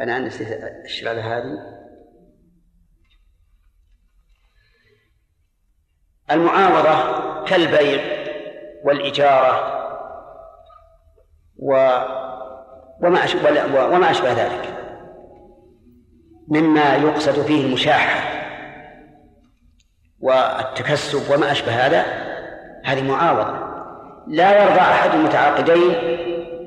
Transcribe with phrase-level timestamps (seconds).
[0.00, 0.48] أنا نسيت
[0.84, 1.80] الشغلة هذه.
[6.30, 8.02] المعاوضة كالبيع
[8.84, 9.80] والإجارة
[11.56, 11.72] و
[13.02, 13.26] وما
[13.94, 14.76] وما أشبه ذلك.
[16.48, 18.40] مما يقصد فيه المشاحة
[20.20, 22.04] والتكسب وما أشبه هذا
[22.84, 23.70] هذه معاوضة
[24.26, 25.90] لا يرضى أحد المتعاقدين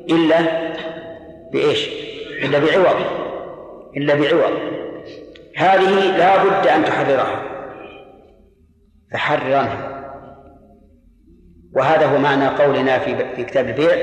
[0.09, 0.39] إلا
[1.51, 1.87] بإيش؟
[2.43, 3.22] إلا بعوض.
[3.97, 4.53] إلا بعوض.
[5.57, 7.43] هذه لا بد أن تحررها.
[9.13, 9.89] فحررنها.
[11.75, 13.95] وهذا هو معنى قولنا في في كتاب البيع.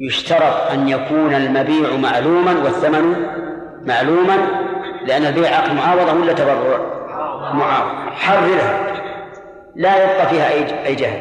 [0.00, 3.26] يشترط أن يكون المبيع معلوما والثمن
[3.84, 4.36] معلوما
[5.06, 6.78] لأن البيع عقد معاوضة ولا تبرع؟
[7.54, 8.10] معاوضة.
[8.10, 8.86] حررها.
[9.76, 10.50] لا يبقى فيها
[10.86, 11.20] أي جهل.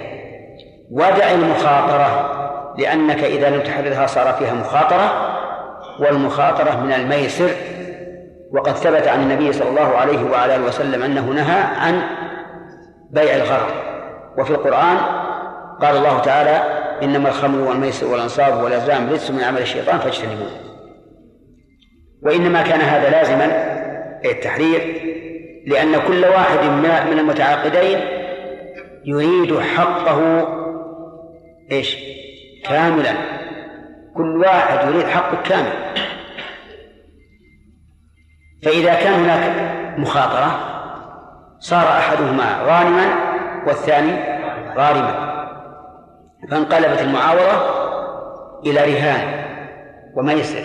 [0.92, 2.34] ودع المخاطرة
[2.78, 5.37] لأنك إذا لم تحررها صار فيها مخاطرة.
[6.00, 7.50] والمخاطرة من الميسر
[8.52, 12.02] وقد ثبت عن النبي صلى الله عليه وعلى آله وسلم أنه نهى عن
[13.12, 13.72] بيع الغرر.
[14.38, 14.98] وفي القرآن
[15.82, 20.52] قال الله تعالى إنما الخمر والميسر والأنصاب والأزلام رجس من عمل الشيطان فاجتنبوه.
[22.24, 23.46] وإنما كان هذا لازما
[24.26, 25.02] التحرير
[25.68, 26.64] لأن كل واحد
[27.12, 28.00] من المتعاقدين
[29.06, 30.48] يريد حقه
[31.72, 31.98] إيش؟
[32.66, 33.37] كاملا.
[34.18, 35.74] كل واحد يريد حقه كامل.
[38.64, 40.60] فإذا كان هناك مخاطرة
[41.60, 43.06] صار أحدهما غانما
[43.68, 44.12] والثاني
[44.78, 45.28] غارما.
[46.52, 47.78] فانقلبت المعاوضة
[48.66, 49.46] إلى رهان
[50.16, 50.64] وميسر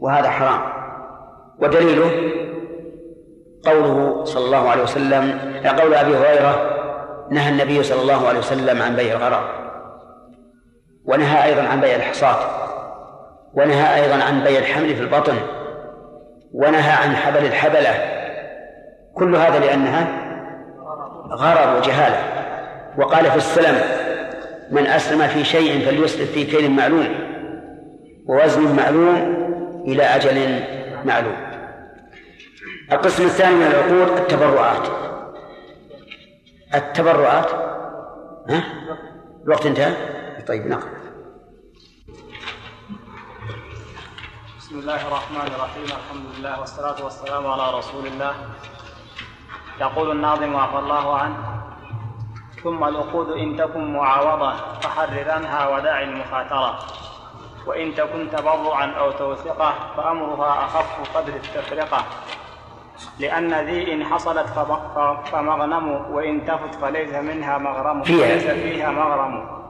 [0.00, 0.60] وهذا حرام.
[1.58, 2.10] ودليله
[3.66, 5.38] قوله صلى الله عليه وسلم
[5.80, 6.70] قول أبي هريرة
[7.30, 9.48] نهى النبي صلى الله عليه وسلم عن بيع الغرر
[11.04, 12.63] ونهى أيضا عن بيع الحصاة.
[13.56, 15.36] ونهى أيضا عن بيع الحمل في البطن
[16.52, 17.94] ونهى عن حبل الحبلة.
[19.14, 20.06] كل هذا لأنها
[21.32, 22.22] غرر وجهالة
[22.98, 23.80] وقال في السلم
[24.70, 27.08] من أسلم في شيء فليسلم في كيل معلوم
[28.26, 29.34] ووزن معلوم
[29.86, 30.60] إلى أجل
[31.04, 31.36] معلوم.
[32.92, 34.88] القسم الثاني من العقود التبرعات.
[36.74, 37.50] التبرعات؟
[38.48, 38.64] ها؟
[39.44, 39.92] الوقت انتهى؟
[40.46, 40.88] طيب نقل
[44.74, 48.34] بسم الله الرحمن الرحيم الحمد لله والصلاة والسلام على رسول الله.
[49.80, 51.36] يقول الناظم عفى الله عنه
[52.62, 54.52] ثم العقود إن تكن معاوضة
[54.82, 56.78] فحررنها ودع المخاطرة
[57.66, 62.04] وإن تكن تبرعا أو توثقة فأمرها أخف قدر التفرقة
[63.18, 64.48] لأن ذي إن حصلت
[65.32, 69.63] فمغنم وإن تفت فليس منها مغرم فليس فيها مغرم.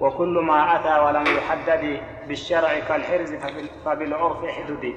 [0.00, 3.34] وكل ما أتى ولم يحدد بالشرع كالحرز
[3.84, 4.94] فبالعرف حدد.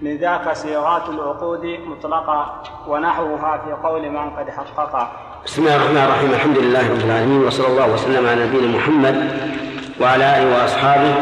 [0.00, 5.12] من ذاك صيغات العقود مطلقة ونحوها في قول من قد حقق.
[5.44, 6.30] بسم الله الرحمن الرحيم.
[6.30, 9.16] الحمد لله رب العالمين وصلى الله وسلم على نبينا محمد
[10.00, 11.14] وعلى آله وأصحابه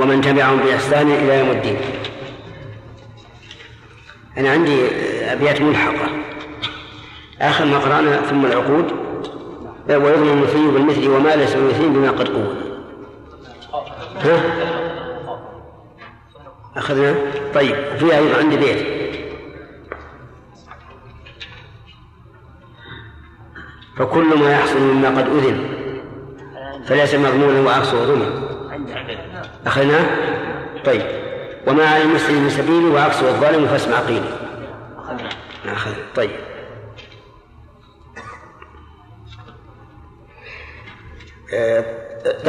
[0.00, 1.76] ومن تبعهم بإحسان إلى يوم الدين.
[4.38, 4.86] أنا عندي
[5.32, 6.08] أبيات ملحقة.
[7.40, 9.09] آخر ما قرأنا ثم العقود.
[9.96, 12.54] ويظلم المثلي بالمثل وما ليس بمثلي بما قد قوة
[14.20, 14.40] ها؟
[16.76, 17.14] أخذنا؟
[17.54, 19.00] طيب وفيها أيضا عندي بيت.
[23.96, 25.64] فكل ما يحصل مما قد أذن
[26.86, 28.42] فليس مضمونا وعكسه ضمن
[29.66, 30.06] أخذنا؟
[30.84, 31.02] طيب.
[31.66, 34.38] وما على المسلم من سبيل وعكسه الظالم فاسمع قيله
[35.66, 36.49] أخذ طيب.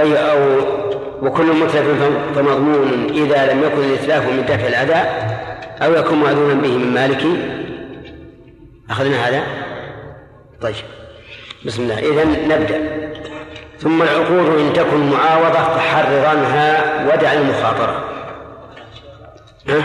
[0.06, 0.60] أو
[1.22, 2.04] وكل متلف
[2.36, 5.10] فمضمون إذا لم يكن الإتلاف من دفع الأذى
[5.82, 7.24] أو يكون مأذونا به من مالك.
[8.90, 9.44] أخذنا هذا؟
[10.62, 10.76] طيب.
[11.66, 12.00] بسم الله.
[12.00, 13.12] إذا نبدأ.
[13.80, 18.04] ثم العقود إن تكن معاوضة فحررنها ودع المخاطرة.
[19.70, 19.84] ها؟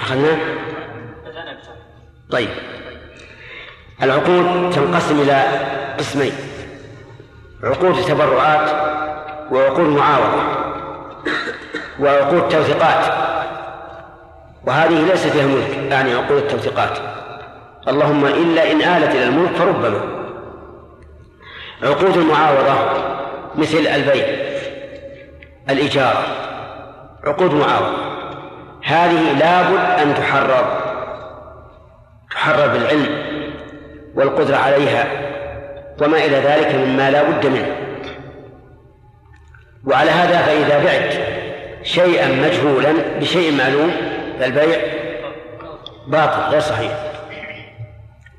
[0.00, 0.38] أخذنا؟
[2.30, 2.48] طيب.
[4.02, 5.44] العقود تنقسم إلى
[5.98, 6.32] قسمين.
[7.64, 8.70] عقود تبرعات
[9.50, 10.42] وعقود معاوضة
[12.00, 13.04] وعقود توثيقات
[14.66, 16.98] وهذه ليس فيها ملك يعني عقود التوثيقات.
[17.88, 20.00] اللهم إلا إن آلت إلى الملك فربما.
[21.82, 22.74] عقود المعاوضة
[23.54, 24.26] مثل البيع
[25.70, 26.24] الإجارة
[27.24, 27.96] عقود معاوضة
[28.84, 30.80] هذه لابد أن تحرر
[32.30, 33.22] تحرر بالعلم
[34.14, 35.31] والقدرة عليها.
[36.02, 37.76] وما إلى ذلك مما لا بد منه.
[39.84, 41.14] وعلى هذا فإذا بعت
[41.82, 43.90] شيئا مجهولا بشيء معلوم
[44.40, 44.78] فالبيع
[46.06, 46.92] باطل غير صحيح.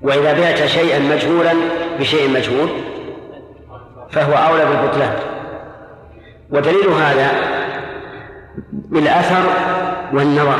[0.02, 1.54] وإذا بعت شيئا مجهولا
[2.00, 2.70] بشيء مجهول
[4.12, 5.16] فهو أولى بالبطلان.
[6.52, 7.32] ودليل هذا
[8.74, 9.44] بالأثر
[10.14, 10.60] والنظر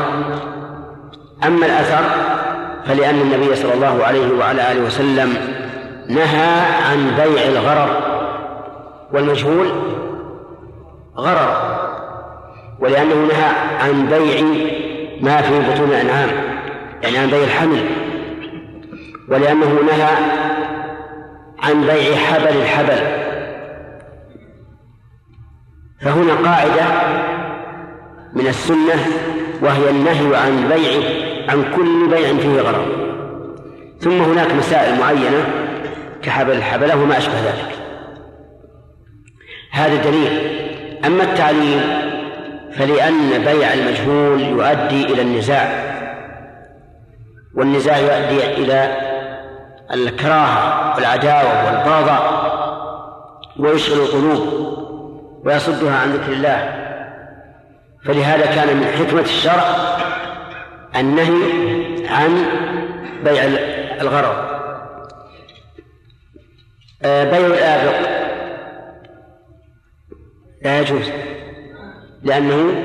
[1.44, 2.04] أما الأثر
[2.86, 5.53] فلأن النبي صلى الله عليه وعلى آله وسلم
[6.08, 6.60] نهى
[6.90, 8.14] عن بيع الغرر.
[9.12, 9.66] والمجهول
[11.16, 11.78] غرر
[12.80, 14.40] ولأنه نهى عن بيع
[15.20, 16.28] ما في بطون الأنعام
[17.02, 17.90] يعني عن بيع الحمل
[19.28, 20.10] ولأنه نهى
[21.62, 23.24] عن بيع حبل الحبل.
[26.00, 26.84] فهنا قاعدة
[28.32, 29.06] من السنة
[29.62, 31.02] وهي النهي عن بيع
[31.48, 32.86] عن كل بيع فيه غرض
[34.00, 35.63] ثم هناك مسائل معينة
[36.24, 37.78] كحبل الحبلة وما أشبه ذلك.
[39.70, 40.60] هذا دليل.
[41.06, 41.80] أما التعليل
[42.72, 45.94] فلأن بيع المجهول يؤدي إلى النزاع.
[47.54, 48.96] والنزاع يؤدي إلى
[49.94, 52.44] الكراهة والعداوة والبغضاء
[53.58, 54.74] ويشغل القلوب
[55.44, 56.84] ويصدها عن ذكر الله.
[58.04, 59.64] فلهذا كان من حكمة الشرع
[60.96, 61.32] النهي
[62.08, 62.46] عن
[63.24, 63.42] بيع
[64.00, 64.53] الغرض.
[67.04, 68.08] بيع الآبق.
[70.62, 71.10] لا يجوز
[72.22, 72.84] لأنه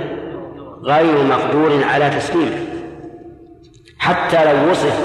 [0.83, 2.66] غير مقدور على تسليمه
[4.00, 5.00] حتى لو وصف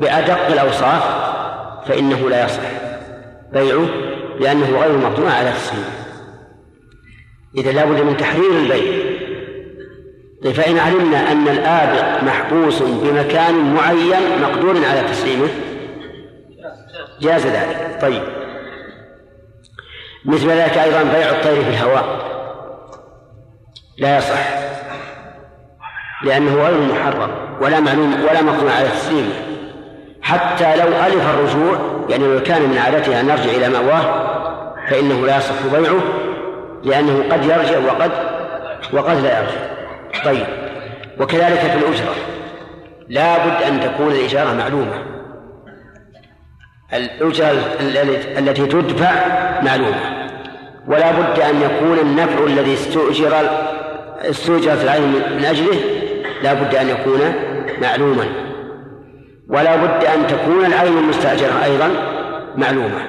[0.00, 1.02] بأدق الأوصاف
[1.88, 2.70] فإنه لا يصح.
[3.52, 3.86] بيعه
[4.40, 5.90] لأنه غير مقدور على تسليمه
[7.56, 9.12] إذا لا بد من تحرير البيع.
[10.44, 15.48] طيب فإن علمنا أن الآبق محبوس بمكان معين مقدور على تسليمه
[17.22, 17.98] جاز ذلك.
[18.02, 18.22] طيب.
[20.24, 22.32] مثل ذلك أيضا بيع الطير في الهواء.
[23.98, 24.62] لا يصح.
[26.24, 27.30] لأنه غير محرم
[27.60, 29.32] ولا معلوم ولا مقدور على تسليمه
[30.22, 31.78] حتى لو ألف الرجوع
[32.08, 34.32] يعني لو كان من عادته أن يرجع إلى مأواه
[34.90, 36.02] فإنه لا يصح بيعه
[36.84, 38.10] لأنه قد يرجع وقد
[38.92, 39.60] وقد لا يرجع.
[40.24, 40.46] طيب.
[41.20, 42.14] وكذلك في الأجرة.
[43.08, 45.11] لا بد أن تكون الإجارة معلومة.
[46.94, 47.50] الأجرة
[48.38, 49.10] التي تدفع
[49.62, 50.28] معلومة.
[50.86, 53.50] ولا بد أن يكون النفع الذي استؤجر
[54.20, 55.80] استؤجرت العين من أجله
[56.42, 57.20] لا بد أن يكون
[57.82, 58.26] معلوما.
[59.48, 61.90] ولا بد أن تكون العين المستأجرة أيضا
[62.56, 63.08] معلومة.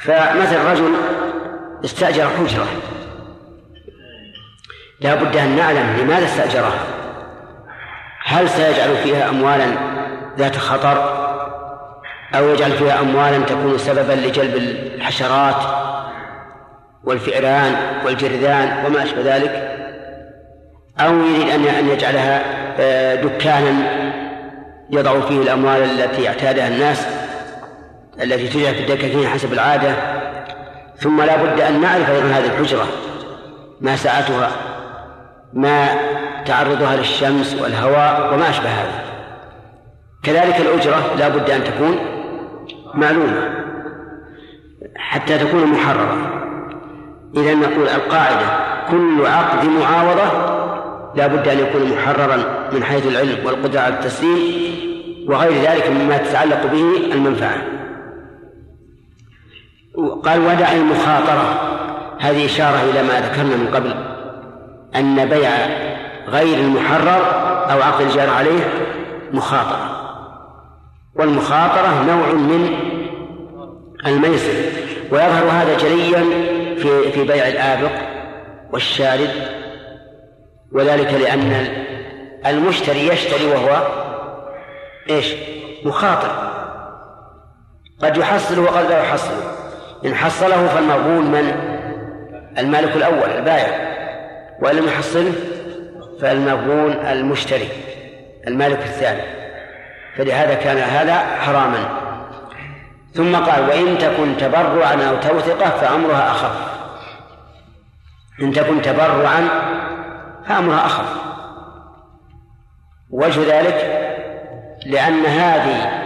[0.00, 0.92] فمثل رجل
[1.84, 2.66] استأجر حجرة.
[5.00, 6.84] لا بد أن نعلم لماذا استأجرها
[8.24, 9.66] هل سيجعل فيها أموالا
[10.38, 11.31] ذات خطر؟
[12.34, 14.54] أو يجعل فيها أموالا تكون سببا لجلب
[14.94, 15.56] الحشرات
[17.04, 19.78] والفئران والجرذان وما أشبه ذلك.
[21.00, 22.42] أو يريد أن يجعلها
[22.80, 23.74] آه، دكانا
[24.90, 27.06] يضع فيه الأموال التي اعتادها الناس
[28.22, 29.94] التي تجعل في الدكاكين حسب العادة.
[30.98, 32.86] ثم لا بد أن نعرف أيضا هذه الحجرة
[33.80, 34.50] ما سعتها
[35.52, 35.88] ما
[36.46, 39.02] تعرضها للشمس والهواء وما أشبه هذا.
[40.22, 42.11] كذلك الأجرة لا بد أن تكون
[42.94, 43.64] معلومة
[44.96, 46.16] حتى تكون محررة.
[47.36, 48.46] إذا نقول القاعدة
[48.90, 50.52] كل عقد معاوضة
[51.14, 52.36] لا بد أن يكون محررا
[52.72, 54.72] من حيث العلم والقدرة على التسليم
[55.28, 57.62] وغير ذلك مما تتعلق به المنفعة.
[60.24, 61.68] قال ودع المخاطرة.
[62.20, 63.94] هذه إشارة إلى ما ذكرنا من قبل
[64.96, 65.50] أن بيع
[66.28, 67.22] غير المحرر
[67.72, 68.60] أو عقد الإيجار عليه
[69.32, 69.91] مخاطرة.
[71.14, 72.76] والمخاطرة نوع من
[74.06, 74.54] الميسر
[75.10, 76.24] ويظهر هذا جليا
[76.76, 77.92] في في بيع الآبق
[78.72, 79.30] والشارد
[80.72, 81.68] وذلك لأن
[82.46, 83.86] المشتري يشتري وهو
[85.10, 85.34] إيش؟
[85.84, 86.52] مخاطر
[88.02, 89.34] قد يحصل وقد لا يحصل
[90.04, 91.72] إن حصله فالمغبون من؟
[92.58, 93.92] المالك الأول البائع
[94.62, 95.32] وإن لم يحصله
[96.20, 97.68] فالمغبون المشتري
[98.46, 99.41] المالك الثاني
[100.16, 101.88] فلهذا كان هذا حراما.
[103.14, 106.72] ثم قال وإن تكن تبرعا أو توثقة فأمرها أخف.
[108.42, 109.48] إن تكن تبرعا
[110.48, 111.22] فأمرها أخف.
[113.10, 114.08] وجه ذلك
[114.86, 116.02] لأن هذه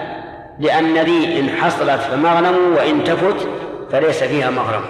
[0.59, 3.49] لأن ذي إن حصلت فمغنم وإن تفت
[3.91, 4.85] فليس فيها مغرم.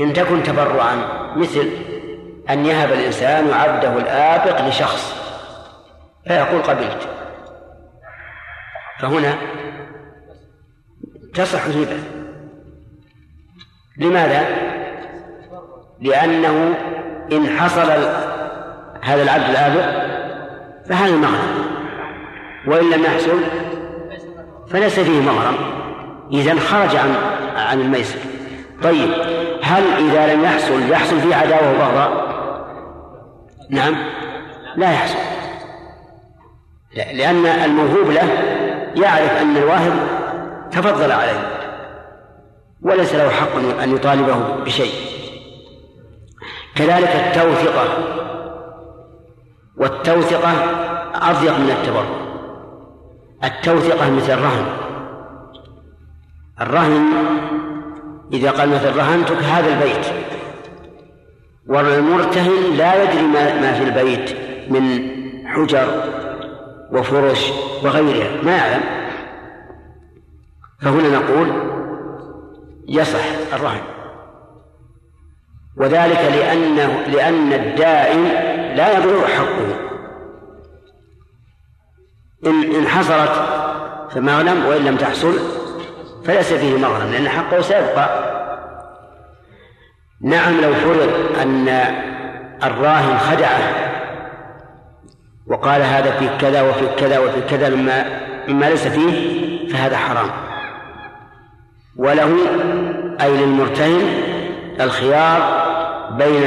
[0.00, 0.96] إن تكن تبرعا
[1.36, 1.70] مثل
[2.50, 5.14] أن يهب الإنسان عبده الآبق لشخص
[6.28, 7.08] فيقول قبلت.
[9.00, 9.38] فهنا
[11.34, 11.98] تصح الهبة
[13.98, 14.46] لماذا؟
[16.00, 16.74] لأنه
[17.32, 17.90] إن حصل
[19.02, 20.14] هذا العبد الآبق
[20.88, 21.64] فهذا المغرم.
[22.66, 23.40] وإن لم يحصل
[24.68, 25.56] فليس فيه مغرم.
[26.32, 27.14] إذا خرج عن
[27.56, 28.18] عن الميسر.
[28.82, 29.10] طيب
[29.62, 32.34] هل إذا لم يحصل يحصل فيه عداوة وبغضاء؟
[33.70, 33.94] نعم
[34.76, 35.18] لا يحصل.
[36.96, 38.28] لأن الموهوب له
[38.96, 39.92] يعرف أن الواهب
[40.70, 41.54] تفضل عليه
[42.82, 44.94] وليس له حق أن يطالبه بشيء.
[46.74, 47.88] كذلك التوثقة
[49.76, 50.52] والتوثقة
[51.14, 52.24] أضيق من التبرع.
[53.44, 54.66] التوثقة مثل الرهن.
[56.60, 57.06] الرهن
[58.32, 60.06] إذا قال مثل رهنتك هذا البيت.
[61.68, 64.36] والمرتهن لا يدري ما, ما في البيت
[64.70, 65.08] من
[65.46, 65.88] حجر
[66.94, 68.42] وفرش وغيرها.
[68.42, 68.82] ما يعلم
[70.82, 71.52] فهنا نقول
[72.88, 73.82] يصح الرهن.
[75.76, 78.24] وذلك لأنه لأن الدائن
[78.76, 79.80] لا يضر حقه.
[82.46, 83.32] إن إن حصلت
[84.10, 85.38] فمغنم وإن لم تحصل
[86.24, 88.34] فليس فيه مغنم لأن حقه سيبقى.
[90.20, 91.68] نعم لو فرض أن
[92.62, 93.83] الراهن خدعه
[95.46, 98.04] وقال هذا في كذا وفي كذا وفي كذا مما
[98.48, 100.30] مما ليس فيه فهذا حرام.
[101.96, 102.36] وله
[103.20, 104.02] أي للمرتهن
[104.80, 105.64] الخيار
[106.10, 106.44] بين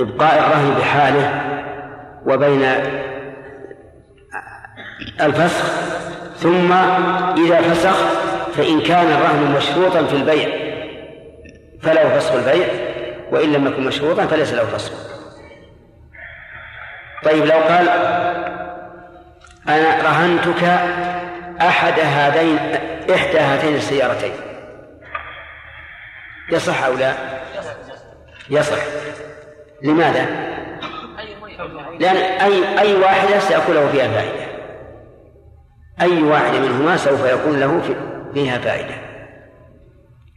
[0.00, 1.40] إبقاء الرهن بحاله
[2.26, 2.64] وبين
[5.20, 5.64] الفسخ
[6.36, 6.72] ثم
[7.46, 7.96] إذا فسخ
[8.56, 10.48] فإن كان الرهن مشروطا في البيع
[11.82, 12.66] فله فسخ البيع
[13.32, 15.13] وإن لم يكن مشروطا فليس له فسخ.
[17.24, 17.88] طيب لو قال
[19.68, 20.64] أنا رهنتك
[21.60, 22.58] أحد هذين
[23.14, 24.32] إحدى هاتين السيارتين
[26.52, 27.14] يصح أو لا؟
[28.50, 28.78] يصح
[29.82, 30.26] لماذا؟
[32.00, 34.44] لأن أي أي واحدة سيكون فيها فائدة
[36.00, 37.80] أي واحد منهما سوف يكون له
[38.34, 38.94] فيها فائدة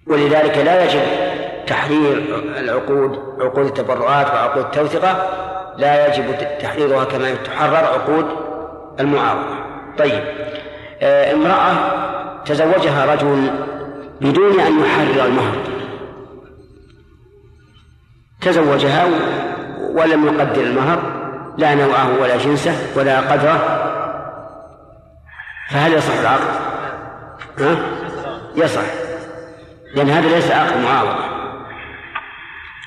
[0.08, 1.02] ولذلك لا يجب
[1.68, 2.18] تحرير
[2.58, 5.30] العقود عقود التبرعات وعقود التوثقة
[5.78, 8.26] لا يجب تحريرها كما تحرر عقود
[9.00, 9.56] المعاوضة.
[9.98, 10.24] طيب
[11.02, 11.74] آه امرأة
[12.46, 13.52] تزوجها رجل
[14.22, 15.58] بدون أن يحرر المهر.
[18.42, 19.06] تزوجها
[19.94, 21.00] ولم يقدر المهر
[21.58, 23.84] لا نوعه ولا جنسه ولا قدره.
[25.70, 26.48] فهل يصح العقد؟
[27.60, 27.76] ها؟
[28.56, 28.82] يصح.
[29.96, 31.26] لأن هذا ليس عقد معاوضة.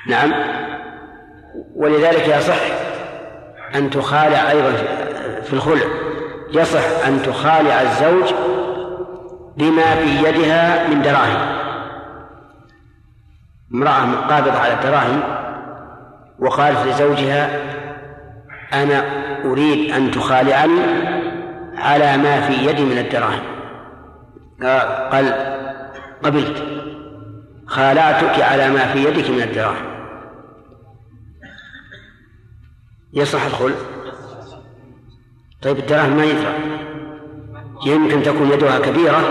[0.07, 0.33] نعم.
[1.75, 2.59] ولذلك يصح
[3.75, 4.71] أن تخالع أيضا
[5.43, 5.85] في الخلع.
[6.53, 8.33] يصح أن تخالع الزوج
[9.57, 11.61] بما في يدها من دراهم.
[13.73, 15.21] امرأة قابضة على الدراهم
[16.39, 17.49] وقالت لزوجها
[18.73, 19.03] أنا
[19.45, 20.81] أريد أن تخالعني
[21.77, 23.41] على ما في يدي من الدراهم.
[25.11, 25.33] قال
[26.23, 26.63] قبلت.
[27.67, 29.90] خالعتك على ما في يدك من الدراهم.
[33.13, 33.75] يصح الخلع
[35.61, 36.53] طيب الدراهم ما يدرى
[37.85, 39.21] يمكن تكون يدها كبيرة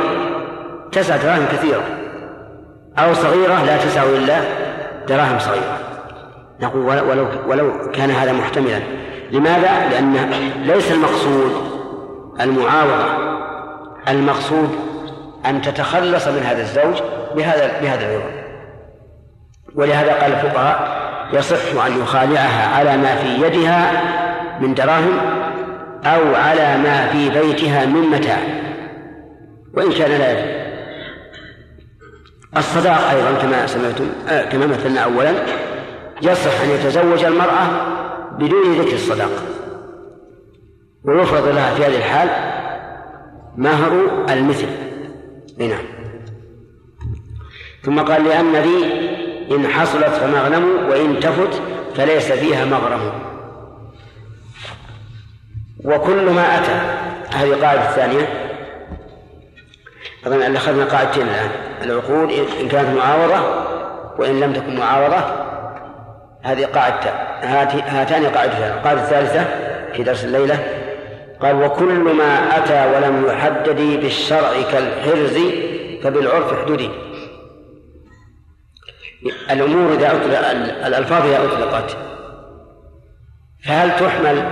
[0.93, 1.83] تسع دراهم كثيرة.
[2.99, 4.41] أو صغيرة لا تسع إلا
[5.09, 5.79] دراهم صغيرة.
[6.61, 8.81] نقول ولو ولو كان هذا محتملا.
[9.31, 10.15] لماذا؟ لأن
[10.63, 11.53] ليس المقصود
[12.41, 13.31] المعاوضة
[14.09, 14.71] المقصود
[15.47, 17.03] أن تتخلص من هذا الزوج
[17.37, 18.33] بهذا بهذا العوض
[19.75, 21.00] ولهذا قال الفقهاء
[21.33, 24.03] يصح أن يخالعها على ما في يدها
[24.61, 25.19] من دراهم
[26.05, 28.39] أو على ما في بيتها من متاع.
[29.75, 30.61] وإن كان لا يدري
[32.57, 35.33] الصداق أيضا كما سمعتم آه كما مثلنا أولا.
[36.23, 37.67] يصح أن يتزوج المرأة
[38.39, 39.31] بدون ذكر الصداق.
[41.05, 42.29] ويفرض لها في هذه الحال
[43.57, 44.69] مهر المثل.
[45.59, 45.83] نعم.
[47.83, 49.10] ثم قال لأن ذي
[49.51, 51.63] إن حصلت فمغنم وإن تفت
[51.97, 53.13] فليس فيها مغرم.
[55.85, 56.81] وكل ما أتى
[57.37, 58.29] هذه القاعدة الثانية.
[60.27, 61.51] أظن أخذنا قاعدتين الآن.
[61.83, 62.31] العقود
[62.61, 63.41] إن كانت معاوضة
[64.19, 65.25] وإن لم تكن معاوضة
[66.43, 67.11] هذه قاعدة.
[67.43, 68.73] هاتان قاعدتان.
[68.73, 69.45] القاعدة الثالثة
[69.93, 70.59] في درس الليلة
[71.43, 75.39] قال وكل ما أتى ولم يحدد بالشرع كالحرز
[76.03, 76.91] فبالعرف حدودي
[79.51, 80.51] الأمور إذا أطلق
[80.87, 81.97] الألفاظ إذا أطلقت
[83.65, 84.43] فهل تحمل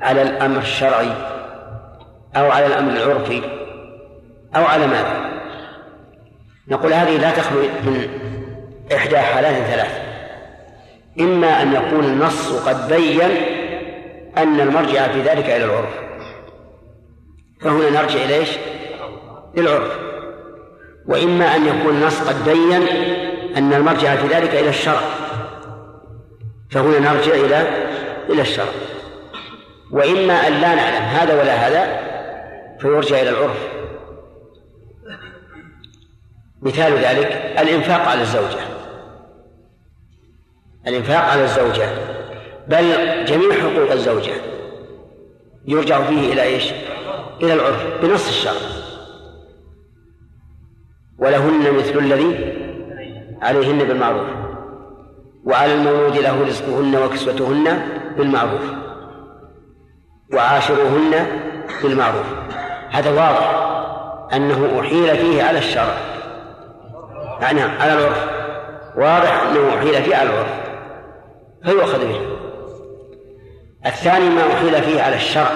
[0.00, 1.12] على الأمر الشرعي
[2.36, 3.42] أو على الأمر العرفي
[4.56, 5.28] أو على ماذا؟
[6.68, 8.08] نقول هذه لا تخلو من
[8.94, 10.00] إحدى حالات ثلاث
[11.20, 13.30] إما أن يكون النص قد بين
[14.36, 15.94] أن المرجع في ذلك إلى العرف
[17.60, 18.50] فهنا نرجع إلى إيش؟
[19.56, 19.98] للعرف
[21.06, 22.82] وإما أن يكون النص قد بين
[23.56, 25.00] أن المرجع في ذلك إلى الشرع.
[26.70, 27.68] فهنا نرجع إلى
[28.30, 28.72] إلى الشرع.
[29.90, 32.08] وإما أن لا نعلم هذا ولا هذا
[32.80, 33.68] فيرجع إلى العرف.
[36.62, 37.26] مثال ذلك
[37.58, 38.60] الإنفاق على الزوجة.
[40.86, 41.88] الإنفاق على الزوجة.
[42.68, 42.84] بل
[43.24, 44.32] جميع حقوق الزوجة
[45.66, 46.72] يرجع فيه إلى إيش؟
[47.42, 48.60] إلى العرف بنص الشرع.
[51.18, 52.57] ولهن مثل الذي
[53.42, 54.28] عليهن بالمعروف.
[55.44, 57.82] وعلى المولود له رزقهن وكسوتهن
[58.16, 58.62] بالمعروف.
[60.32, 61.26] وعاشروهن
[61.82, 62.26] بالمعروف.
[62.90, 63.68] هذا واضح
[64.34, 65.94] أنه أحيل فيه على الشرع.
[67.40, 68.28] نعم على العرف.
[68.96, 70.60] واضح أنه أحيل فيه على العرف.
[71.64, 72.20] فيؤخذ به.
[73.86, 75.50] الثاني ما أحيل فيه على الشرع.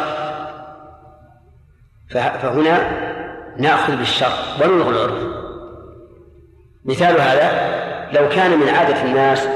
[2.11, 2.91] فهنا
[3.59, 4.29] نأخذ بالشرع.
[4.63, 5.42] ونلغي العرف.
[6.85, 9.47] مثال هذا لو كان من عادة الناس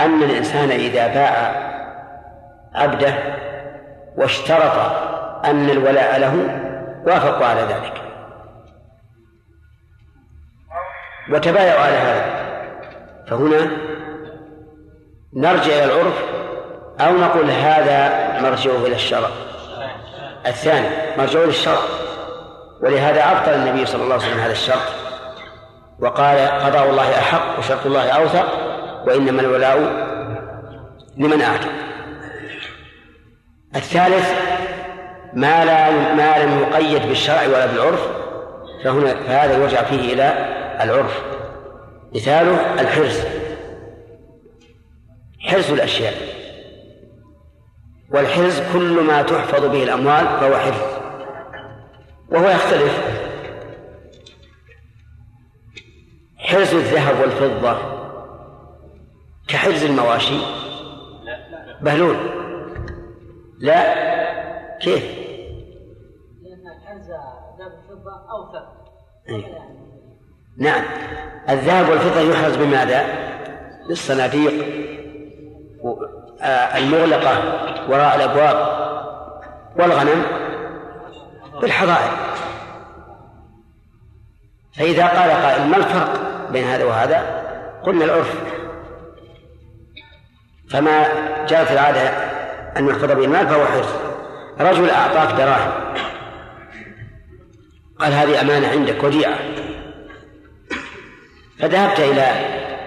[0.00, 1.66] أن الإنسان إذا باع
[2.74, 3.14] عبده
[4.16, 4.78] واشترط
[5.44, 6.34] أن الولاء له
[7.06, 8.02] وافقوا على ذلك.
[11.30, 12.46] وتبايعوا على هذا.
[13.28, 13.70] فهنا
[15.34, 16.24] نرجع إلى العرف
[17.00, 18.10] أو نقول هذا
[18.40, 19.28] مرجعه إلى الشرع.
[20.46, 21.80] الثاني مرجعه للشرع
[22.82, 25.05] ولهذا أبطل النبي صلى الله عليه وسلم هذا الشرط.
[26.00, 28.46] وقال قضاء الله أحق وشرط الله أوثق
[29.06, 29.78] وإنما الولاء
[31.16, 31.70] لمن أعتق
[33.76, 34.32] الثالث
[35.32, 38.08] ما لا ما لم يقيد بالشرع ولا بالعرف
[38.84, 40.24] فهنا فهذا يرجع فيه إلى
[40.80, 41.22] العرف.
[42.14, 43.20] مثاله الحرز
[45.40, 46.14] حرز الأشياء.
[48.10, 50.80] والحرز كل ما تحفظ به الأموال فهو حرز
[52.28, 53.25] وهو يختلف.
[56.46, 57.76] حرز الذهب والفضة
[59.48, 60.38] كحرز المواشي؟
[61.80, 62.16] بهلول.
[63.58, 64.06] لا.
[64.78, 65.04] كيف؟
[66.42, 68.76] لأن حرز الذهب والفضة أوثق
[70.56, 70.84] نعم.
[71.48, 73.04] الذهب والفضة يحرز بماذا؟
[73.88, 74.52] بالصناديق
[76.76, 77.38] المغلقة
[77.90, 78.86] وراء الأبواب
[79.78, 80.22] والغنم
[81.60, 82.10] بالحظائر
[84.72, 87.42] فإذا قال قائل ما الفرق؟ بين هذا وهذا؟
[87.82, 88.34] قلنا العرف.
[90.70, 91.06] فما
[91.46, 92.08] جاءت العادة
[92.76, 93.88] أن يحفظ به المال فهو حرص.
[94.60, 95.94] رجل أعطاك دراهم.
[97.98, 99.38] قال هذه أمانة عندك وديعة.
[101.58, 102.22] فذهبت إلى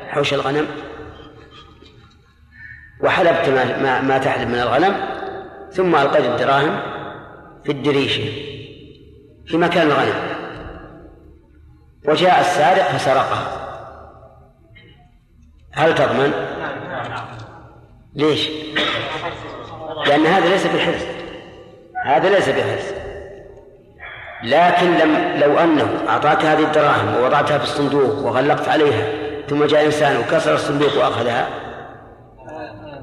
[0.09, 0.67] حوش الغنم.
[3.03, 4.95] وحلبت ما, ما, ما تحلب من الغنم.
[5.71, 6.81] ثم ألقيت الدراهم
[7.63, 8.23] في الدريشة
[9.47, 10.38] في مكان الغنم.
[12.07, 13.69] وجاء السارق فسرقها
[15.73, 16.33] هل تضمن؟
[18.15, 18.49] ليش؟
[20.07, 21.05] لأن هذا ليس بالحرز
[22.05, 22.93] هذا ليس بالحرز
[24.43, 29.03] لكن لم لو أنه أعطاك هذه الدراهم ووضعتها في الصندوق وغلقت عليها
[29.49, 31.47] ثم جاء إنسان وكسر الصندوق وأخذها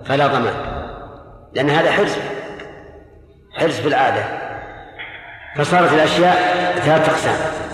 [0.04, 0.54] فلا ضمان.
[1.54, 2.16] لأن هذا حرز
[3.58, 4.24] حرز بالعادة
[5.56, 6.36] فصارت الأشياء
[6.76, 7.65] ثلاث أقسام.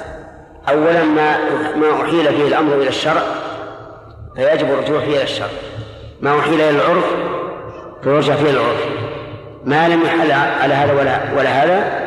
[0.68, 1.36] أولا ما
[1.76, 3.22] ما أحيل فيه الأمر إلى الشرع
[4.36, 5.48] فيجب الرجوع فيه إلى الشرع.
[6.20, 7.04] ما أحيل إلى العرف
[8.02, 8.84] فيرجع فيه العرف.
[9.64, 12.02] ما لم يحل على هذا ولا ولا هذا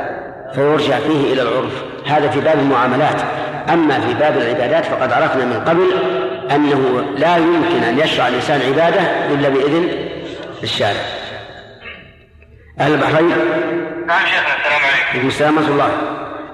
[0.55, 1.83] فيرجع فيه إلى العرف.
[2.05, 3.21] هذا في باب المعاملات.
[3.69, 5.87] أما في باب العبادات فقد عرفنا من قبل
[6.51, 9.01] أنه لا يمكن أن يشرع الإنسان عبادة
[9.33, 9.89] إلا بإذن
[10.63, 11.01] الشارع.
[12.79, 13.29] أهل البحرين؟
[14.07, 14.81] نعم شيخنا السلام
[15.13, 15.27] عليكم.
[15.27, 15.91] السلام ورحمة الله.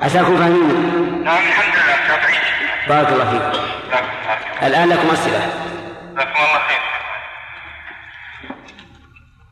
[0.01, 2.41] عساكم فاهمين نعم الحمد لله شافعين
[2.87, 3.51] بارك الله فيكم
[4.63, 5.39] الآن لكم أسئلة.
[6.13, 6.81] جزاكم الله خير.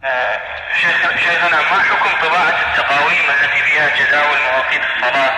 [0.03, 0.39] آه
[0.81, 5.31] شيخ شيخنا ما حكم طباعة التقاويم التي فيها جزاء المواقيت الصلاة؟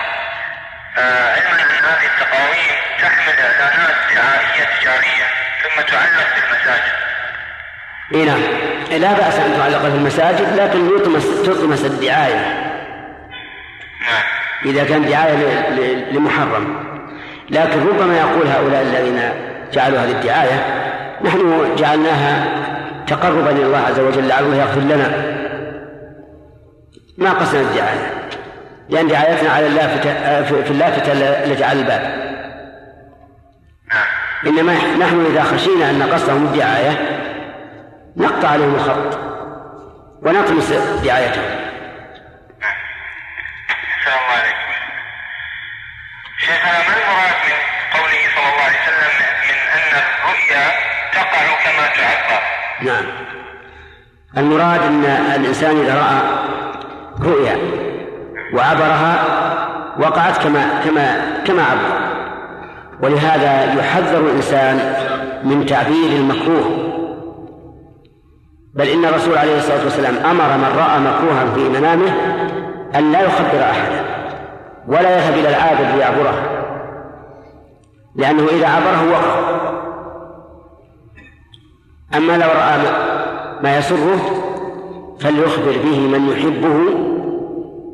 [0.98, 5.26] آه علما أن هذه التقاويم تحمل إعلانات دعائية تجارية
[5.62, 6.92] ثم تعلق بالمساجد.
[8.14, 8.42] إي نعم.
[9.00, 12.72] لا بأس أن تعلق في المساجد لكن يطمس تطمس الدعاية.
[14.00, 14.41] نعم.
[14.64, 15.70] إذا كان دعاية
[16.12, 16.76] لمحرم.
[17.50, 19.20] لكن ربما يقول هؤلاء الذين
[19.72, 20.64] جعلوا هذه الدعاية
[21.24, 22.46] نحن جعلناها
[23.06, 25.12] تقربا إلى الله عز وجل لعله يغفر لنا.
[27.18, 28.28] ما قصنا الدعاية؟
[28.88, 30.12] لأن دعايتنا على اللافتة
[30.62, 31.12] في اللافتة
[31.44, 32.32] التي على الباب.
[34.46, 36.98] إنما نحن إذا خشينا أن قصدهم الدعاية
[38.16, 39.18] نقطع عليهم الخط
[40.22, 40.72] ونطمس
[41.04, 41.44] دعايتهم.
[44.06, 44.72] الله عليكم.
[46.38, 47.58] شيخنا ما المراد من
[47.94, 49.12] قوله صلى الله عليه وسلم
[49.48, 50.64] من أن الرؤيا
[51.12, 52.42] تقع كما تعبر؟
[52.82, 53.04] نعم.
[54.36, 55.04] المراد أن
[55.36, 56.20] الإنسان إذا رأى
[57.30, 57.58] رؤيا
[58.54, 59.24] وعبرها
[59.98, 62.12] وقعت كما كما كما عبر.
[63.02, 64.76] ولهذا يحذر الإنسان
[65.44, 66.92] من تعبير المكروه.
[68.74, 72.12] بل إن الرسول عليه الصلاة والسلام أمر من رأى مكروها في منامه
[72.94, 74.04] أن لا يخبر احدا
[74.88, 76.62] ولا يذهب إلى العابد ليعبره
[78.16, 79.52] لأنه إذا عبره وقع
[82.14, 82.78] أما لو رأى
[83.62, 84.42] ما يسره
[85.20, 87.12] فليخبر به من يحبه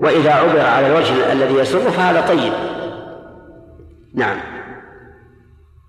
[0.01, 2.53] وإذا عبر على الوجه الذي يسره فهذا طيب.
[4.15, 4.41] نعم.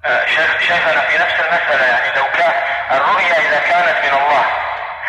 [0.06, 0.26] آه،
[0.60, 2.54] شيخنا في نفس المسألة يعني لو كان
[2.91, 4.45] الرؤيا إذا كانت من الله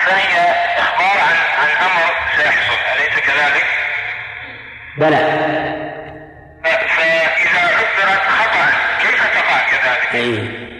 [0.06, 3.79] فهي إخبار عن عن أمر سيحصل أليس كذلك؟
[4.98, 5.16] بلى.
[6.64, 8.66] فإذا عبرت خطأ
[9.00, 10.70] كيف تقع كذلك؟ أي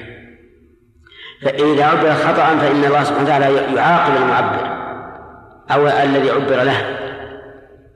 [1.42, 4.80] فإذا عبر خطأ فإن الله سبحانه وتعالى يعاقب المعبر
[5.70, 6.96] أو الذي عبر له.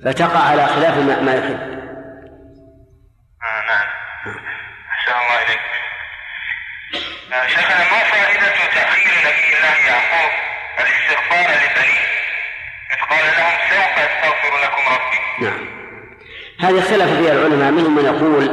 [0.05, 1.61] فتقع على خلاف ما يحب.
[3.43, 3.89] آه نعم.
[4.91, 5.61] أحسن الله إليك.
[7.33, 10.31] آه، شيخنا ما فائدة تأخير نبي الله يعقوب
[10.79, 12.05] الاستغفار لبنيه؟
[12.93, 15.47] إذ قال لهم سوف أستغفر لكم ربي.
[15.47, 15.84] نعم.
[16.59, 17.71] هذه اختلف فيها العلماء.
[17.71, 18.49] منهم من يقول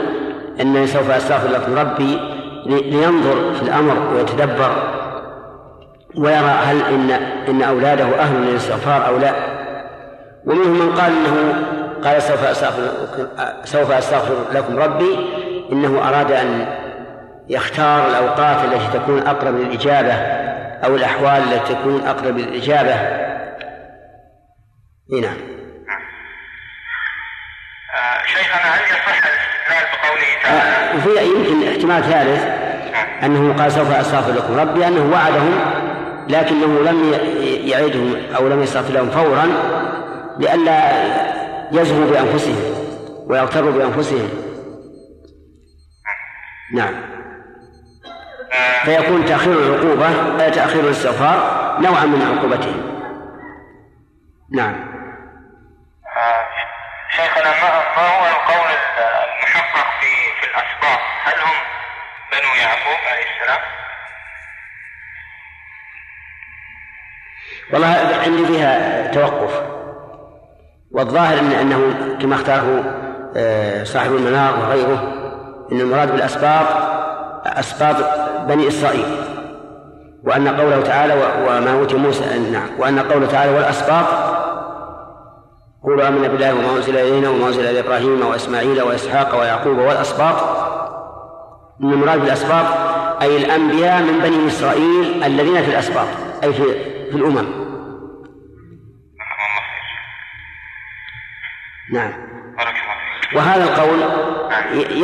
[0.62, 2.20] أنني سوف أستغفر لكم ربي
[2.66, 4.72] لينظر في الأمر ويتدبر
[6.18, 7.12] ويرى هل إن
[7.50, 9.34] إن أولاده أهل للاستغفار أو لا.
[10.46, 11.54] ومنهم من قال إنه
[12.04, 12.82] قال سوف أستغفر
[13.64, 15.16] سوف أستغفر لكم ربي
[15.72, 16.66] إنه أراد أن
[17.50, 20.14] يختار الأوقات التي تكون أقرب للإجابة
[20.86, 22.96] أو الأحوال التي تكون أقرب للإجابة.
[25.22, 25.51] نعم.
[28.26, 32.44] شيخنا هل يصح الاستدلال بقوله تعالى؟ آه، وفي يمكن احتمال ثالث
[33.24, 35.60] أنه قال سوف أستغفر لكم ربي أنه وعدهم
[36.28, 37.14] لكنه لم
[37.64, 39.48] يعدهم أو لم يستغفر لهم فورا
[40.40, 40.92] لئلا
[41.72, 42.82] يزهوا بأنفسهم
[43.28, 44.30] ويغتروا بأنفسهم.
[46.74, 46.94] نعم.
[48.84, 50.08] فيكون تأخير العقوبة
[50.46, 53.02] آه، تأخير الاستغفار نوعا من عقوبتهم.
[54.52, 54.76] نعم.
[56.18, 56.46] آه،
[57.12, 58.72] شيخنا ما ما هو القول
[59.38, 61.00] المحقق في في الأسباط.
[61.24, 61.58] هل هم
[62.32, 63.60] بنو يعقوب عليه السلام؟
[67.74, 69.62] والله عندي فيها توقف.
[70.92, 72.98] والظاهر إن أنه كما اختاره
[73.36, 75.14] آه، صاحب المنار وغيره
[75.72, 76.68] إن المراد بالأسباط
[77.46, 77.96] أسباط
[78.48, 79.32] بني إسرائيل.
[80.24, 84.06] وأن قوله تعالى وما أوتي موسى نعم وأن قوله تعالى والأسباط
[85.84, 90.36] قولوا آمنا بالله وما أنزل إلينا وما أنزل إلى إبراهيم وإسماعيل وإسحاق ويعقوب والأسباط.
[91.84, 92.66] إن المراد بالأسباط
[93.22, 96.08] أي الأنبياء من بني إسرائيل الذين في الأسباط
[96.44, 96.64] أي في
[97.12, 97.62] في الأمم.
[101.92, 102.14] نعم.
[103.36, 104.00] وهذا القول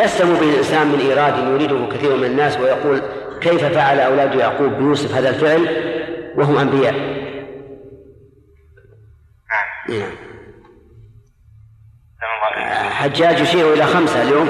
[0.03, 3.01] يسلم به الإنسان من إيراد يريده كثير من الناس ويقول
[3.41, 5.67] كيف فعل أولاد يعقوب بيوسف هذا الفعل
[6.37, 6.93] وهم أنبياء؟
[9.89, 10.26] نعم.
[12.91, 14.47] حجاج يشير إلى خمسة اليوم.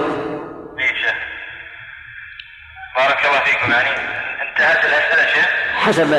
[2.97, 3.89] بارك الله فيكم يعني
[4.49, 6.11] انتهت الأسئلة شيخ؟ حسب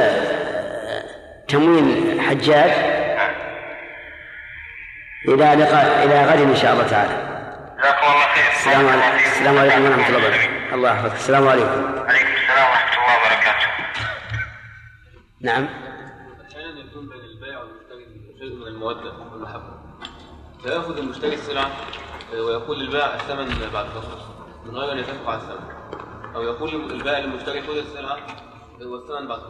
[1.49, 2.71] تموين حجاج
[5.29, 7.29] إلى لقاء إلى غد إن شاء الله تعالى.
[7.79, 8.51] جزاكم الله خير.
[8.53, 9.17] السلام عليكم.
[9.17, 10.75] السلام عليكم ورحمة الله وبركاته.
[10.75, 11.15] الله يحفظك.
[11.15, 12.05] السلام عليكم.
[12.09, 13.67] عليكم السلام ورحمة الله وبركاته.
[15.41, 15.69] نعم.
[16.51, 18.05] أحيانا يكون بين البائع والمشتري
[18.39, 19.78] شيء من المودة والمحبة
[20.69, 21.71] فيأخذ المشتري السلعة
[22.33, 24.19] ويقول للبائع الثمن بعد فترة
[24.67, 25.71] من غير أن يتفق على الثمن.
[26.35, 28.19] أو يقول البائع للمشتري خذ السلعة
[28.83, 29.41] والثمن بعد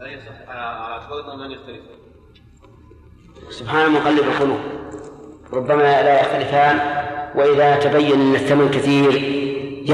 [0.00, 1.80] هل يصح على اعتبار أنه لن
[3.50, 4.60] سبحان مقلب القلوب.
[5.52, 6.76] ربما لا يختلفان
[7.34, 9.14] وإذا تبين أن الثمن كثير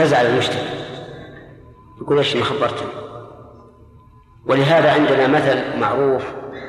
[0.03, 0.69] يزعل المشتري.
[2.01, 2.89] يقول إيش ما خبرتني
[4.47, 6.25] ولهذا عندنا مثل معروف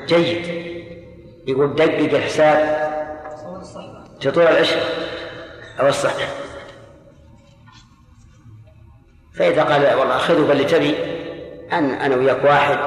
[0.06, 0.60] جيد.
[1.48, 2.89] يقول دقق الحساب
[4.22, 4.82] تطول العشرة
[5.80, 6.28] أو الصحة
[9.34, 10.96] فإذا قال والله خذوا بل تبي
[11.72, 12.78] أن أنا وياك واحد.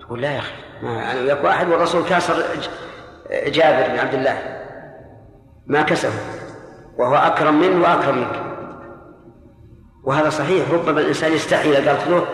[0.00, 2.42] تقول لا يا أخي أنا وياك واحد والرسول كاسر
[3.30, 4.38] جابر بن عبد الله.
[5.66, 6.12] ما كسبه.
[6.98, 8.42] وهو أكرم منه وأكرم منك.
[10.04, 12.26] وهذا صحيح ربما الإنسان يستحي إذا قالت له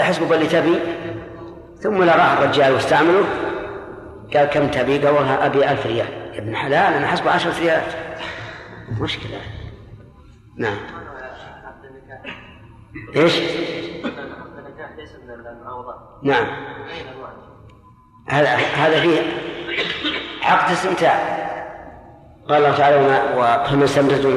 [0.00, 0.78] أحسبك اللي تبي
[1.80, 3.24] ثم لا راح الرجال واستعمله
[4.34, 6.25] قال كم تبي؟ قال أبي ألف ريال.
[6.36, 7.94] ابن حلال أنا حسب عشرة ريالات
[9.00, 9.40] مشكلة.
[10.56, 10.76] نعم.
[13.16, 13.40] إيش؟
[16.22, 16.46] نعم.
[18.28, 19.20] هذا هذا فيه
[20.42, 21.36] عقد استمتاع.
[22.48, 22.96] قال الله تعالى
[23.36, 24.30] وما استمتعتم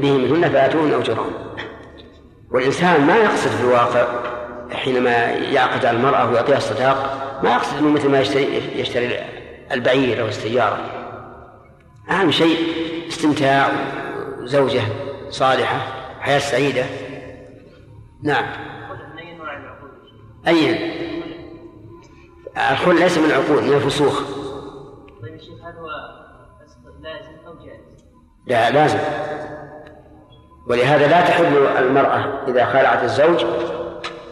[0.00, 1.32] به منهن فآتوهن أجورهن.
[2.50, 4.06] والإنسان ما يقصد في الواقع
[4.72, 9.18] حينما يعقد على المرأة ويعطيها الصداق ما يقصد انه مثل ما يشتري يشتري
[9.72, 11.03] البعير أو السيارة.
[12.10, 12.56] أهم شيء
[13.08, 13.68] استمتاع
[14.42, 14.82] زوجه
[15.30, 15.78] صالحة
[16.20, 16.84] حياة سعيدة.
[18.22, 18.44] نعم.
[20.46, 20.78] أي
[22.72, 24.22] الخل ليس من العقود من الفسوخ.
[25.22, 25.88] طيب هل هو
[27.02, 28.04] لازم أو جائز؟
[28.46, 28.98] لا لازم.
[30.66, 33.44] ولهذا لا تحل المرأة إذا خالعت الزوج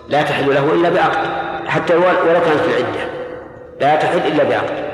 [0.08, 1.42] لا تحل له إلا بعقد.
[1.68, 3.11] حتى ولو كانت في العدة
[3.80, 4.91] لا تحل إلا بعقد.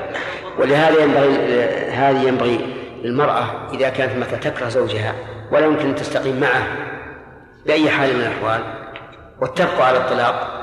[0.59, 1.53] ولهذا ينبغي
[1.89, 5.13] هذه ينبغي للمرأة إذا كانت مثلا تكره زوجها
[5.51, 6.67] ولا يمكن أن تستقيم معه
[7.65, 8.61] بأي حال من الأحوال
[9.41, 10.59] واتفقوا على الطلاق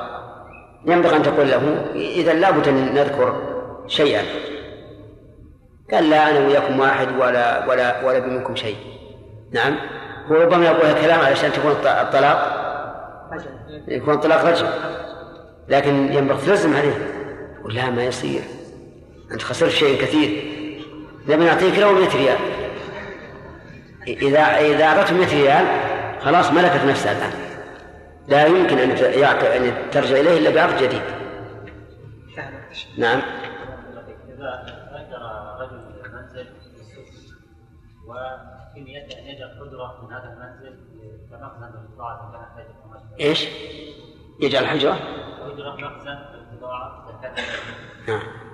[0.87, 3.43] ينبغي أن تقول له إذا لابد أن نذكر
[3.87, 4.23] شيئا.
[5.93, 8.77] قال لا أنا وياكم واحد ولا ولا ولا بمنكم شيء.
[9.53, 9.77] نعم.
[10.31, 12.67] وربما يقول كلام علشان تكون الطلاق
[13.89, 14.67] يكون الطلاق رجل.
[15.69, 16.95] لكن ينبغي تلزم عليه.
[17.61, 18.43] تقول لا ما يصير.
[19.33, 20.57] أنت خسرت شيء كثير.
[21.29, 22.39] نبي نعطيك لو 100 ريال.
[24.07, 25.67] إذا إذا أعطته 100 ريال
[26.21, 27.33] خلاص ملكت نفسها الآن.
[28.29, 31.03] لا يمكن أن أن ترجع إليه إلا بعقد جديد.
[32.99, 33.23] نعم.
[34.29, 35.23] إذا أجر
[35.61, 36.47] رجل منزل
[38.07, 40.79] وفي نيته أن يجعل حجرة من هذا المنزل
[41.31, 43.49] كمخزن للبضاعة كانت إيش؟
[44.41, 44.95] يجعل حجرة؟
[45.45, 47.21] حجرة مخزن للبضاعة
[48.09, 48.46] نعم فهل هذا العقد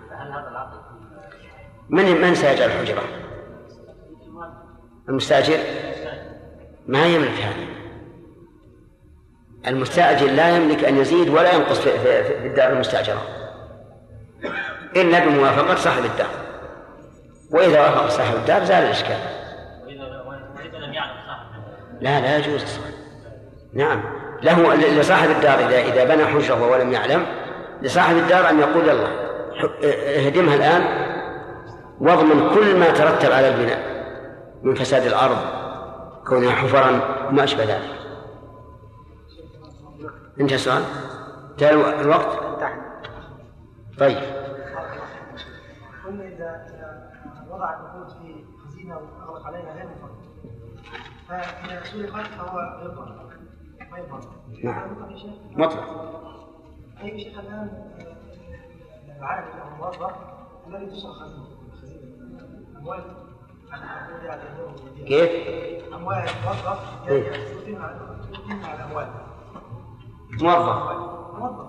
[1.91, 3.03] من من سيجعل الحجرة؟
[5.09, 5.59] المستأجر؟
[6.87, 7.67] ما يملك هذا
[9.67, 13.23] المستأجر لا يملك أن يزيد ولا ينقص في, الدار المستأجرة.
[14.97, 16.31] إلا بموافقة صاحب الدار.
[17.51, 19.19] وإذا وافق صاحب الدار زال الإشكال.
[22.01, 22.81] لا لا يجوز
[23.73, 24.03] نعم.
[24.43, 27.27] له لصاحب الدار إذا إذا بنى حجرة ولم يعلم
[27.83, 29.32] لصاحب الدار أن يقول يلا
[29.85, 30.83] اهدمها الآن
[32.01, 33.93] واضمن كل ما ترتب على البناء
[34.63, 35.37] من فساد الأرض
[36.27, 36.91] كونها حفرا
[37.29, 37.99] وما أشبه ذلك.
[40.41, 40.83] انتهى السؤال؟
[41.51, 42.39] انتهى الوقت؟
[43.99, 44.19] طيب.
[46.07, 46.67] قلنا اذا
[47.51, 50.23] وضع النقود في خزينه واغلق عليها غير مفرد
[51.29, 52.59] فاذا سرقت فهو
[53.91, 54.21] ما يضمن
[54.65, 54.97] نعم
[55.57, 55.85] مطلق
[57.01, 57.71] طيب شيخ الآن
[59.61, 60.13] أو الموظف
[60.67, 60.87] الذي
[62.79, 63.05] أموال.
[65.07, 65.31] كيف؟
[65.95, 66.29] أموال
[68.65, 69.11] على أموال.
[70.43, 70.79] موظف.
[71.39, 71.67] موظف.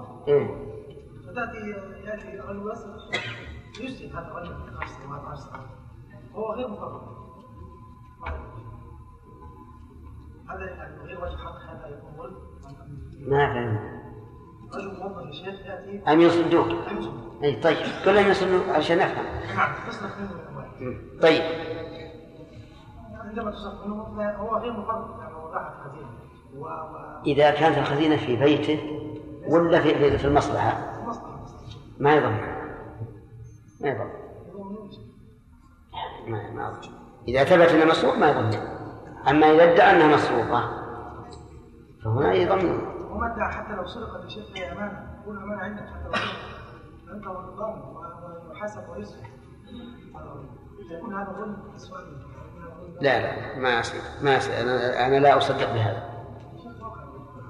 [1.28, 1.70] فتأتي
[2.06, 3.02] ياتي رجل يسرق
[3.82, 4.54] يسرق هذا الرجل
[4.88, 5.22] سنوات سنوات
[6.52, 6.68] غير
[10.50, 12.36] هذا يعني غير وجه حق هذا يكون ظلم
[13.28, 14.03] ما فهمت.
[15.31, 16.12] شيخ يأتي.
[16.13, 16.67] أم يصدوك؟
[17.43, 19.73] اي طيب كلهم يصدوك عشان نفهم نعم
[21.21, 21.43] طيب.
[23.19, 26.23] عندما تصرف منه هو غير مفرط يعني وضعها في خزينه
[27.25, 28.79] إذا كانت الخزينة في بيته
[29.47, 30.93] ولا في في المصلحة؟
[31.99, 32.41] ما يضمن.
[33.81, 34.09] ما يضمن.
[36.27, 36.81] ما ما
[37.27, 38.53] إذا ثبت أنه مسروق ما يضمن.
[39.27, 40.83] أما إذا ادعى أنها مسروقة
[42.03, 42.92] فهنا يضمن.
[43.21, 46.54] ادعى حتى لو سرقت الشيء في أمانة؟ تكون أمانة عندك حتى لو سرقت.
[47.13, 47.82] أنت والنظام
[48.49, 49.23] ويحاسب ويسرق
[50.91, 51.58] يكون هذا ظلم
[53.02, 56.10] لا لا ما أصدق ما أصدق أنا, أنا لا أصدق بهذا.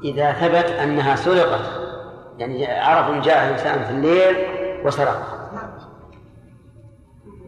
[0.04, 1.84] إذا ثبت أنها سرقت
[2.38, 4.36] يعني عرف جاء إنسان في الليل
[4.86, 5.50] وسرق.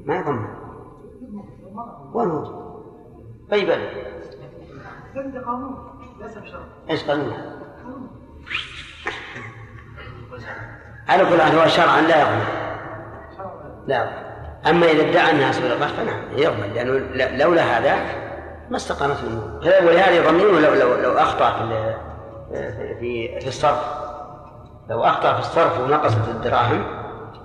[0.06, 0.48] ما يضمن.
[2.14, 2.66] وين هو؟
[3.52, 3.70] طيب.
[5.46, 6.66] قانون ليس بشرط.
[6.90, 7.34] إيش قانون؟
[11.08, 12.46] على كل حال هو شرعا لا يضمن
[13.88, 14.26] لا.
[14.70, 16.92] أما إذا ادعى انها سرقت فنعم يضمن لأنه
[17.38, 17.96] لولا هذا
[18.70, 19.60] ما استقامت الأمور.
[19.88, 21.96] ولهذا يضمنون لو لو لو أخطأ في
[23.00, 24.06] في في الصرف
[24.90, 26.84] لو أخطأ في الصرف ونقصت الدراهم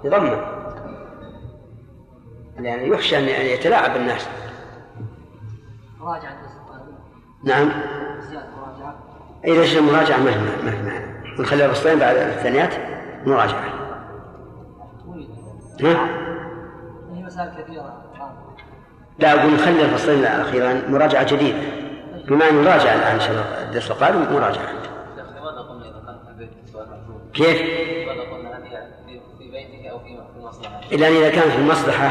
[0.04, 0.40] يضمن
[2.58, 4.28] لأن يخشى أن يتلاعب بالناس
[5.98, 6.36] مراجعة
[7.44, 7.72] نعم.
[9.44, 11.00] إذا شئت المراجعة ما في معنى
[11.38, 12.74] نخليها بسطين بعد الثانيات
[13.26, 13.64] مراجعة
[15.82, 16.08] ها؟
[17.12, 18.04] هي مسائل كثيرة
[19.18, 21.58] لا أقول نخلي الفصلين الأخيران مراجعة جديدة
[22.28, 24.68] بما أن نراجع الآن إن شاء الله الدرس القادم مراجعة؟
[27.34, 27.62] كيف؟
[30.92, 32.10] أن إذا كان في المصلحة.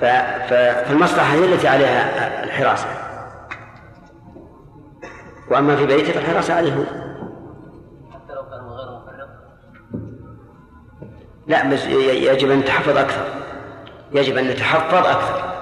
[0.00, 3.03] فالمصلحة هي التي عليها الحراسة
[5.50, 6.74] وأما في بيته فالحراسة عليه.
[6.74, 6.84] هو
[8.12, 9.28] حتى لو كان غير مفرط؟
[11.46, 13.24] لا بس يجب أن نتحفظ أكثر.
[14.12, 15.54] يجب أن نتحفظ أكثر.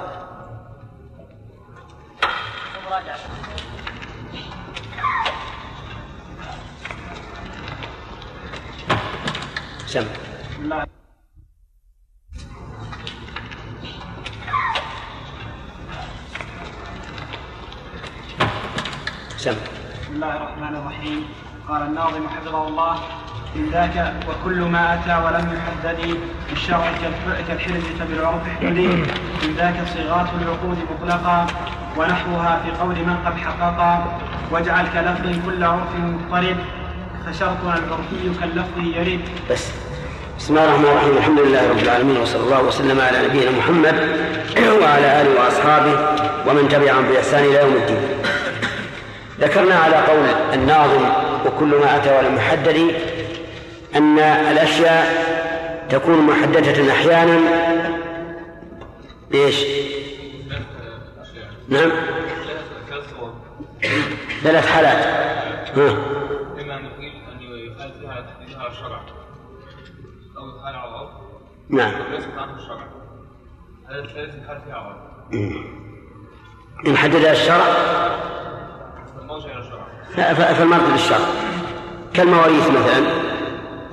[9.86, 10.06] سم.
[20.72, 21.24] الرحمن الرحيم.
[21.68, 22.94] قال الناظم حفظه الله
[23.56, 26.16] من ذاك وكل ما أتى ولم يحدد
[26.50, 26.92] بالشرع
[27.48, 28.88] كالحرز فبالعرف احتدي.
[29.42, 31.46] من ذاك صيغات العقود مطلقا
[31.96, 34.18] ونحوها في قول من قد حققا.
[34.50, 36.56] واجعل كلفظ كل عرف مضطرب
[37.26, 39.20] فشرطنا العرفي كاللفظ يرد.
[39.50, 39.70] بس.
[40.38, 41.16] بسم الله الرحمن الرحيم.
[41.16, 43.94] الحمد لله رب العالمين وصلى الله وسلم على نبينا محمد
[44.82, 45.94] وعلى آله وأصحابه
[46.46, 48.11] ومن تبعهم بإحسان إلى يوم الدين.
[49.42, 51.08] ذكرنا على قول الناظم
[51.46, 52.94] وكل ما أتى ولم يحدد
[53.96, 55.32] أن الأشياء
[55.88, 57.40] تكون محددة أحيانا.
[59.34, 59.64] إيش؟
[61.68, 61.90] نعم.
[64.42, 65.06] ثلاث حالات.
[65.76, 65.96] ها.
[67.02, 69.00] يقيل يحال فيها على تحديدها على الشرع
[70.64, 71.10] على العرف
[71.68, 71.94] نعم.
[71.94, 72.86] أو يسكت عنه الشرع
[73.88, 74.96] هذا الثالث يحال فيها على
[75.32, 75.66] العرف
[76.86, 77.64] إن حددها الشرع
[79.32, 81.18] المرجع إلى الشرع ف- ف- فالمرد للشرع
[82.14, 83.06] كالمواريث مثلا.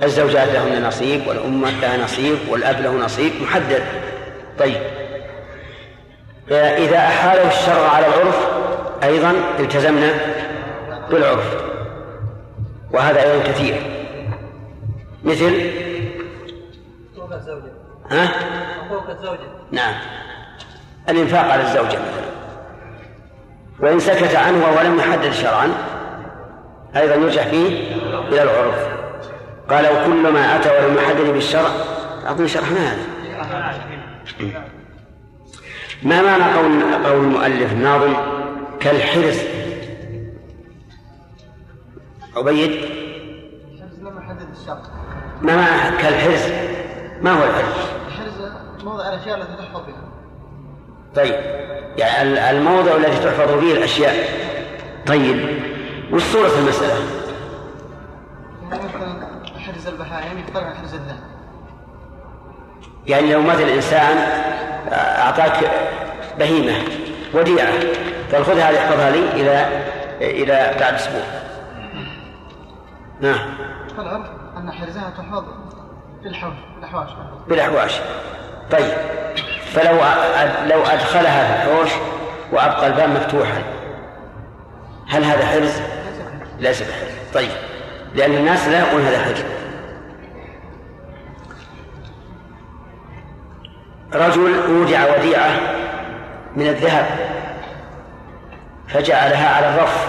[0.02, 3.82] الزوجات لهن نصيب والأمة لها نصيب والأب له نصيب محدد.
[4.58, 4.76] طيب.
[6.50, 8.48] إذا أحاله الشرع على العرف
[9.02, 10.10] أيضا التزمنا
[11.10, 11.56] بالعرف.
[12.92, 13.82] وهذا أيضا كثير.
[15.24, 15.70] مثل؟
[17.16, 17.72] حقوق الزوجة.
[18.10, 18.26] ها؟
[18.88, 19.48] حقوق الزوجة.
[19.72, 19.94] نعم.
[21.08, 22.39] الإنفاق على الزوجة مثلا.
[23.82, 25.68] وإن سكت عنه ولم يحدد شرعا
[26.96, 27.96] أيضا يرجع فيه
[28.28, 28.88] إلى العرف.
[29.70, 31.70] قال وكل ما أتى ولم يحدد بالشرع
[32.26, 33.02] أظن شرحنا هذا.
[36.02, 38.14] ما معنى قول قول المؤلف الناظم
[38.80, 39.38] كالحرز
[42.36, 42.84] عبيد
[45.42, 46.52] ما معنى كالحرز
[47.22, 47.74] ما هو الحرز
[48.08, 48.52] الحرز
[48.84, 50.09] موضع الأشياء التي تحفظ بها.
[51.16, 51.34] طيب.
[51.96, 54.14] يعني ال- الموضع الذي تحفظ فيه الأشياء.
[55.06, 55.62] طيب.
[56.12, 56.94] وش صورة المسألة؟
[58.70, 61.20] يعني مثلا حرز البهائم يختلف عن حرز الذهب
[63.06, 64.16] يعني لو مثل إنسان
[64.92, 65.70] أعطاك
[66.38, 66.74] بهيمة
[67.34, 67.72] وديعة
[68.32, 69.66] قال خذها احفظها لي إلى
[70.20, 71.22] إلى بعد أسبوع.
[73.20, 73.38] نعم.
[74.56, 75.44] أن حرزها تحفظ
[76.22, 77.10] في الحوش في الأحواش.
[77.48, 77.92] بالأحواش
[78.70, 78.92] طيب.
[79.74, 79.96] فلو
[80.66, 81.90] لو أدخلها في الحوش
[82.52, 83.62] وأبقى الباب مفتوحا
[85.08, 85.80] هل هذا حرز؟
[86.58, 87.50] ليس بحرز طيب
[88.14, 89.44] لأن الناس لا يقول هذا حرز
[94.14, 95.60] رجل أودع وديعة
[96.56, 97.06] من الذهب
[98.88, 100.08] فجعلها على الرف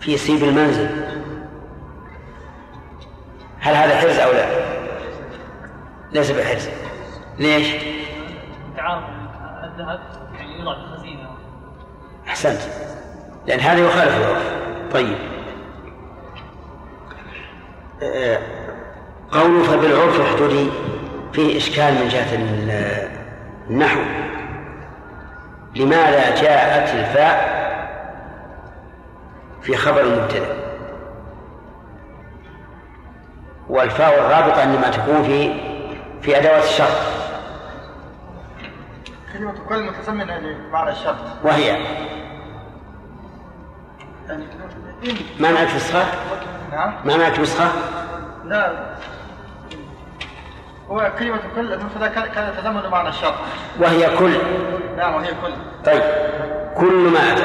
[0.00, 0.88] في سيب المنزل
[3.60, 4.46] هل هذا حرز أو لا؟
[6.12, 6.68] ليس بحرز
[7.40, 7.68] ليش؟
[8.76, 9.04] تعارف
[9.64, 10.00] الذهب
[10.34, 11.30] يعني يوضع في الخزينة.
[12.28, 12.60] أحسنت.
[13.46, 14.52] لأن هذا يخالف العرف
[14.92, 15.18] طيب.
[18.02, 18.38] آه،
[19.32, 20.70] قوله فبالعرف احددي
[21.32, 23.08] فيه إشكال من جهة ال-
[23.70, 24.00] النحو.
[25.76, 27.60] لماذا جاءت الفاء
[29.62, 30.56] في خبر المبتدأ؟
[33.68, 35.52] والفاء الرابطة إنما تكون في
[36.22, 37.19] في أدوات الشرط.
[39.32, 41.16] كلمة كل متسمى بمعنى الشرط.
[41.44, 41.66] وهي؟
[44.28, 44.44] يعني
[45.40, 46.04] ما معك نسخة؟
[46.72, 46.94] نعم.
[47.04, 47.68] ما معك نسخة؟
[48.44, 48.72] لا.
[50.90, 53.34] هو كلمة كل المفردة كان يتضمن معنى الشرط.
[53.80, 54.32] وهي كل.
[54.96, 55.52] نعم وهي كل.
[55.84, 56.02] طيب.
[56.76, 57.44] كل ما أتى.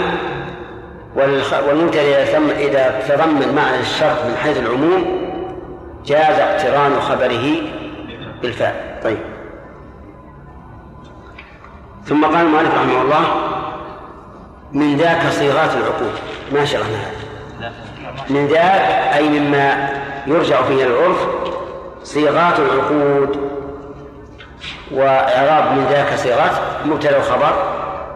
[1.67, 5.25] والمبتدأ إذا تم- إذا تضمن معنى الشرط من حيث العموم
[6.05, 7.61] جاز اقتران خبره
[8.41, 8.99] بالفاء.
[9.03, 9.17] طيب.
[12.05, 13.25] ثم قال المؤلف رحمه الله
[14.71, 16.13] من ذاك صيغات العقود
[16.51, 17.73] ما شرحنا هذا
[18.29, 19.89] من ذاك أي مما
[20.27, 21.27] يرجع فيه العرف
[22.03, 23.55] صيغات العقود.
[24.91, 26.51] وإعراب من ذاك صيغات
[26.85, 27.53] مبتدأ وخبر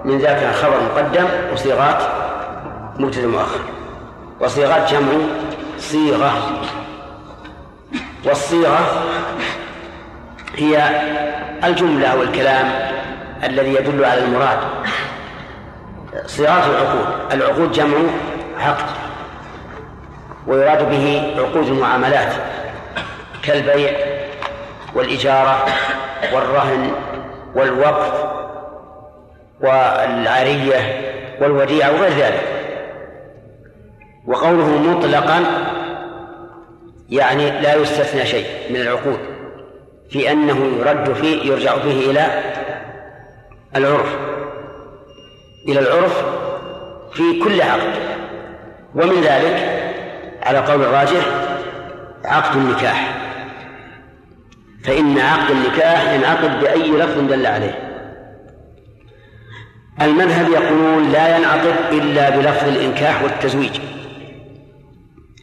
[0.06, 2.04] من ذاك خبر مقدم وصيغات
[3.00, 3.60] مبتدأ مؤخر.
[4.40, 5.12] وصيغات جمع
[5.78, 6.34] صيغة.
[8.26, 9.04] والصيغة
[10.56, 11.02] هي
[11.64, 12.89] الجملة والكلام.
[13.44, 14.58] الذي يدل على المراد.
[16.26, 17.34] صيغات العقود.
[17.34, 17.98] العقود جمع
[18.60, 18.86] عقد
[20.48, 22.34] ويراد به عقود المعاملات
[23.44, 23.92] كالبيع
[24.96, 25.66] والإجارة
[26.34, 26.92] والرهن
[27.56, 28.14] والوقف
[29.62, 31.02] والعارية
[31.42, 32.44] والوديعة وغير ذلك.
[34.28, 35.44] وقوله مطلقا
[37.10, 39.20] يعني لا يستثنى شيء من العقود
[40.10, 42.28] في أنه يرد فيه يرجع فيه إلى
[43.76, 44.16] العرف.
[45.68, 46.24] إلى العرف
[47.12, 47.94] في كل عقد.
[48.96, 49.80] ومن ذلك
[50.44, 51.26] على قول الراجح
[52.26, 53.16] عقد النكاح.
[54.84, 57.90] فإن عقد النكاح ينعقد بأي لفظ دل عليه.
[60.02, 63.80] المذهب يقولون لا ينعقد إلا بلفظ الإنكاح والتزويج.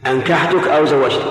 [0.07, 1.25] أنكحتك أو زوجتك.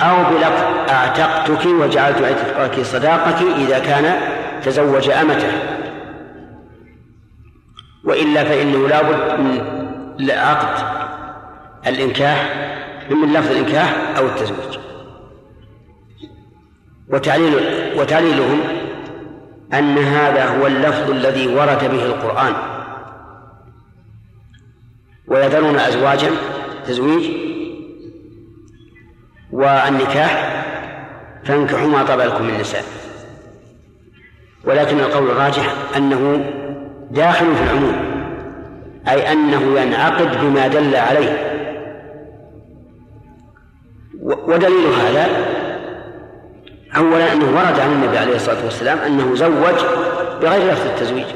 [0.00, 4.20] أو بلفظ أعتقتك وجعلت عتقك صداقك إذا كان
[4.64, 5.52] تزوج أمته.
[8.04, 10.84] وإلا فإنه لابد من عقد
[11.86, 12.66] الإنكاح
[13.10, 14.78] من لفظ الإنكاح أو التزويج.
[17.08, 17.54] وتعليل
[17.98, 18.60] وتعليلهم
[19.74, 22.52] أن هذا هو اللفظ الذي ورد به القرآن.
[25.28, 26.30] ويذرون أزواجا
[26.86, 27.30] تزويج
[29.52, 30.64] والنكاح
[31.44, 32.84] فانكحوا ما طاب لكم من النساء
[34.64, 36.50] ولكن القول الراجح أنه
[37.10, 37.96] داخل في العموم
[39.08, 41.56] أي أنه ينعقد بما دل عليه.
[44.22, 45.26] ودليل هذا
[46.96, 49.84] أولا أنه ورد عن النبي عليه الصلاة والسلام أنه زوج
[50.42, 51.26] بغير لفظ التزويج.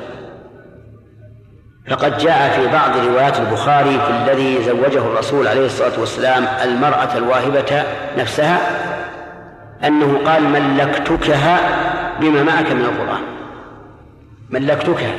[1.91, 7.83] فقد جاء في بعض روايات البخاري في الذي زوجه الرسول عليه الصلاة والسلام المرأة الواهبة
[8.19, 8.59] نفسها
[9.85, 11.59] أنه قال ملكتكها
[12.21, 13.23] بما معك من القرآن.
[14.51, 15.15] ملكتكها.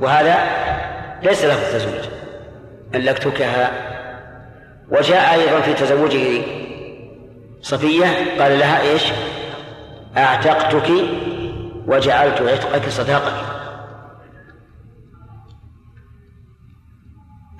[0.00, 0.36] وهذا
[1.22, 2.04] ليس له التزويج
[2.94, 3.70] ملكتكها.
[4.90, 6.42] وجاء أيضا في تزوجه
[7.62, 8.06] صفية
[8.42, 9.02] قال لها إيش؟
[10.16, 10.90] أعتقتك
[11.86, 13.32] وجعلت عتقك صداقك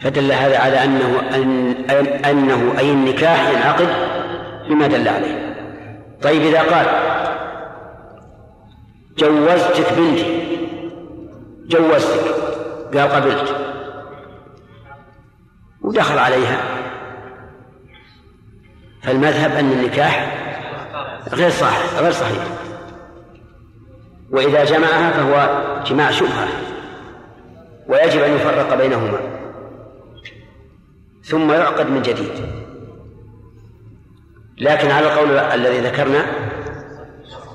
[0.00, 1.66] فدل هذا على أنه أن
[2.06, 3.88] أنه أي النكاح ينعقد
[4.68, 5.54] بما دل عليه.
[6.22, 6.86] طيب إذا قال
[9.18, 10.58] جوزتك بنتي.
[11.66, 12.34] جوزتك.
[12.94, 13.54] قال قبلت.
[15.82, 16.60] ودخل عليها.
[19.02, 20.34] فالمذهب أن النكاح
[21.32, 22.44] غير صحيح غير صحيح.
[24.30, 26.48] وإذا جمعها فهو جماع شبهة.
[27.88, 29.18] ويجب أن يفرق بينهما.
[31.24, 32.58] ثم يعقد من جديد.
[34.58, 36.47] لكن على القول الذي ذكرنا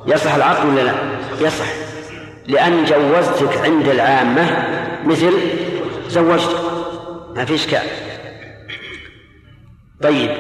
[0.08, 0.94] يصح العقد ولا لا؟
[1.40, 1.66] يصح.
[2.48, 4.68] لأن جوزتك عند العامة
[5.06, 5.34] مثل
[6.08, 6.56] زوجتك.
[7.36, 7.88] ما في إشكال
[10.02, 10.32] طيب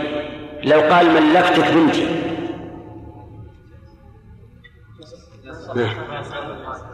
[0.63, 2.07] لو قال ملكتك بنتي.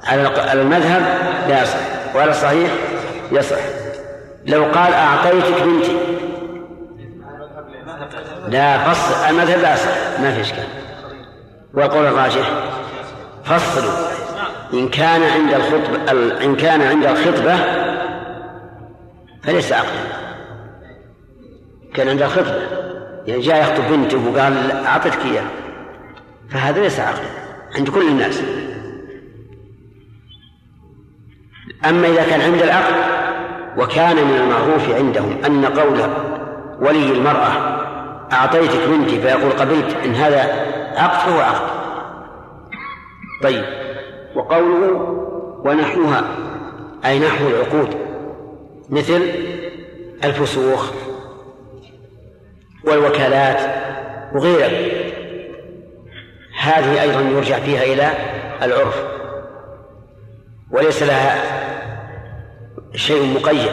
[0.03, 1.01] على المذهب
[1.49, 2.15] لا يصح.
[2.15, 2.71] وعلى الصحيح
[3.31, 3.59] يصح.
[4.45, 5.97] لو قال أعطيتك بنتي.
[8.47, 10.19] لا فصل المذهب لا يصح.
[10.19, 10.88] ما في إشكال
[11.73, 12.51] والقول الراجح
[13.43, 14.09] فصلوا
[14.73, 16.11] إن كان عند الخطبة
[16.45, 17.55] إن كان عند الخطبة
[19.43, 20.19] فليس عقدا
[21.93, 22.61] كان عند الخطبة
[23.27, 25.45] يعني جاء يخطب بنته وقال أعطتك إياه
[26.49, 27.29] فهذا ليس عقدا
[27.75, 28.41] عند كل الناس.
[31.85, 32.95] أما إذا كان عند العقد
[33.77, 36.01] وكان من المعروف عندهم أن قول
[36.79, 37.79] ولي المرأة
[38.33, 40.65] أعطيتك بنتي فيقول قبلت إن هذا
[40.97, 41.69] عقد فهو عقد
[43.43, 43.63] طيب.
[44.35, 44.93] وقوله
[45.65, 46.23] ونحوها
[47.05, 47.95] أي نحو العقود
[48.89, 49.21] مثل
[50.23, 50.91] الفسوخ
[52.83, 53.59] والوكالات
[54.35, 54.69] وغيرها.
[56.59, 58.11] هذه أيضا يرجع فيها إلى
[58.61, 59.03] العرف.
[60.71, 61.43] وليس لها
[62.95, 63.71] شيء مقيد.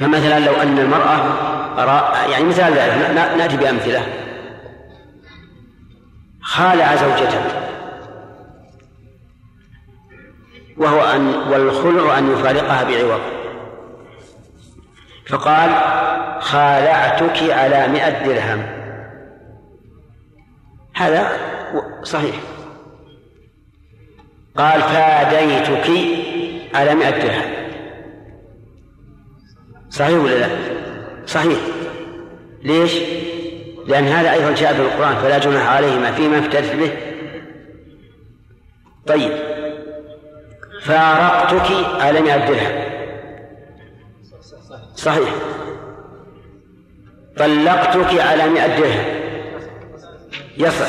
[0.00, 1.24] فمثلا لو أن المرأة
[2.30, 4.02] يعني مثال ذلك نأتي بأمثلة.
[6.54, 7.44] خالع زوجته.
[10.76, 13.20] وهو أن والخلع أن يفارقها بعوض.
[15.26, 15.70] فقال
[16.40, 18.66] خالعتك على مئة درهم.
[20.94, 21.28] هذا
[22.02, 22.36] صحيح.
[24.56, 25.90] قال فاديتك
[26.74, 27.50] على مئة درهم.
[29.90, 30.48] صحيح ولا لا؟
[31.26, 31.58] صحيح.
[32.62, 33.23] ليش؟
[33.86, 36.90] لأن هذا أيضا جاء في القرآن فلا جناح عليهما فيما افتدت به.
[39.06, 39.32] طيب.
[40.82, 42.84] فارقتك على مئة درهم.
[44.94, 45.28] صحيح.
[47.36, 49.04] طلقتك على مئة درهم.
[50.56, 50.88] يصح.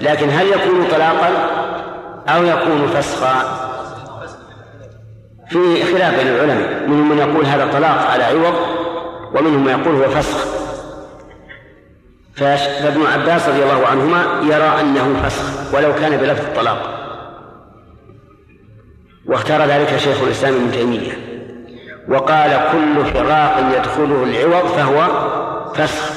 [0.00, 1.30] لكن هل يكون طلاقا
[2.28, 3.62] أو يكون فسخا؟
[5.48, 6.88] في خلاف بين العلماء.
[6.88, 8.54] منهم من يقول هذا طلاق على عوض
[9.34, 10.65] ومنهم من يقول هو فسخ.
[12.36, 16.78] فابن عباس رضي الله عنهما يرى أنه فسخ ولو كان بلفظ الطلاق.
[19.26, 21.12] واختار ذلك شيخ الإسلام ابن تيمية.
[22.08, 25.08] وقال كل فراق يدخله العوض فهو
[25.74, 26.12] فسخ.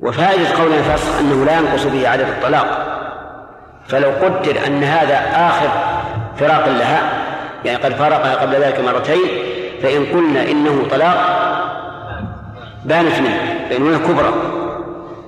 [0.00, 2.86] وفائدة قولنا فسخ أنه لا ينقص به عدد الطلاق.
[3.88, 5.18] فلو قدر أن هذا
[5.48, 5.68] آخر
[6.36, 7.22] فراق لها
[7.64, 9.28] يعني قد فارقها قبل ذلك مرتين
[9.82, 11.16] فإن قلنا إنه طلاق
[12.84, 13.55] بانت منه.
[13.68, 14.32] بينونة كبرى.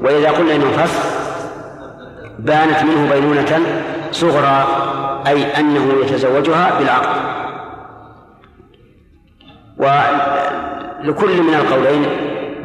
[0.02, 1.18] وإذا قلنا إنه فسخ
[2.38, 3.60] بانت منه بينونة
[4.12, 4.66] صغرى
[5.26, 7.20] أي أنه يتزوجها بالعقد
[9.78, 12.06] ولكل من القولين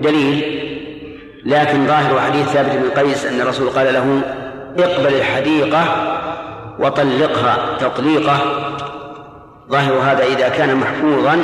[0.02, 0.64] دليل
[1.46, 4.22] لكن ظاهر حديث ثابت بن قيس أن الرسول قال له
[4.80, 5.84] اقبل الحديقة
[6.80, 8.38] وطلقها تطليقة.
[9.72, 11.40] ظاهر هذا إذا كان محفوظا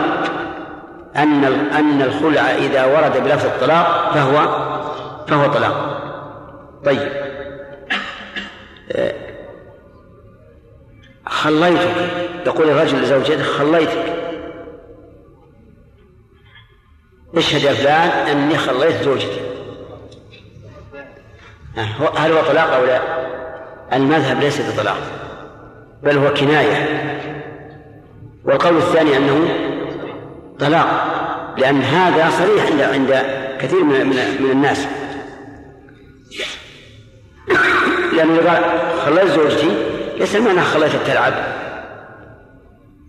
[1.15, 1.43] أن
[1.73, 4.69] أن الخلع إذا ورد بلفظ الطلاق فهو
[5.27, 5.99] فهو طلاق.
[6.85, 7.11] طيب.
[11.25, 11.95] خليتك.
[12.45, 14.13] يقول الرجل لزوجته خليتك.
[17.35, 19.39] اشهد يا فلان أني خليت زوجتي.
[22.17, 23.01] هل هو طلاق أو لا؟
[23.93, 24.97] المذهب ليس بطلاق
[26.03, 27.09] بل هو كناية.
[28.45, 29.68] والقول الثاني أنه
[30.59, 30.87] طلاق
[31.57, 33.25] لأن هذا صريح عند عند
[33.61, 34.87] كثير من من, من الناس.
[38.13, 38.63] لأنه قال
[39.05, 39.71] خليت زوجتي
[40.17, 41.33] ليس المعنى خليتها تلعب.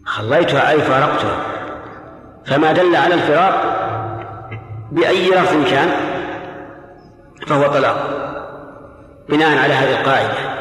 [0.04, 1.36] خليتها أي فارقتها
[2.46, 3.76] فما دل على الفراق
[4.92, 5.90] بأي لفظ كان
[7.46, 8.20] فهو طلاق.
[9.28, 10.60] بناء على هذه القاعدة.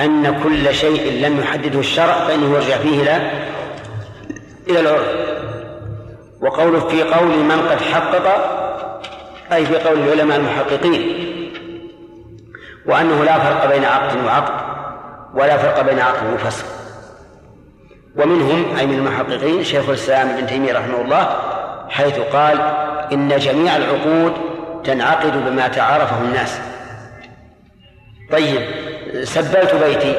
[0.00, 3.30] أن كل شيء لم يحدده الشرع فإنه يرجع فيه إلى
[4.68, 5.34] إلى العرف.
[6.44, 8.26] وقوله في قول من قد حقق
[9.52, 11.24] أي في قول العلماء المحققين
[12.86, 14.64] وأنه لا فرق بين عقد وعقد
[15.34, 16.66] ولا فرق بين عقد وفسق.
[18.16, 21.36] ومنهم أي من المحققين شيخ الإسلام ابن تيمية رحمه الله
[21.88, 22.60] حيث قال
[23.12, 24.32] إن جميع العقود
[24.84, 26.60] تنعقد بما تعارفه الناس.
[28.32, 28.62] طيب
[29.24, 30.14] سبلت بيتي.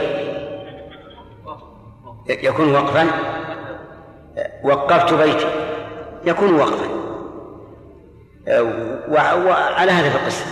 [2.27, 3.07] يكون وقفا؟
[4.63, 5.74] وقفت بيتي.
[6.25, 6.87] يكون وقفا
[9.09, 10.45] وعلى هذا القسم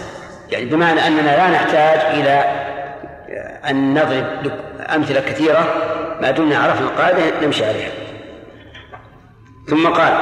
[0.51, 2.63] يعني بمعنى أننا لا نحتاج إلى
[3.69, 4.51] أن نضرب
[4.95, 5.75] أمثلة كثيرة
[6.21, 7.91] ما دمنا عرفنا القاعدة نمشي عليها.
[9.67, 10.13] ثم قال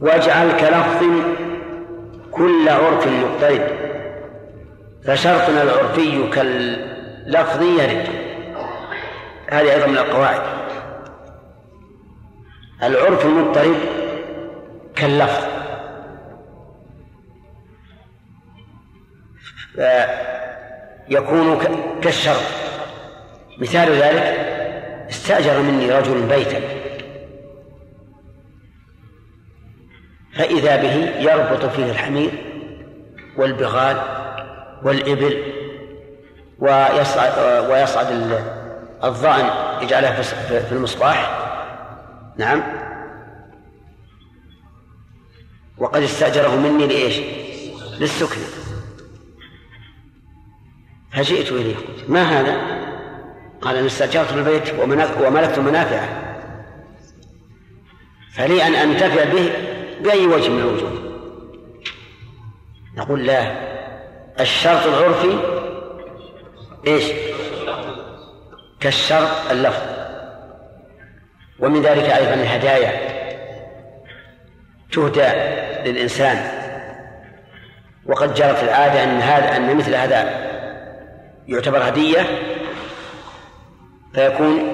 [0.00, 1.04] واجعل كلفظ
[2.30, 3.68] كل عرف مضطرد
[5.06, 8.08] فشرطنا العرفي كاللفظ يرد.
[9.50, 10.40] هذه أيضا من القواعد.
[12.86, 13.78] العرف المضطرد
[14.96, 15.44] كاللفظ.
[21.08, 21.58] يكون
[22.02, 22.42] كالشرط.
[23.58, 24.22] مثال ذلك
[25.10, 26.60] استأجر مني رجل بيتا.
[30.34, 32.30] فإذا به يربط فيه الحمير
[33.36, 33.96] والبغال
[34.82, 35.42] والإبل
[36.58, 38.40] ويصعد ويصعد
[39.04, 39.50] الظأن
[39.82, 41.43] يجعلها في المصباح.
[42.36, 42.62] نعم.
[45.78, 47.20] وقد استأجره مني لإيش؟
[48.00, 48.40] للسكن.
[51.12, 51.76] فجئت إليه.
[51.76, 52.84] قلت ما هذا؟
[53.62, 54.74] قال أنا استأجرت البيت
[55.20, 56.24] وملكت منافعه.
[58.32, 59.52] فلي أن أنتفع به
[60.00, 60.92] بأي وجه من الوجوه.
[62.96, 63.74] نقول لا.
[64.40, 65.38] الشرط العرفي
[66.86, 67.04] إيش؟
[68.80, 70.03] كالشرط اللفظ.
[71.58, 73.14] ومن ذلك أيضا الهدايا
[74.92, 75.28] تهدى
[75.90, 76.64] للإنسان.
[78.06, 80.44] وقد جرت العادة أن هذا أن مثل هذا
[81.48, 82.26] يعتبر هدية
[84.14, 84.72] فيكون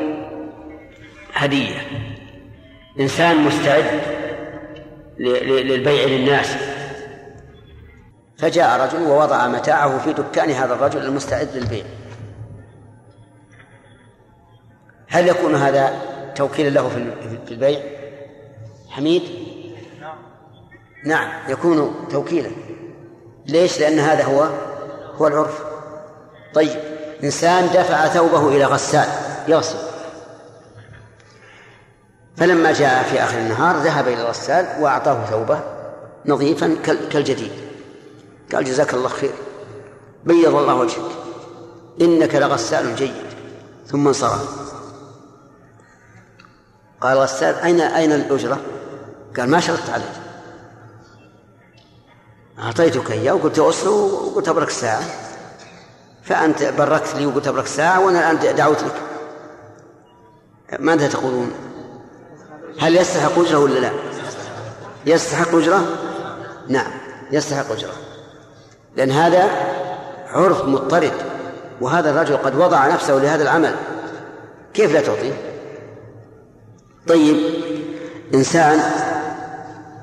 [1.34, 1.76] هدية.
[3.00, 4.00] إنسان مستعد
[5.18, 6.56] للبيع للناس.
[8.38, 11.84] فجاء رجل ووضع متاعه في دكان هذا الرجل المستعد للبيع.
[15.08, 16.88] هل يكون هذا توكيلا له
[17.46, 17.80] في البيع.
[18.88, 19.22] حميد؟
[21.04, 22.50] نعم يكون توكيلا.
[23.46, 24.48] ليش؟ لأن هذا هو
[25.16, 25.64] هو العرف.
[26.54, 26.80] طيب
[27.24, 29.08] إنسان دفع ثوبه إلى غسال
[29.48, 29.78] يغسل.
[32.36, 35.60] فلما جاء في آخر النهار ذهب إلى الغسال وأعطاه ثوبه
[36.26, 37.52] نظيفا كالجديد.
[38.54, 39.32] قال جزاك الله خير.
[40.24, 41.10] بيض الله وجهك.
[42.00, 43.14] إنك لغسال جيد.
[43.86, 44.70] ثم انصرف.
[47.00, 48.60] قال الغسال أين أين الأجرة؟
[49.36, 50.06] قال ما شرطت عليك
[52.58, 55.02] أعطيتك إياه وقلت أصله وقلت أبرك الساعة
[56.22, 58.94] فأنت بركت لي وقلت أبرك الساعة وأنا الآن دعوت لك
[60.78, 61.52] ماذا تقولون؟
[62.80, 63.90] هل يستحق أجرة ولا لا؟
[65.06, 65.84] يستحق أجرة؟
[66.68, 66.90] نعم
[67.32, 67.92] يستحق أجرة
[68.96, 69.50] لأن هذا
[70.28, 71.12] عرف مضطرد
[71.80, 73.74] وهذا الرجل قد وضع نفسه لهذا العمل
[74.74, 75.49] كيف لا تعطيه؟
[77.08, 77.36] طيب
[78.34, 78.80] إنسان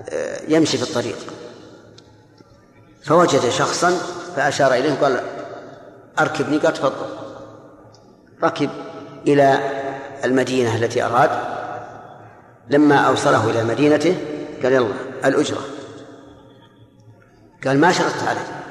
[0.09, 1.17] آه، يمشي في الطريق.
[3.03, 3.89] فوجد شخصا
[4.35, 5.21] فأشار إليه وقال
[6.19, 7.05] أركبني قال تفضل.
[8.43, 8.69] ركب
[9.27, 9.59] إلى
[10.25, 11.29] المدينة التي أراد.
[12.69, 14.17] لما أوصله إلى مدينته
[14.63, 14.93] قال يلا
[15.25, 15.61] الأجرة.
[17.65, 18.63] قال ما شرطت عليه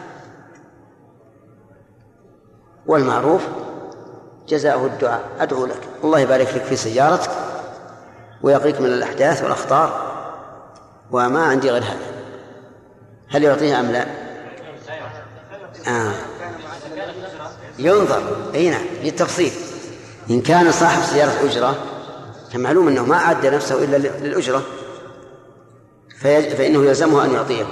[2.87, 3.43] والمعروف
[4.49, 5.23] جزاؤه الدعاء.
[5.41, 5.81] أدعو لك.
[6.05, 7.46] الله يبارك لك في سيارتك.
[8.47, 10.17] ويقيك من الأحداث والأخطار.
[11.11, 12.07] وما عندي غير هذا.
[13.29, 14.07] هل يعطيه أم لا؟
[15.89, 16.13] آه.
[17.79, 18.23] ينظر.
[18.55, 18.85] أي نعم.
[19.03, 19.53] للتفصيل.
[20.31, 21.77] إن كان صاحب سيارة أجرة
[22.53, 24.63] فمعلوم أنه ما أعد نفسه إلا للأجرة.
[26.21, 27.65] فإنه يلزمه أن يعطيه.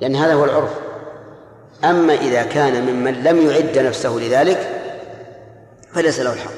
[0.00, 0.70] لأن هذا هو العرف.
[1.84, 4.80] أما إذا كان ممن لم يعد نفسه لذلك
[5.92, 6.50] فليس له الحق.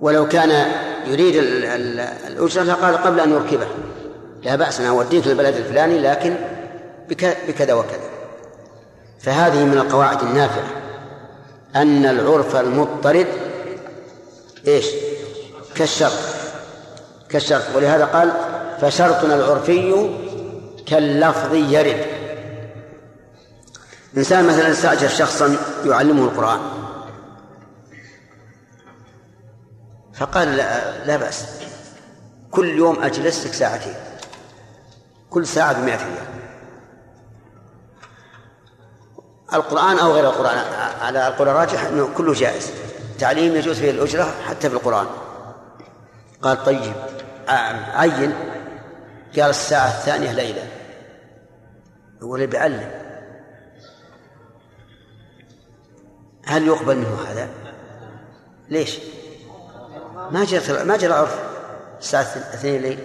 [0.00, 0.72] ولو كان
[1.06, 3.66] يريد الأجرة لقال قبل أن يركبه.
[4.42, 6.36] لا بأس أنا أوديك البلد الفلاني لكن
[7.48, 8.10] بكذا وكذا.
[9.20, 10.70] فهذه من القواعد النافعة.
[11.76, 13.26] أن العرف المضطرد
[14.66, 14.86] إيش؟
[15.74, 16.12] كالشرط.
[17.28, 17.62] كالشرط.
[17.74, 18.32] ولهذا قال
[18.80, 20.10] فشرطنا العرفي
[20.86, 22.06] كاللفظ يرد.
[24.16, 26.60] إنسان مثلا استأجر شخصا يعلمه القرآن.
[30.22, 31.46] فقال لا, لا بأس.
[32.50, 33.94] كل يوم أجلس لك ساعتين.
[35.30, 36.26] كل ساعة بمئة ريال.
[39.52, 40.58] القرآن أو غير القرآن
[41.00, 42.70] على القول الراجح أنه كله جائز.
[43.18, 45.06] تعليم يجوز فيه الأجرة حتى في القرآن.
[46.42, 46.94] قال طيب
[47.94, 48.34] عين.
[49.32, 50.68] قال الساعة الثانية ليلة.
[52.22, 52.90] هو اللي بيعلم
[56.44, 57.48] هل يقبل منه هذا؟
[58.68, 58.98] ليش؟
[60.30, 61.38] ما جرى ما جرى عرف
[62.00, 62.22] الساعة
[62.54, 62.98] اثنين الليل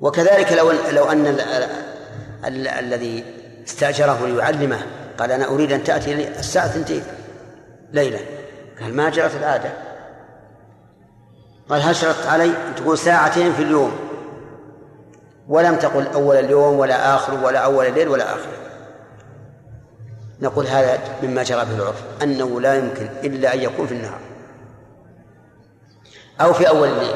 [0.00, 1.40] وكذلك لو لو أن ال
[2.44, 3.24] ال الذي
[3.66, 4.78] استأجره ليعلمه
[5.18, 7.02] قال أنا أريد أن تأتي الساعة اثنتين
[7.92, 8.20] ليلة.
[8.80, 9.72] قال ما جرت العادة.
[11.68, 13.92] قال هل شرطت علي أن تقول ساعتين في اليوم؟
[15.48, 18.50] ولم تقل أول اليوم ولا آخر ولا أول الليل ولا آخر.
[20.40, 24.20] نقول هذا مما جرى به العرف أنه لا يمكن إلا أن يكون في النهار.
[26.40, 27.14] أو في أول الليل.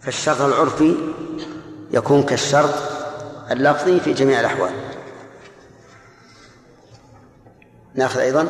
[0.00, 0.96] فالشرط العرفي
[1.90, 2.74] يكون كالشرط
[3.50, 4.72] اللفظي في جميع الأحوال.
[7.94, 8.48] ناخذ أيضا؟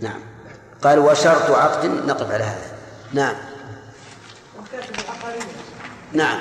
[0.00, 0.20] نعم.
[0.82, 2.78] قال وشرط عقد نقف على هذا.
[3.12, 3.36] نعم.
[6.12, 6.40] نعم.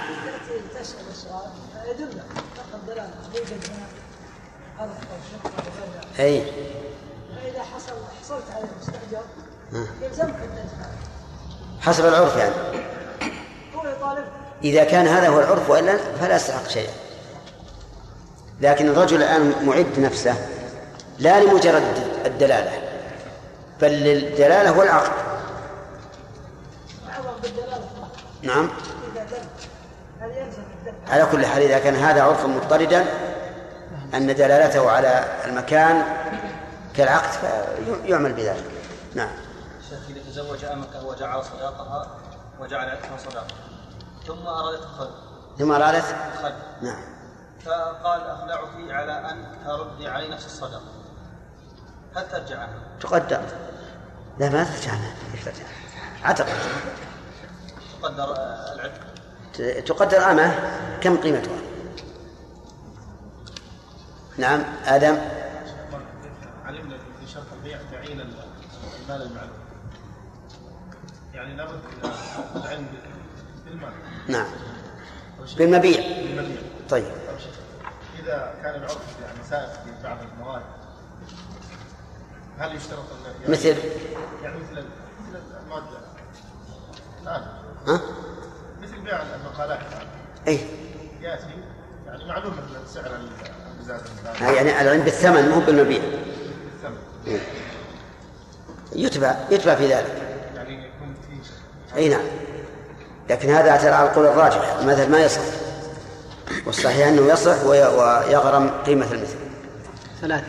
[6.19, 6.43] أي.
[7.35, 9.23] فإذا حصل حصلت على المستأجر
[11.81, 12.53] حسب العرف يعني.
[14.63, 16.91] إذا كان هذا هو العرف وإلا فلا يستحق شيئا
[18.61, 20.35] لكن الرجل الآن معد نفسه
[21.19, 21.83] لا لمجرد
[22.25, 22.71] الدلالة
[23.81, 25.11] بل للدلالة هو العقد
[28.41, 28.69] نعم.
[31.07, 33.05] على كل حال إذا كان هذا عرفا مضطردا
[34.13, 36.03] أن دلالته على المكان
[36.95, 37.29] كالعقد
[38.03, 38.63] فيعمل بذلك.
[39.15, 39.29] نعم.
[40.37, 42.07] تزوج أمك وجعل صداقها
[42.59, 43.55] وجعل عتقها صداقة.
[44.27, 45.09] ثم أرادت الخلع
[45.57, 47.01] ثم أرادت الخلع نعم.
[47.65, 50.81] فقال أخلعك على أن تردي علي نفس الصدقة
[52.15, 53.41] هل ترجع عنها؟ تقدر.
[54.39, 55.15] لا ما ترجع عنها؟
[56.23, 56.45] عتق.
[58.01, 58.35] تقدر
[58.73, 59.01] العتق.
[59.85, 60.99] تقدر أمه.
[61.01, 61.57] كم قيمتها؟
[64.37, 65.17] نعم آدم.
[66.65, 69.56] علمنا في شرط البيع تعيين المال المعلوم
[71.37, 71.79] يعني لابد
[72.55, 72.87] العلم
[73.65, 73.91] بالمال.
[74.27, 74.45] نعم.
[75.57, 75.97] بالمبيع.
[75.97, 76.61] بالمبيع.
[76.89, 77.05] طيب.
[78.19, 80.61] إذا كان العرف يعني سائق في بعض المواد
[82.59, 83.75] هل يشترط يعني مثل؟
[84.43, 85.97] يعني مثل مثل الماده
[87.23, 87.41] الآن.
[87.87, 88.01] ها؟
[88.81, 89.79] مثل بيع المقالات.
[89.79, 90.07] الان
[90.47, 90.59] اي
[91.21, 91.45] يأتي
[92.07, 92.53] يعني معلوم
[92.87, 93.19] سعر
[93.75, 96.01] المزاد الفلاني يعني العلم بالثمن مو بالمبيع.
[96.01, 97.39] بالثمن.
[98.95, 100.26] يتبع يتبع في ذلك.
[101.95, 102.21] أي نعم.
[103.29, 105.41] لكن هذا ترى على القول الراجح المثل ما يصح.
[106.65, 109.37] والصحيح أنه يصح وي- ويغرم قيمة المثل.
[110.21, 110.43] ثلاثة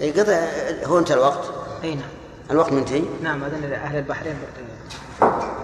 [0.00, 0.38] اي قطع
[0.84, 1.44] هو انتهى الوقت.
[1.84, 2.08] أي نعم.
[2.50, 4.34] الوقت منتهي؟ نعم أذن أهل البحرين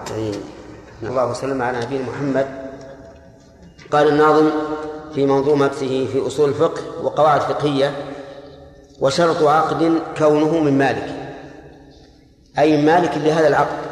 [0.09, 0.35] طيب.
[1.03, 2.47] الله وسلم على نبينا محمد.
[3.91, 4.49] قال الناظم
[5.15, 7.95] في منظومته في أصول الفقه وقواعد فقهية
[8.99, 11.15] وشرط عقد كونه من مالك.
[12.59, 13.90] أي من مالك لهذا العقد؟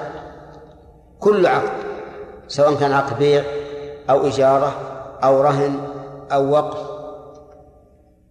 [1.20, 1.70] كل عقد
[2.48, 3.44] سواء كان عقد بيع
[4.10, 4.74] أو اجاره
[5.24, 5.80] أو رهن
[6.32, 6.90] أو وقف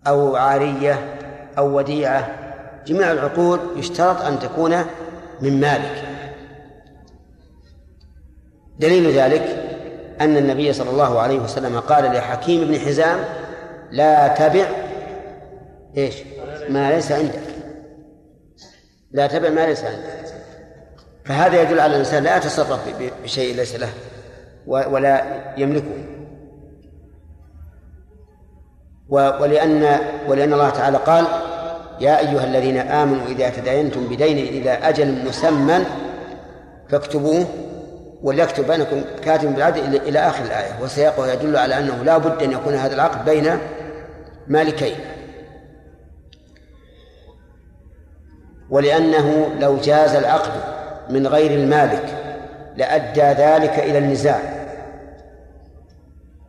[0.07, 1.19] أو عارية
[1.59, 2.49] أو وديعة
[2.87, 4.77] جميع العقود يشترط أن تكون
[5.41, 6.05] من مالك.
[8.79, 9.65] دليل ذلك
[10.21, 13.19] أن النبي صلى الله عليه وسلم قال لحكيم بن حزام
[13.91, 14.67] لا تبع
[15.97, 16.15] إيش؟
[16.69, 17.41] ما ليس عندك.
[19.11, 20.18] لا تبع ما ليس عندك.
[21.29, 22.81] فهذا يدل على الإنسان لا يتصرف
[23.25, 23.89] بشيء ليس له
[24.67, 25.25] ولا
[25.57, 26.05] يملكه.
[29.09, 29.99] ولأن
[30.29, 31.25] ولأن الله تعالى قال
[32.01, 35.85] يا أيها الذين آمنوا إذا تداينتم بدين إلى أجل مسمى
[36.89, 37.47] فاكتبوه
[38.23, 40.83] وليكتب بينكم كاتب بالعدل إلى- آخر الآية.
[40.83, 43.59] وسياقه يدل على أنه لا بد أن يكون هذا العقد بين
[44.47, 44.97] مالكين.
[48.71, 50.78] ولأنه لو جاز العقد
[51.11, 52.05] من غير المالك
[52.77, 54.41] لأدى ذلك إلى النزاع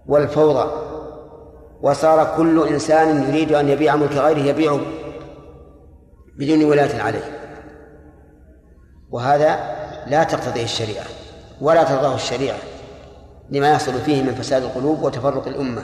[0.08, 0.90] والفوضى.
[1.82, 4.80] وصار كل إنسان يريد أن يبيع ملك غيره يبيعه
[6.38, 7.40] بدون ولاية عليه.
[9.12, 9.60] وهذا
[10.08, 11.06] لا تقتضيه الشريعة
[11.62, 12.58] ولا ترضاه الشريعة
[13.50, 15.82] لما يحصل فيه من فساد القلوب وتفرق الأمة.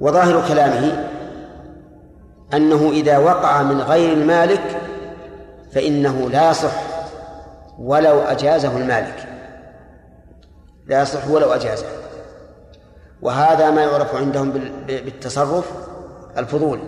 [0.00, 1.08] وظاهر كلامه
[2.54, 4.81] أنه إذا وقع من غير المالك
[5.72, 6.82] فإنه لا يصح
[7.78, 9.28] ولو أجازه المالك.
[10.86, 11.86] لا يصح ولو أجازه.
[13.22, 15.72] وهذا ما يعرف عندهم بال- بالتصرف
[16.38, 16.80] الفضول.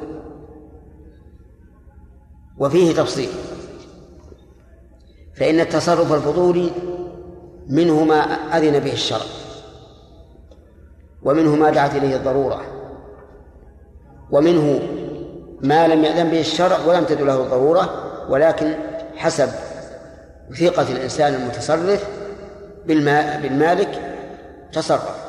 [2.59, 3.29] وفيه تفصيل.
[5.37, 6.71] فإن التصرف الفضولي
[7.69, 8.21] منه ما
[8.57, 9.27] أذن به الشرع.
[11.23, 12.63] ومنه ما دعت إليه الضرورة.
[14.31, 14.81] ومنه
[15.61, 18.01] ما لم يأذن به الشرع ولم تدع له الضرورة.
[18.29, 18.75] ولكن
[19.17, 19.49] حسب
[20.53, 22.09] ثقة الإنسان المتصرف
[22.87, 24.01] بالما بالمالك
[24.73, 25.25] تصرف.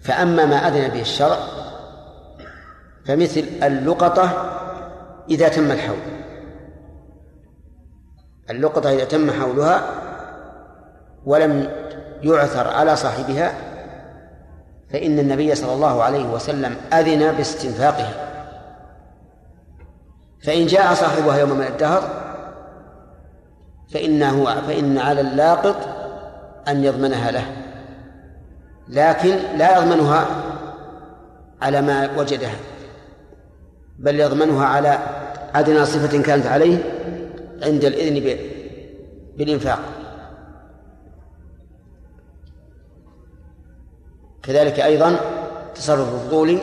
[0.00, 1.38] فأما ما أذن به الشرع
[3.06, 4.50] فمثل اللقطة
[5.30, 5.96] إذا تم الحول.
[8.50, 9.82] اللقطة إذا تم حولها
[11.24, 11.70] ولم
[12.22, 13.54] يعثر على صاحبها
[14.90, 18.33] فإن النبي صلى الله عليه وسلم أذن باستنفاقها.
[20.44, 22.24] فإن جاء صاحبها يوم من الدهر
[23.90, 25.76] فإنه فإن على اللاقط
[26.68, 27.44] أن يضمنها له.
[28.88, 30.26] لكن لا يضمنها
[31.62, 32.56] على ما وجدها
[33.98, 34.98] بل يضمنها على
[35.54, 36.78] أدنى صفة كانت عليه
[37.62, 38.38] عند الإذن
[39.36, 39.78] بالإنفاق.
[44.42, 45.16] كذلك أيضا
[45.74, 46.58] تصرف الفضولي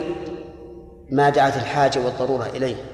[1.10, 2.91] ما دعت الحاجة والضرورة إليه.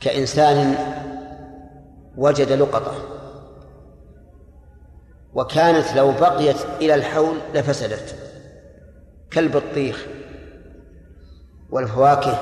[0.00, 0.74] كإنسان
[2.16, 2.94] وجد لقطة
[5.34, 8.14] وكانت لو بقيت إلى الحول لفسدت
[9.30, 10.06] كالبطيخ
[11.70, 12.38] والفواكه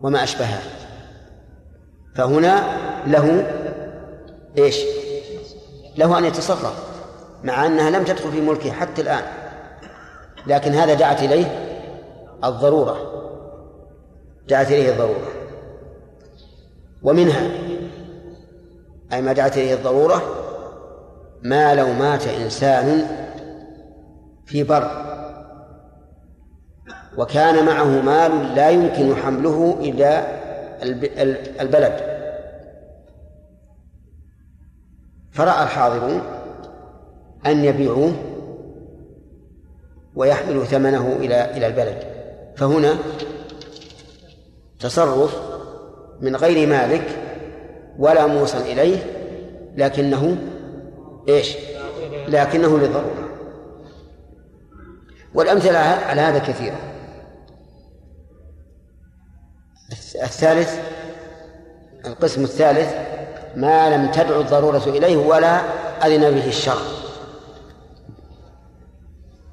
[0.00, 0.62] وما أشبهها.
[2.14, 3.52] فهنا له
[4.58, 4.76] إيش؟
[5.96, 6.92] له أن يتصرف
[7.44, 9.24] مع أنها لم تدخل في ملكه حتى الآن.
[10.46, 11.46] لكن هذا دعت إليه
[12.44, 12.96] الضرورة
[14.48, 15.41] دعت إليه الضرورة.
[17.02, 17.50] ومنها
[19.12, 20.22] أي ما دعت إليه الضرورة
[21.42, 23.06] ما لو مات إنسان
[24.46, 24.90] في بر
[27.18, 29.78] وكان معه مال لا يمكن حمله
[30.82, 32.12] ال- البلد.
[35.32, 36.22] فرأى الحاضرون
[37.46, 38.12] أن يبيعوه
[40.14, 41.96] ويحمل ثمنه إلى إلى البلد.
[42.56, 42.94] فهنا
[44.80, 45.51] تصرف
[46.22, 47.04] من غير مالك
[47.98, 48.98] ولا موصل إليه
[49.76, 50.36] لكنه
[51.28, 51.56] إيش؟
[52.28, 53.28] لكنه لضرورة.
[55.34, 56.78] والأمثلة على هذا كثيرة.
[60.22, 60.80] الثالث
[62.06, 62.94] القسم الثالث
[63.56, 65.60] ما لم تدعو الضرورة إليه ولا
[66.06, 66.82] أذن به الشر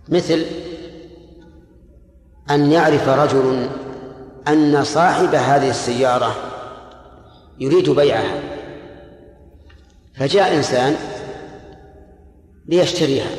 [0.10, 0.46] مثل
[2.50, 3.70] أن يعرف رجل
[4.48, 6.36] أن صاحب هذه السيارة
[7.60, 8.42] يريد بيعها.
[10.16, 10.96] فجاء إنسان
[12.68, 13.30] ليشتريها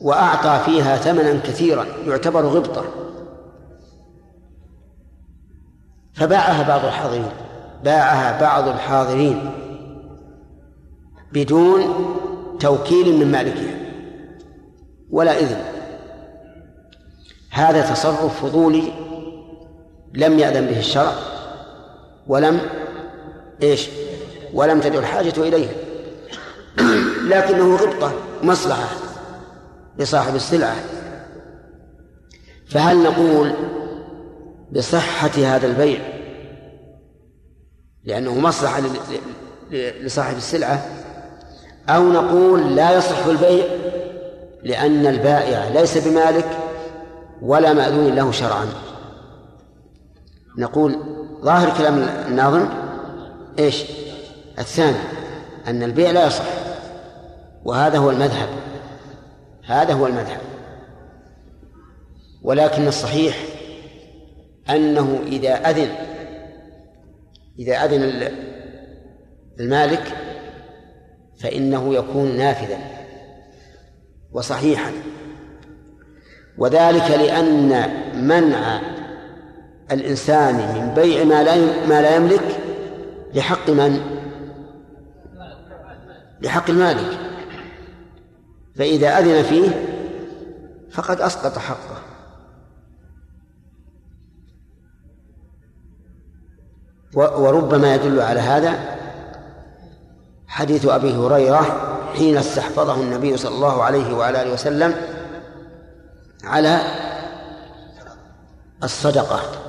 [0.00, 2.84] وأعطى فيها ثمنا كثيرا يعتبر غبطة.
[6.14, 7.30] فباعها بعض الحاضرين
[7.84, 9.50] باعها بعض الحاضرين
[11.32, 11.82] بدون
[12.60, 13.74] توكيل من مالكها
[15.10, 15.64] ولا إذن.
[17.50, 18.92] هذا تصرف فضولي
[20.14, 21.33] لم يأذن به الشرع.
[22.26, 22.60] ولم
[23.62, 23.88] إيش؟
[24.54, 25.68] ولم تدع الحاجة إليه
[27.28, 28.12] لكنه غبطة
[28.42, 28.88] مصلحة
[29.98, 30.76] لصاحب السلعة.
[32.68, 33.52] فهل نقول
[34.72, 36.00] بصحة هذا البيع
[38.04, 38.82] لأنه مصلحة
[39.70, 40.86] لصاحب السلعة؟
[41.88, 43.64] أو نقول لا يصح البيع
[44.62, 46.58] لأن البائع ليس بمالك
[47.42, 48.66] ولا مأذون له شرعا؟
[50.58, 50.96] نقول
[51.44, 52.68] ظاهر كلام الناظم.
[53.58, 53.84] إيش؟
[54.58, 54.98] الثاني
[55.66, 56.44] أن البيع لا يصح.
[57.64, 58.48] وهذا هو المذهب.
[59.66, 60.40] هذا هو المذهب.
[62.42, 63.36] ولكن الصحيح
[64.70, 65.88] أنه إذا أذن
[67.58, 68.30] إذا أذن
[69.60, 70.16] المالك
[71.40, 72.78] فإنه يكون نافذا
[74.32, 74.92] وصحيحا.
[76.58, 78.80] وذلك لأن منع
[79.92, 81.56] الإنسان من بيع ما لا
[81.86, 82.60] ما لا يملك
[83.34, 84.00] لحق من؟
[86.40, 87.18] لحق المالك.
[88.76, 89.70] فإذا أذن فيه
[90.90, 91.98] فقد أسقط حقه.
[97.14, 98.96] وربما يدل على هذا
[100.46, 104.94] حديث أبي هريرة حين استحفظه النبي صلى الله عليه وعلى آله وسلم
[106.44, 106.80] على
[108.84, 109.63] الصدقة.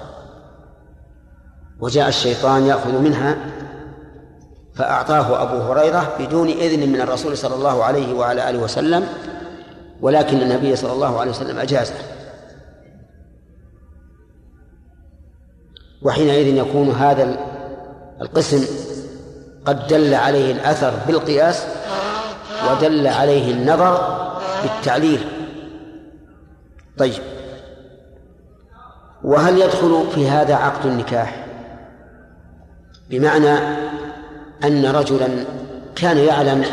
[1.79, 3.37] وجاء الشيطان يأخذ منها
[4.75, 9.07] فأعطاه أبو هريرة بدون إذن من الرسول صلى الله عليه وعلى آله وسلم
[10.01, 11.93] ولكن النبي صلى الله عليه وسلم أجازه.
[16.01, 17.37] وحينئذ يكون هذا
[18.21, 18.65] القسم
[19.65, 21.65] قد دل عليه الأثر بالقياس
[22.71, 24.17] ودل عليه النظر
[24.63, 25.27] بالتعليل.
[26.97, 27.23] طيب
[29.23, 31.44] وهل يدخل في هذا عقد النكاح؟
[33.09, 33.57] بمعنى
[34.63, 35.29] أن رجلا
[35.95, 36.65] كان يعلم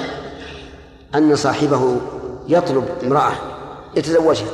[1.14, 1.96] أن صاحبه
[2.48, 3.32] يطلب امرأة
[3.96, 4.50] يتزوجها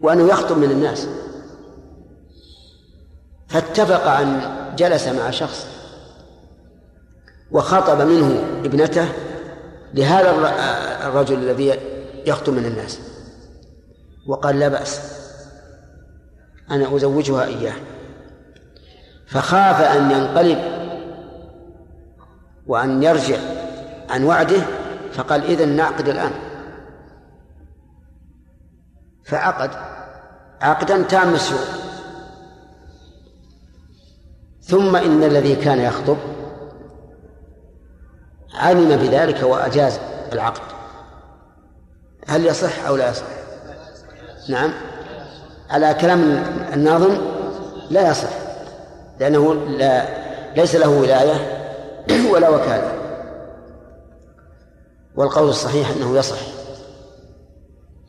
[0.00, 1.08] وأنه يخطب من الناس.
[3.48, 4.40] فاتفق أن
[4.76, 5.66] جلس مع شخص
[7.50, 9.08] وخطب منه ابنته
[9.94, 10.30] لهذا
[11.06, 11.78] الرجل الذي
[12.26, 13.00] يخطب من الناس.
[14.26, 15.00] وقال لا بأس
[16.70, 17.74] أنا أزوجها إياه.
[19.28, 20.58] فخاف أن ينقلب
[22.66, 23.38] وأن يرجع
[24.10, 24.62] عن وعده
[25.12, 26.32] فقال إذن نعقد الآن.
[29.24, 29.70] فعقد.
[30.60, 31.68] عقدا تام الشروط
[34.62, 36.16] ثم إن الذي كان يخطب
[38.54, 40.00] علم بذلك وأجاز
[40.32, 40.62] العقد.
[42.26, 43.26] هل يصح أو لا يصح؟
[44.48, 44.72] نعم.
[45.70, 46.20] على كلام
[46.72, 47.16] الناظم
[47.90, 48.47] لا يصح.
[49.20, 50.04] لأنه لا
[50.56, 51.34] ليس له ولاية
[52.32, 52.92] ولا وكالة
[55.16, 56.38] والقول الصحيح أنه يصح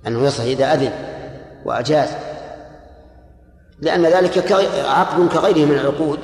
[0.07, 0.91] أنه يصح إذا أذن
[1.65, 2.09] وأجاز
[3.81, 4.51] لأن ذلك
[4.85, 6.19] عقد كغيره من العقود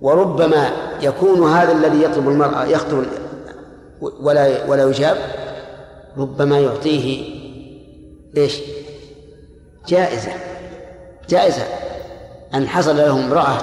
[0.00, 0.70] وربما
[1.02, 3.04] يكون هذا الذي يطلب المرأة يخطب
[4.00, 5.16] ولا ولا يجاب
[6.18, 7.36] ربما يعطيه
[8.36, 8.60] إيش؟
[9.88, 10.32] جائزة
[11.28, 11.62] جائزة
[12.56, 13.58] أن حصل له امرأة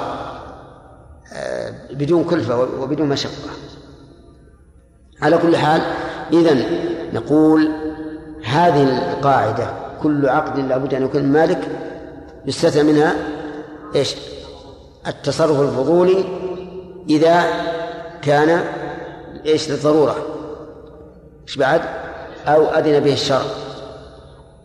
[1.33, 3.31] آه، بدون كلفة وبدون مشقة
[5.21, 5.81] على كل حال
[6.33, 6.55] إذا
[7.13, 7.71] نقول
[8.43, 9.67] هذه القاعدة
[10.03, 11.67] كل عقد لابد أن يكون مالك
[12.45, 13.15] يستثنى منها
[13.95, 14.15] إيش؟
[15.07, 16.25] التصرف الفضولي
[17.09, 17.43] إذا
[18.21, 18.63] كان
[19.45, 20.15] إيش؟ للضرورة.
[21.47, 21.81] إيش بعد؟
[22.47, 23.41] أو أذن به الشرع.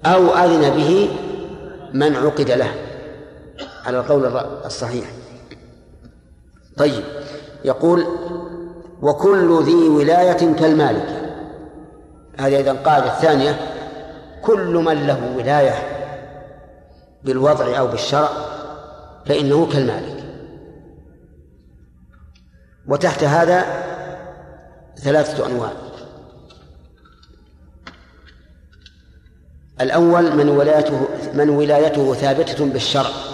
[0.07, 1.09] أو أذن به
[1.93, 2.88] من عقد له.
[3.89, 4.27] على القول
[4.65, 5.11] الصحيح.
[6.77, 7.05] طيب
[7.65, 8.07] يقول
[9.03, 11.09] وكل ذي ولاية كالمالك.
[12.39, 13.59] هذه إذا القاعدة الثانية
[14.43, 15.75] كل من له ولاية
[17.25, 18.29] بالوضع أو بالشرع
[19.27, 20.25] فإنه كالمالك.
[22.89, 23.65] وتحت هذا
[24.97, 25.73] ثلاثة أنواع.
[29.81, 33.28] الأول من ولايته من ولايته ثابتة بالشرع.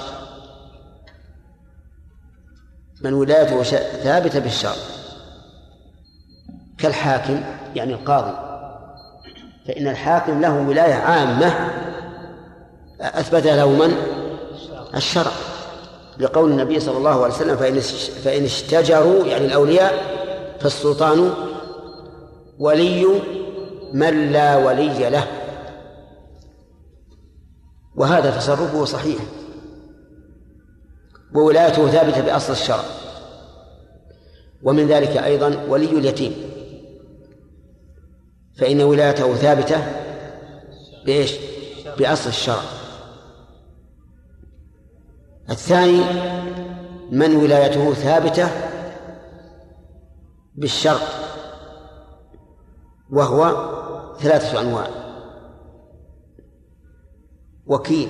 [3.04, 3.62] من ولايته
[4.02, 4.74] ثابتة بالشرع
[6.78, 7.40] كالحاكم
[7.74, 8.34] يعني القاضي.
[9.66, 11.70] فإن الحاكم له ولاية عامة
[13.00, 13.96] أثبت له من؟
[14.94, 15.32] الشرع.
[16.18, 17.80] لقول النبي صلى الله عليه وسلم فإن
[18.24, 19.94] فإن اشتجروا يعني الأولياء
[20.60, 21.34] فالسلطان
[22.58, 23.06] ولي
[23.92, 25.26] من لا ولي له.
[27.96, 29.18] وهذا تصرفه صحيح.
[31.34, 32.84] وولايته ثابتة بأصل الشرع.
[34.62, 36.32] ومن ذلك أيضا ولي اليتيم.
[38.58, 39.86] فإن ولايته ثابتة
[41.06, 41.34] بإيش؟
[41.98, 42.62] بأصل الشرع.
[45.50, 46.00] الثاني
[47.10, 48.48] من ولايته ثابتة
[50.54, 51.08] بالشرط
[53.10, 53.70] وهو
[54.20, 54.88] ثلاثة أنواع.
[57.66, 58.08] وكيل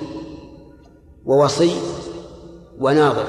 [1.25, 1.94] ووصي
[2.79, 3.25] وناظر.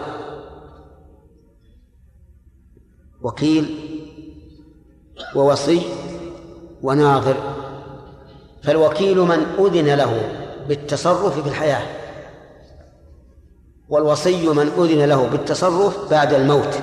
[3.22, 3.78] وكيل
[5.34, 5.82] ووصي
[6.82, 7.36] وناظر.
[8.62, 10.32] فالوكيل من أذن له
[10.68, 11.82] بالتصرف في الحياة
[13.88, 16.82] والوصي من أذن له بالتصرف بعد الموت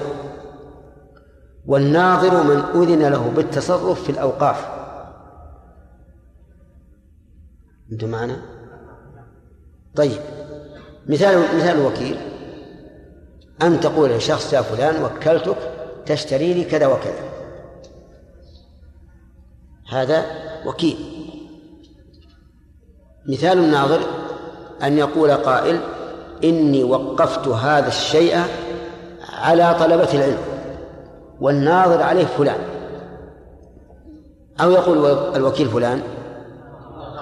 [1.66, 4.66] والناظر من أذن له بالتصرف في الأوقاف.
[7.92, 8.42] أنتم معنا؟
[9.96, 10.22] طيب
[11.08, 12.33] مثال مثال الوكيل.
[13.62, 15.56] أن تقول لشخص يا فلان وكلتك
[16.06, 17.30] تشتري لي كذا وكذا.
[19.90, 20.26] هذا
[20.66, 20.98] وكيل.
[23.30, 24.00] مثال الناظر
[24.84, 25.80] أن يقول قائل
[26.44, 28.42] إني وقفت هذا الشيء
[29.34, 30.38] على طلبة العلم
[31.42, 32.60] والناظر عليه فلان.
[34.62, 36.02] أو يقول الوكيل فلان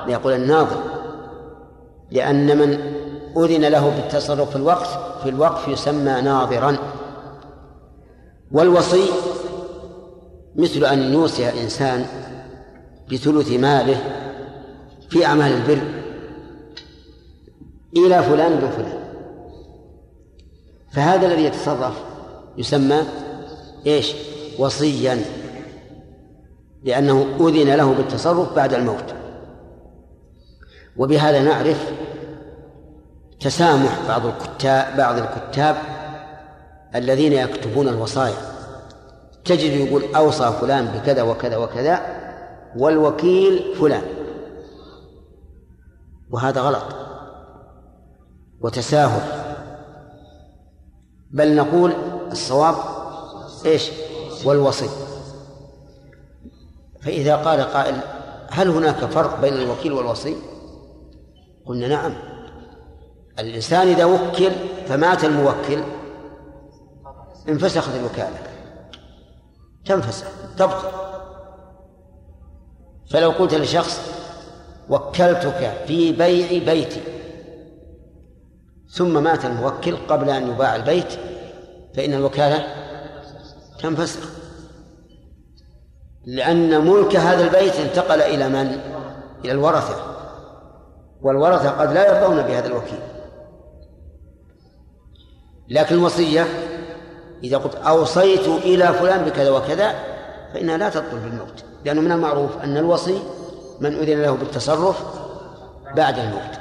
[0.07, 0.77] يقول الناظر
[2.11, 2.93] لأن من
[3.37, 6.77] أذن له بالتصرف في الوقت في الوقف يسمى ناظرا.
[8.51, 9.05] والوصي
[10.55, 12.05] مثل أن يوصي إنسان
[13.11, 13.97] بثلث ماله
[15.09, 15.81] في أعمال البر
[17.97, 19.01] إلى فلان بن فلان.
[20.91, 22.03] فهذا الذي يتصرف
[22.57, 22.97] يسمى
[23.87, 24.13] إيش؟
[24.59, 25.21] وصيا
[26.83, 29.13] لأنه أذن له بالتصرف بعد الموت.
[30.97, 31.91] وبهذا نعرف
[33.41, 35.77] تسامح بعض الكتاب بعض الكتاب
[36.95, 38.37] الذين يكتبون الوصايا.
[39.45, 42.01] تجد يقول أوصى فلان بكذا وكذا وكذا
[42.77, 44.03] والوكيل فلان.
[46.31, 46.95] وهذا غلط.
[48.61, 49.21] وتساهل.
[51.31, 51.93] بل نقول
[52.31, 52.75] الصواب
[53.65, 53.91] إيش؟
[54.45, 54.89] والوصي.
[57.01, 57.95] فإذا قال قائل
[58.51, 60.35] هل هناك فرق بين الوكيل والوصي؟
[61.65, 62.30] قلنا نعم.
[63.39, 64.51] الإنسان إذا وكل
[64.87, 65.83] فمات الموكل
[67.49, 68.37] انفسخت الوكالة.
[69.85, 70.27] تنفسخ
[70.57, 70.87] تبطل.
[73.11, 74.01] فلو قلت لشخص
[74.89, 77.01] وكلتك في بيع بيتي
[78.89, 81.13] ثم مات الموكل قبل أن يباع البيت
[81.95, 82.65] فإن الوكالة
[83.79, 84.29] تنفسخ.
[86.25, 88.79] لأن ملك هذا البيت انتقل إلى من؟
[89.45, 89.95] إلى الورثة.
[91.21, 92.99] والورثة قد لا يرضون بهذا الوكيل.
[95.71, 96.47] لكن الوصية
[97.43, 99.95] إذا قلت أوصيت إلى فلان بكذا وكذا
[100.53, 103.19] فإنها لا تبطل بالموت لأنه من المعروف أن الوصي
[103.79, 105.03] من أذن له بالتصرف
[105.95, 106.59] بعد الموت.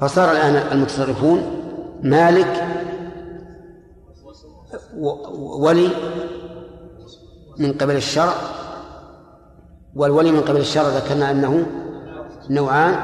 [0.00, 1.42] فصار الآن المتصرفون
[2.02, 2.64] مالك
[5.38, 5.88] ولي
[7.58, 8.34] من قبل الشرع
[9.96, 11.66] والولي من قبل الشرع ذكرنا أنه
[12.50, 12.96] نوعان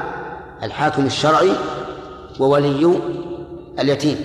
[0.63, 1.51] الحاكم الشرعي
[2.39, 2.99] وولي
[3.79, 4.17] اليتيم.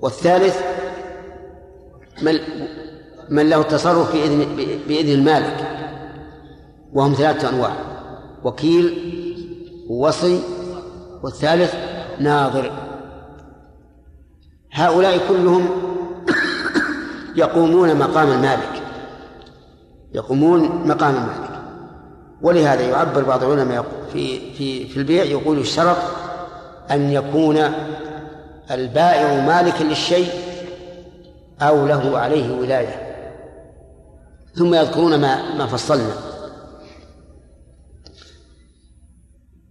[0.00, 0.58] والثالث
[2.22, 2.38] من
[3.28, 4.56] من له التصرف بإذن
[4.88, 5.68] بإذن المالك
[6.92, 7.72] وهم ثلاثة أنواع
[8.44, 9.14] وكيل
[9.88, 10.40] ووصي
[11.22, 11.74] والثالث
[12.20, 12.72] ناظر.
[14.72, 15.68] هؤلاء كلهم
[17.36, 18.82] يقومون مقام المالك
[20.14, 21.54] يقومون مقام المالك.
[22.42, 25.96] ولهذا يعبر بعض العلماء في في في البيع يقول الشرط
[26.90, 27.56] أن يكون
[28.70, 30.28] البائع مالكا للشيء
[31.60, 33.14] أو له عليه ولاية.
[34.54, 36.14] ثم يذكرون ما ما فصلنا.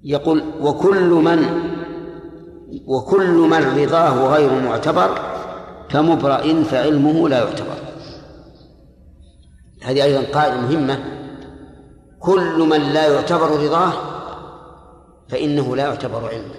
[0.04, 1.64] يقول وكل من
[2.86, 5.20] وكل من رضاه غير معتبر
[5.89, 7.78] كمبرأ فعلمه لا يعتبر.
[9.84, 11.04] هذه أيضا قاعدة مهمة.
[12.20, 13.94] كل من لا يعتبر رضاه
[15.30, 16.56] فإنه لا يعتبر علما.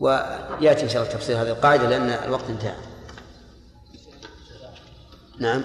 [0.00, 2.74] ويأتي إن شاء الله تفصيل هذه القاعدة لأن الوقت انتهى.
[5.38, 5.62] نعم.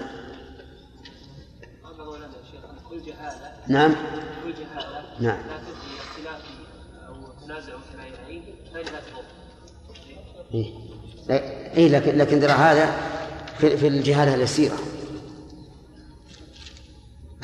[3.68, 3.96] نعم.
[4.44, 5.38] كل جهالة نعم.
[5.48, 6.42] لا إلى اختلاف
[7.08, 7.16] أو
[7.46, 7.74] تنازع
[9.02, 9.24] تضر
[10.54, 10.74] إيه.
[11.28, 12.92] لا- إيه لكن لكن ترى هذا
[13.58, 14.78] في في الجهالة اليسيرة.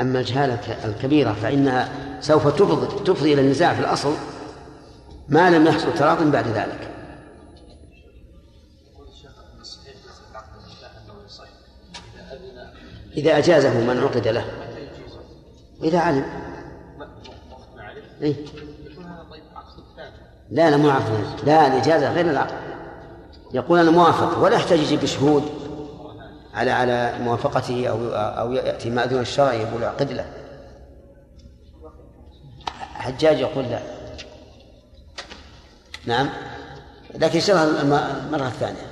[0.02, 1.90] أما الجهالة الكبيرة فإنها
[2.22, 4.16] سوف تفضي تفضي إلى النزاع في الأصل.
[5.30, 6.88] ما لم يحصل تراض بعد ذلك.
[13.18, 14.46] إذا أجازه من عقد له.
[15.84, 16.26] إذا علم.
[18.22, 18.36] إيه؟
[20.50, 21.26] لا لا مو عقد.
[21.44, 22.56] لا الإجازة غير العقد.
[23.54, 25.44] يقول أنا موافق ولا يحتاج يجيب بشهود
[26.54, 30.26] على على موافقته أو أو يأتي مأذون الشرع يقول أعقد له.
[32.78, 34.01] حجاج يقول لا.
[36.06, 36.30] نعم.
[37.14, 37.40] لكن
[37.82, 38.88] الم- المرة الثانية.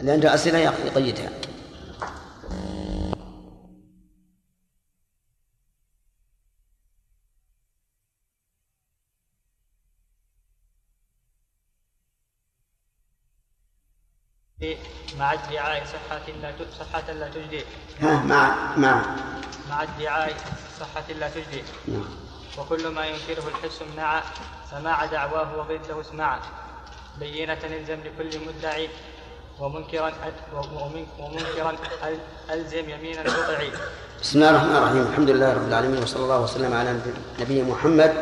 [0.00, 1.30] اللي عنده أسئلة يقيدها.
[15.18, 17.60] مع ادعاء صحة لا صحة لا تجدي.
[18.00, 19.16] ها مع مع.
[19.70, 20.34] مع ادعاء
[20.80, 21.62] صحة لا تجدي.
[21.88, 22.31] نعم.
[22.58, 24.20] وكل ما ينكره الحس امنع
[24.70, 26.38] سماع دعواه وضده اسمع
[27.20, 28.88] بينة الزم لكل مدعي
[29.60, 30.12] ومنكرا
[31.18, 31.76] ومنكرا
[32.50, 33.70] ألزم يمينا تطعي
[34.22, 35.06] بسم الله الرحمن الرحيم.
[35.10, 37.00] الحمد لله رب العالمين وصلى الله وسلم على
[37.40, 38.14] نبينا محمد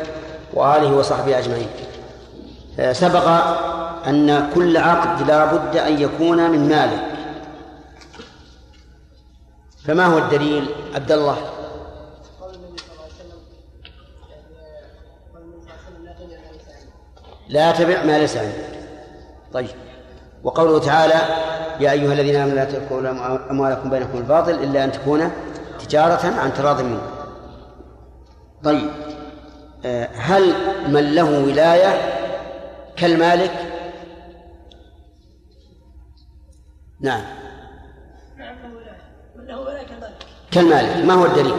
[0.53, 1.69] وآله وصحبه أجمعين.
[2.79, 3.27] آه، سبق
[4.07, 7.03] أن كل عقد لا بد أن يكون من مالك.
[9.85, 10.65] فما هو الدليل؟
[10.95, 11.37] عبد الله.
[17.51, 18.79] لا تبع ما ليس عندك.
[19.53, 19.69] طيب.
[20.43, 21.13] وقوله تعالى
[21.79, 25.31] يا أيها الذين آمنوا لا تأكلوا أموالكم بينكم الباطل إلا أن تكون
[25.79, 27.07] تجارة عن تراض منكم.
[28.63, 28.89] طيب.
[29.85, 30.53] آه، هل
[30.87, 32.01] من له ولاية
[32.95, 33.51] كالمالك؟
[37.01, 37.21] نعم.
[38.37, 39.01] نعم له ولاية.
[39.35, 41.05] من له ولاية كذلك كالمالك.
[41.05, 41.55] ما هو الدليل؟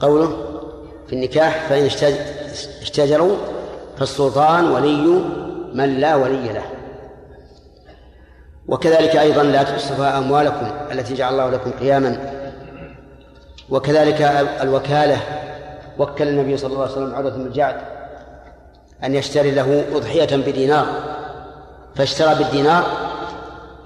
[0.00, 0.36] قوله
[1.06, 2.50] في النكاح فإن اشتج-
[2.82, 3.36] اشتجروا
[3.98, 5.22] فالسلطان ولي
[5.74, 6.62] من لا ولي له.
[8.68, 12.32] وكذلك أيضا لا تؤسفوا أموالكم التي جعل الله لكم قياما.
[13.70, 14.22] وكذلك
[14.62, 15.16] الوكالة.
[15.98, 17.76] وكل النبي صلى الله عليه وسلم عروة بن الجعد
[19.04, 20.86] أن يشتري له أضحية بدينار.
[21.94, 22.84] فاشترى بالدينار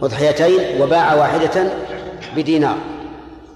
[0.03, 1.66] أضحيتين وباع واحدة
[2.36, 2.77] بدينار.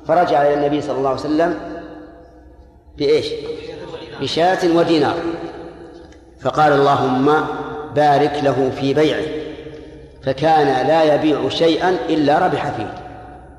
[0.06, 1.77] فرجع إلى النبي صلى الله عليه وسلم
[2.98, 3.26] بإيش؟
[4.20, 5.16] بشاة ودينار.
[6.40, 7.44] فقال اللهم
[7.94, 9.24] بارك له في بيعه
[10.22, 12.94] فكان لا يبيع شيئا إلا ربح فيه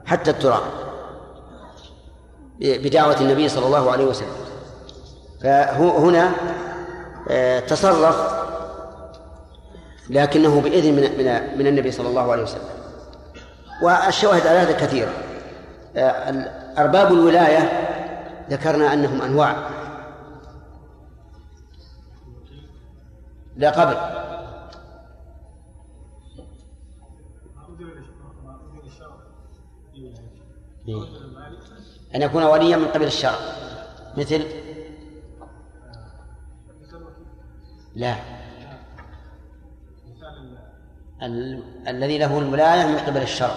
[0.05, 0.61] حتى التراب
[2.61, 4.27] بدعوة النبي صلى الله عليه وسلم.
[5.43, 6.31] فهنا
[7.29, 8.15] آه، تصرف
[10.09, 12.61] لكنه بإذن من من من النبي صلى الله عليه وسلم.
[13.83, 15.11] والشواهد على هذا كثيرة
[15.97, 16.33] آه،
[16.77, 17.88] أرباب الولاية
[18.49, 19.69] ذكرنا أنهم أنواع.
[23.55, 24.19] لا قبل.
[30.87, 31.03] إيه.
[32.15, 33.39] أن يكون وليا من قبل الشرع.
[34.17, 34.43] مثل؟
[37.95, 38.15] لا.
[41.23, 41.63] ال...
[41.87, 43.55] الذي له الولاية من قبل الشرع.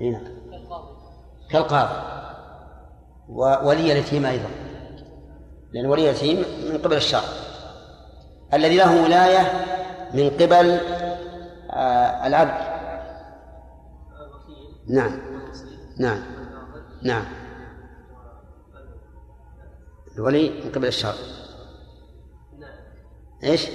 [0.00, 0.41] هنا
[1.52, 2.02] كالقاضي.
[3.28, 4.48] وولي اليتيم أيضا.
[5.72, 7.22] لأن ولي اليتيم من قبل الشرع
[8.54, 9.52] الذي له ولاية
[10.14, 10.80] من قبل
[11.70, 12.72] آه العبد.
[14.88, 15.20] نعم.
[15.98, 16.22] نعم.
[17.02, 17.24] نعم.
[20.16, 21.14] الولي من قبل الشر.
[23.44, 23.66] إيش؟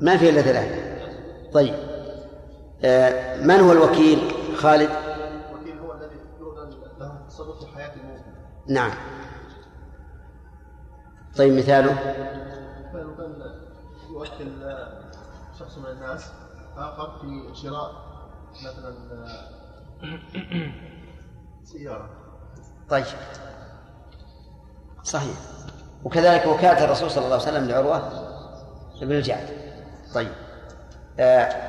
[0.00, 0.98] ما في إلا ثلاثة
[1.52, 1.74] طيب.
[2.84, 4.18] آه من هو الوكيل؟
[4.56, 6.70] خالد؟ الوكيل هو الذي يؤذن
[7.00, 8.20] له التصرف في حياة الموت
[8.68, 8.90] نعم.
[11.36, 11.94] طيب مثاله؟
[12.92, 13.34] فلو كان
[14.10, 14.76] يوكل
[15.58, 16.32] شخص من الناس
[16.76, 17.92] آخر في شراء
[18.64, 18.94] مثلا
[21.72, 22.10] سيارة.
[22.90, 23.04] طيب.
[25.02, 25.36] صحيح.
[26.04, 27.98] وكذلك وكالة الرسول صلى الله عليه وسلم لعروة
[29.00, 29.48] بن الجعد.
[30.14, 30.32] طيب.
[31.20, 31.68] آه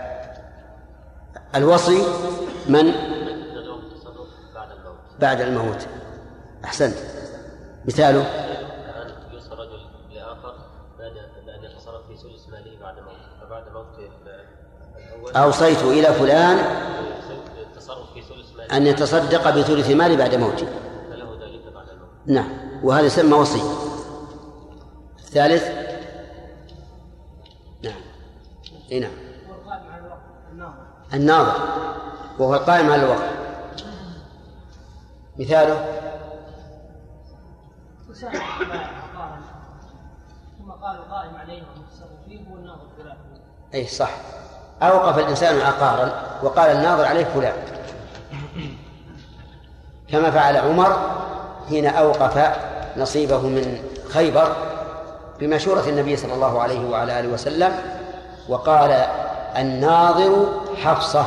[1.56, 1.98] الوصي
[2.70, 2.92] من؟
[4.56, 4.98] بعد الموت.
[5.20, 5.88] بعد الموت.
[6.66, 6.98] أحسنت.
[7.86, 9.80] مثاله؟ كان يوصى رجل
[10.14, 10.54] لاخر
[11.00, 11.14] بعد
[11.46, 16.58] بان يتصرف في سدس ماله بعد موته فبعد موت الأول أوصيت إلى فلان
[18.72, 20.68] أن يتصدق بثلث مالي بعد موتي.
[21.10, 22.50] فله ذلك بعد الموت نعم.
[22.84, 23.62] وهذا يسمى وصي.
[25.20, 25.68] الثالث؟
[27.84, 28.02] نعم.
[28.92, 29.12] إي نعم.
[31.14, 31.54] الناظر.
[32.40, 33.30] وهو القائم على الوقت.
[35.38, 36.09] مثاله؟
[40.58, 41.38] ثم القائم
[42.98, 43.18] فلان.
[43.74, 44.12] أي صح.
[44.82, 46.12] أوقف الإنسان عقارا
[46.44, 47.54] وقال الناظر عليه فلان.
[50.08, 50.98] كما فعل عمر
[51.70, 52.58] حين أوقف
[52.98, 54.56] نصيبه من خيبر
[55.40, 57.72] بمشورة النبي صلى الله عليه وعلى آله وسلم
[58.50, 58.92] وقال
[59.58, 60.48] الناظر
[60.84, 61.26] حفصة.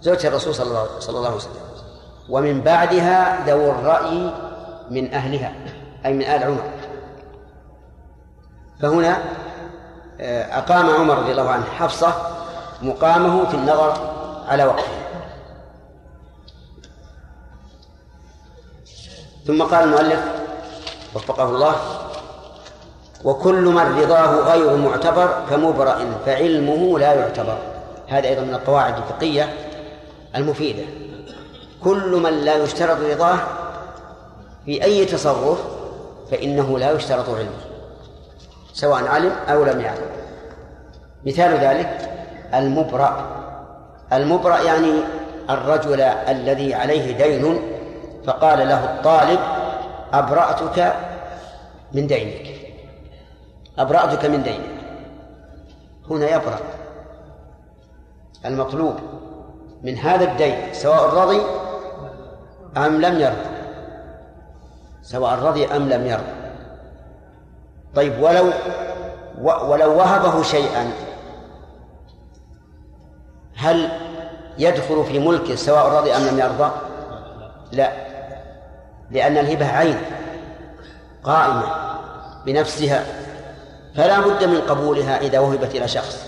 [0.00, 0.66] زوجة الرسول صلى
[1.08, 1.62] الله عليه وسلم.
[2.28, 4.51] ومن بعدها ذو الرأي
[4.92, 5.52] من أهلها
[6.06, 6.70] أي من آل عمر.
[8.82, 9.22] فهنا
[10.20, 12.14] آه، أقام عمر رضي الله عنه حفصة
[12.82, 13.94] مقامه في النظر
[14.48, 14.92] على وقته.
[19.46, 20.24] ثم قال المؤلف
[21.14, 21.74] وفقه الله
[23.24, 27.58] وكل من رضاه غير معتبر كمبرأ فعلمه لا يعتبر.
[28.08, 29.54] هذا أيضا من القواعد الفقهية
[30.36, 30.84] المفيدة.
[31.84, 33.38] كل من لا يشترط رضاه
[34.64, 35.64] في أي تصرف
[36.30, 37.62] فإنه لا يشترط علمه
[38.72, 40.10] سواء علم أو لم يعلم.
[41.26, 42.10] مثال ذلك
[42.54, 43.26] المبرأ.
[44.12, 44.92] المبرأ يعني
[45.50, 47.62] الرجل الذي عليه دين
[48.26, 49.40] فقال له الطالب
[50.12, 50.94] أبرأتك
[51.92, 52.46] من دينك.
[53.78, 54.70] أبرأتك من دينك.
[56.10, 56.60] هنا يبرأ.
[58.46, 58.94] المطلوب
[59.82, 61.40] من هذا الدين سواء رضي
[62.76, 63.61] أم لم يرضى
[65.02, 66.32] سواء رضي أم لم يرضى
[67.94, 68.52] طيب ولو
[69.42, 70.92] ولو وهبه شيئا
[73.56, 73.88] هل
[74.58, 76.70] يدخل في ملكه سواء رضي أم لم يرضى؟
[77.72, 77.92] لا
[79.10, 79.98] لأن الهبة عين
[81.24, 81.64] قائمة
[82.46, 83.04] بنفسها
[83.96, 86.26] فلا بد من قبولها إذا وهبت إلى شخص.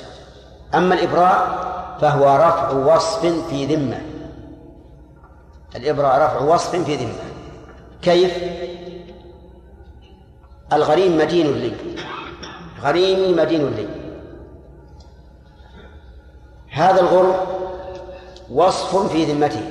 [0.75, 1.65] أما الإبراء
[2.01, 3.21] فهو رفع وصف
[3.51, 4.01] في ذمة.
[5.77, 7.15] الإبراء رفع وصف في ذمة.
[8.03, 8.64] كيف؟
[10.77, 11.73] الغريم مدين لي
[12.83, 13.89] غريمي مدين لي
[16.71, 17.35] هذا الغرم
[18.51, 19.63] وصف في ذمته.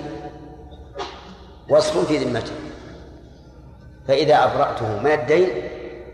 [1.69, 2.51] وصف في ذمته.
[4.07, 5.49] فإذا أبرأته من الدين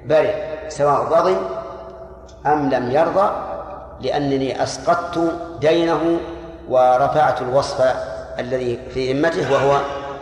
[0.05, 1.37] برئ سواء رضي
[2.45, 3.31] أم لم يرضى
[4.01, 6.19] لأنني أسقطت دينه
[6.69, 7.81] ورفعت الوصف
[8.39, 9.81] الذي في ذمته وهو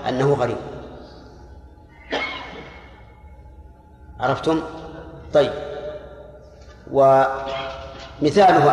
[0.10, 0.58] أنه غريب
[4.20, 4.62] عرفتم؟
[5.34, 5.52] طيب.
[6.92, 8.64] ومثاله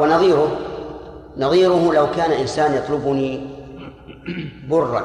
[0.00, 0.56] ونظيره
[1.36, 3.46] نظيره لو كان إنسان يطلبني
[4.68, 5.04] برا.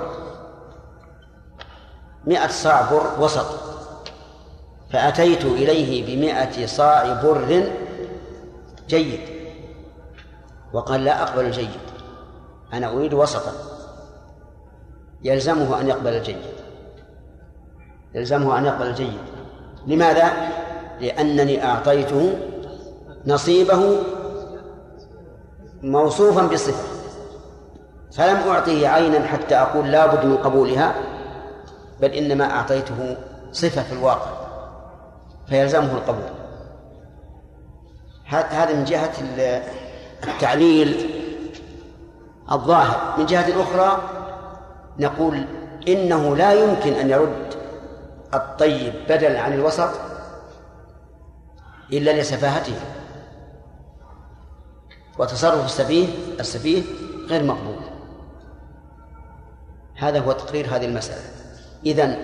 [2.26, 3.45] مئة صاع بر وسط.
[4.93, 7.63] فأتيت إليه بمئة صاع بر
[8.88, 9.19] جيد.
[10.73, 11.69] وقال لا أقبل الجيد.
[12.73, 13.51] أنا أريد وسطا.
[15.23, 16.41] يلزمه أن يقبل الجيد.
[18.15, 19.18] يلزمه أن يقبل الجيد.
[19.88, 20.32] لماذا؟
[21.02, 22.34] لأنني أعطيته
[23.28, 23.95] نصيبه
[25.84, 26.84] موصوفا بصفة
[28.16, 30.95] فلم أعطيه عينا حتى أقول لا بد من قبولها
[32.02, 33.18] بل إنما أعطيته
[33.52, 34.32] صفة في الواقع
[35.48, 36.30] فيلزمه القبول.
[38.26, 39.12] هذا من جهة
[40.28, 41.10] التعليل
[42.52, 43.16] الظاهر.
[43.18, 44.02] من جهة أخرى
[44.99, 45.45] نقول
[45.88, 47.51] إنه لا يمكن أن يرد
[48.34, 49.90] الطيب بدلا عن الوسط
[51.94, 52.76] إلا لسفاهته.
[55.20, 56.08] وتصرف السفيه
[56.40, 56.84] السفيه
[57.28, 57.82] غير مقبول.
[59.98, 61.22] هذا هو تقرير هذه المسألة.
[61.86, 62.18] إذن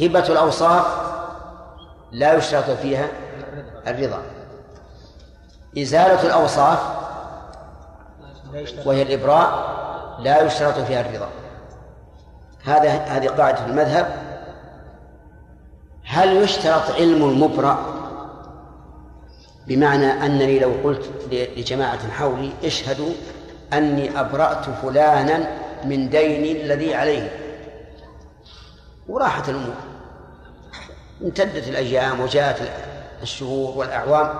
[0.00, 0.86] هبة الأوصاف
[2.12, 3.08] لا يشترط فيها
[3.86, 4.22] الرضا.
[5.78, 6.78] إزالة الأوصاف
[8.86, 9.68] وهي الإبراء
[10.20, 11.28] لا يشترط فيها الرضا.
[12.64, 14.27] هذا هذه قاعدة المذهب.
[16.08, 17.98] هل يشترط علم المبرأ؟
[19.66, 23.12] بمعنى أنني لو قلت لجماعة حولي اشهدوا
[23.72, 25.48] أني أبرأت فلانا
[25.84, 27.30] من ديني الذي عليه.
[29.08, 29.74] وراحت الأمور.
[31.22, 32.70] امتدت الأيام وجاءت
[33.22, 34.38] الشهور والأعوام.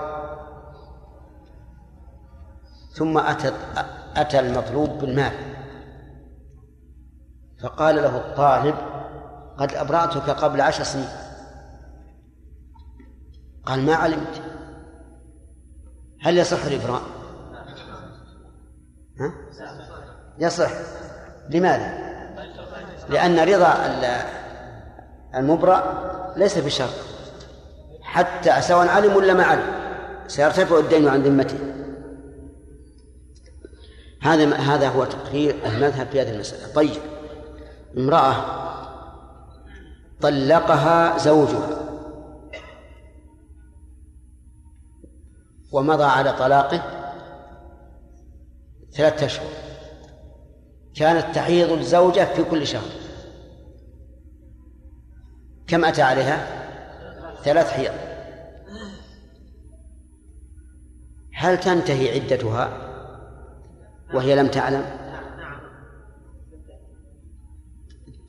[2.93, 3.53] ثم أتى
[4.16, 5.32] أتى المطلوب بالمال.
[7.62, 8.74] فقال له الطالب
[9.59, 11.27] قد أبرأتك قبل عشر سنين.
[13.69, 14.43] قال ما علمت
[16.23, 17.03] هل يصح الإبراء؟
[19.20, 19.32] ها؟
[20.39, 20.70] يصح
[21.51, 22.09] لماذا؟
[23.09, 23.74] لأن رضا
[25.35, 25.82] المبرأ
[26.36, 26.95] ليس بشرط
[28.03, 29.73] حتى سواء علم ولا ما علم
[30.27, 31.59] سيرتفع الدين عن ذمته
[34.23, 37.01] هذا هذا هو تقرير المذهب في هذه المسألة طيب
[37.97, 38.35] امرأة
[40.20, 41.88] طلقها زوجها
[45.73, 46.82] ومضى على طلاقه
[48.93, 49.51] ثلاثة أشهر.
[50.95, 52.90] كانت تحيض الزوجة في كل شهر.
[55.66, 56.47] كم أتى عليها؟
[57.45, 57.93] ثلاث حيض.
[61.35, 62.89] هل تنتهي عدتها
[64.15, 64.85] وهي لم تعلم؟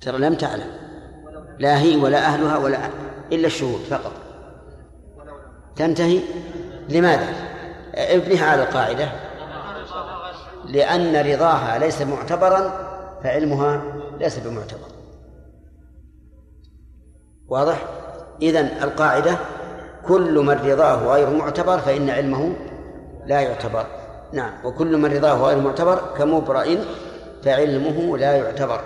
[0.02, 0.72] ترى لم تعلم.
[1.60, 2.90] لا هي ولا أهلها ولا
[3.32, 4.14] إلا الشهود فقط.
[5.76, 6.22] تنتهي؟
[6.90, 7.34] لماذا؟
[7.96, 9.12] ابنها على القاعدة.
[10.66, 12.90] لأن رضاها ليس معتبرا
[13.24, 13.84] فعلمها
[14.20, 14.88] ليس بمعتبر.
[17.48, 17.86] واضح؟
[18.42, 19.38] إذن القاعدة
[20.08, 22.56] كل من رضاه غير معتبر فإن علمه
[23.26, 23.86] لا يعتبر.
[24.34, 26.66] نعم وكل من رضاه غير معتبر كمبرأ
[27.44, 28.82] فعلمه لا يعتبر.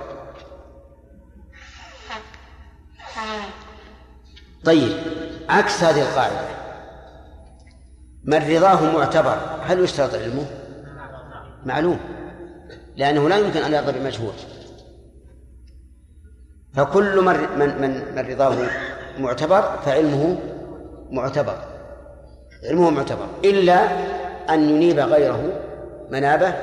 [4.66, 4.98] طيب
[5.50, 6.53] عكس هذه القاعدة.
[8.24, 10.46] من رضاه معتبر هل يشترط علمه؟
[11.66, 12.00] معلوم
[12.98, 14.34] لأنه لا يمكن أن يرضى بمجهول
[16.74, 18.56] فكل من من من, من رضاه
[19.20, 20.38] معتبر فعلمه
[21.12, 21.58] معتبر
[22.64, 23.88] علمه معتبر إلا
[24.50, 25.62] أن ينيب غيره
[26.12, 26.54] منابه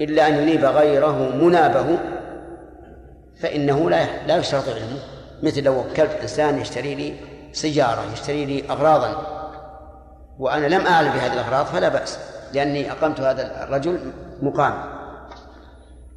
[0.00, 1.98] إلا أن ينيب غيره منابه
[3.40, 4.98] فإنه لا لا يشترط علمه
[5.42, 7.14] مثل لو وكلت إنسان يشتري لي
[7.52, 9.36] سيارة يشتري لي أغراضا
[10.38, 12.18] وأنا لم أعلم بهذه الأغراض فلا بأس
[12.52, 14.96] لأني أقمت هذا الرجل مقام.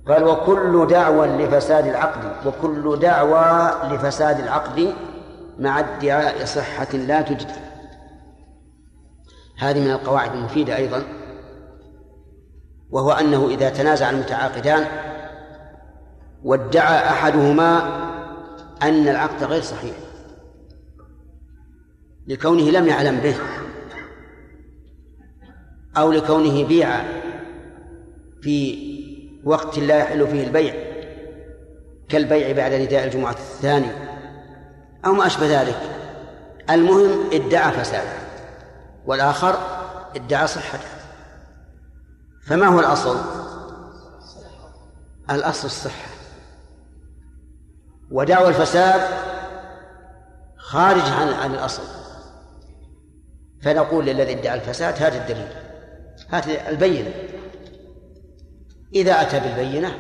[0.08, 4.94] قال وكل دعوى لفساد العقد وكل دعوى لفساد العقد
[5.60, 7.54] مع ادعاء صحة لا تجدي
[9.58, 11.04] هذه من القواعد المفيدة أيضا
[12.92, 14.86] وهو أنه إذا تنازع المتعاقدان
[16.44, 17.80] وادعى أحدهما
[18.84, 19.96] أن العقد غير صحيح
[22.28, 23.36] لكونه لم يعلم به.
[26.00, 27.02] أو لكونه بيع
[28.42, 28.90] في
[29.44, 30.74] وقت لا يحل فيه البيع
[32.10, 33.92] كالبيع بعد نداء الجمعة الثاني
[35.06, 35.80] أو ما أشبه ذلك.
[36.70, 38.14] المهم ادعى فسادا
[39.06, 39.56] والآخر
[40.16, 40.88] ادعى صحته
[42.48, 43.18] فما هو الأصل؟
[45.30, 46.10] الأصل الصحة.
[48.12, 49.02] ودعوى الفساد
[50.58, 51.84] خارج عن عن الأصل.
[53.62, 55.59] فنقول للذي ادعى الفساد هات الدليل.
[56.32, 57.12] هات البينة.
[58.96, 59.92] إذا أتى بالبينة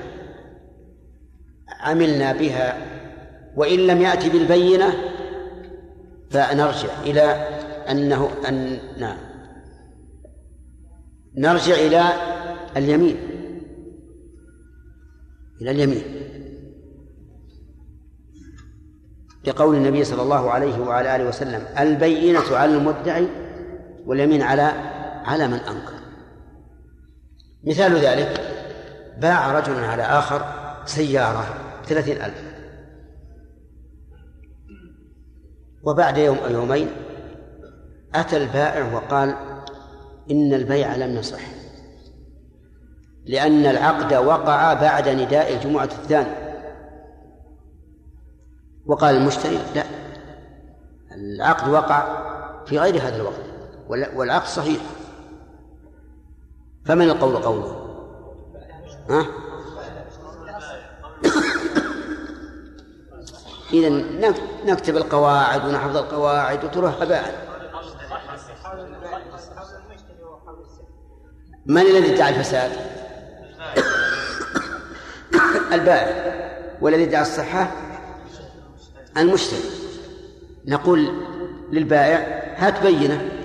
[1.79, 2.77] عملنا بها
[3.55, 4.93] وإن لم يأتي بالبينة
[6.31, 7.21] فنرجع إلى
[7.89, 9.17] أنه أن نعم.
[11.37, 12.03] نرجع إلى
[12.77, 13.17] اليمين.
[15.61, 16.03] إلى اليمين.
[19.45, 23.27] لقول النبي صلى الله عليه وعلى آله وسلم البينة على المدعي
[24.05, 24.73] واليمين على
[25.25, 25.98] على من أنكر.
[27.63, 28.41] مثال ذلك
[29.17, 30.41] باع رجل على آخر
[30.85, 31.45] سيارة
[31.85, 32.43] ثلاثين ألف.
[35.83, 36.87] وبعد يوم أو يومين
[38.15, 39.35] أتى البائع وقال
[40.31, 41.41] إن البيع لم يصح
[43.25, 46.49] لأن العقد وقع بعد نداء الجمعة الثاني
[48.85, 49.83] وقال المشتري لا
[51.11, 52.29] العقد وقع
[52.65, 53.41] في غير هذا الوقت
[53.89, 54.81] والعقد صحيح.
[56.85, 57.85] فمن القول قوله.
[59.09, 59.25] ها؟
[63.73, 63.89] إذا
[64.65, 67.49] نكتب القواعد ونحفظ القواعد وتروح هباء
[71.65, 72.71] من الذي ادعى الفساد؟
[75.73, 76.39] البائع
[76.81, 77.71] والذي ادعى الصحة؟
[79.17, 79.59] المشتري
[80.65, 81.11] نقول
[81.71, 83.38] للبائع هات بينة.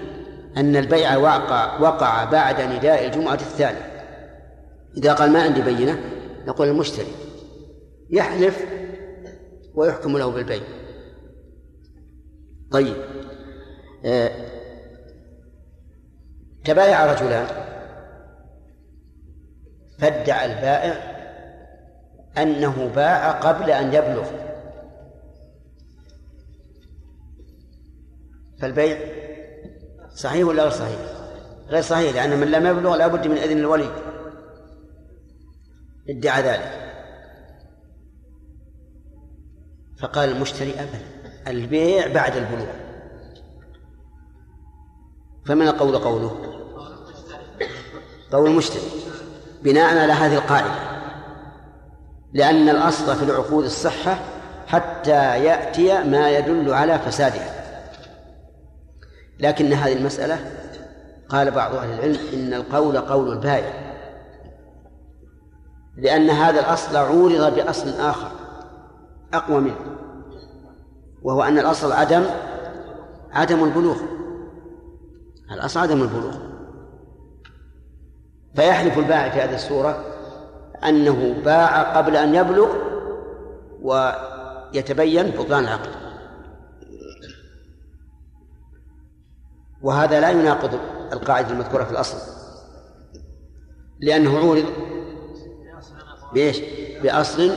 [0.56, 3.90] أن البيع وقع وقع بعد نداء الجمعة الثانية.
[4.96, 6.00] إذا قال ما عندي بينة
[6.46, 7.12] نقول المشتري
[8.10, 8.64] يحلف
[9.74, 10.62] ويحكم له بالبيع.
[12.70, 12.96] طيب
[14.04, 14.30] آه
[16.64, 17.46] تبايع رجلان.
[19.98, 21.14] فادعى البائع
[22.38, 24.30] أنه باع قبل أن يبلغ.
[28.60, 29.23] فالبيع
[30.14, 30.98] صحيح ولا غير صحيح؟
[31.68, 33.90] غير صحيح لأن من لم يبلغ لابد من إذن الولي
[36.08, 36.80] ادعى ذلك.
[39.98, 41.00] فقال المشتري أبدا
[41.46, 42.66] البيع بعد البلوغ.
[45.46, 46.36] فمن القول قوله؟
[48.32, 48.90] قول المشتري.
[49.62, 50.74] بناء على هذه القاعدة.
[52.32, 54.18] لأن الأصل في العقود الصحة
[54.66, 57.63] حتى يأتي ما يدل على فسادها.
[59.40, 60.38] لكن هذه المسألة
[61.28, 63.94] قال بعض أهل العلم إن القول قول البائع
[65.96, 68.30] لأن هذا الأصل عورض بأصل آخر
[69.34, 69.76] أقوى منه
[71.22, 72.24] وهو أن الأصل عدم
[73.32, 73.96] عدم البلوغ
[75.52, 76.36] الأصل عدم البلوغ.
[78.54, 80.04] فيحلف البائع في هذه الصورة
[80.84, 82.68] أنه باع قبل أن يبلغ
[83.82, 86.03] ويتبين بطلان العقد.
[89.84, 90.78] وهذا لا يناقض
[91.12, 92.16] القاعدة المذكورة في الأصل.
[94.00, 94.64] لأنه عورض
[96.34, 96.60] بإيش؟
[97.02, 97.56] بأصل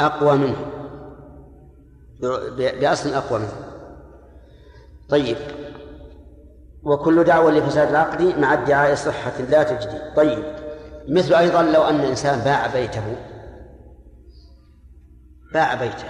[0.00, 0.56] أقوى منه.
[2.56, 3.52] بأصل أقوى منه.
[5.08, 5.36] طيب.
[6.82, 9.98] وكل دعوة لفساد العقد مع ادعاء صحة لا تجدي.
[10.16, 10.44] طيب.
[11.08, 13.16] مثل أيضا لو أن إنسان باع بيته.
[15.54, 16.08] باع بيته.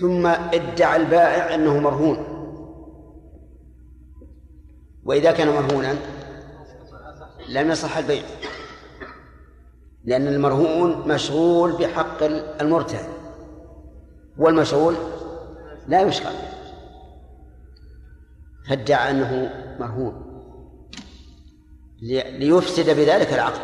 [0.00, 2.39] ثم ادعى البائع أنه مرهون.
[5.04, 5.96] وإذا كان مرهونا
[7.48, 8.22] لم يصح البيع
[10.04, 12.22] لأن المرهون مشغول بحق
[12.60, 13.08] المرتهن
[14.38, 14.96] والمشغول
[15.88, 16.32] لا يشغل
[18.68, 19.50] فادعى أنه
[19.80, 20.30] مرهون
[22.38, 23.60] ليفسد بذلك العقد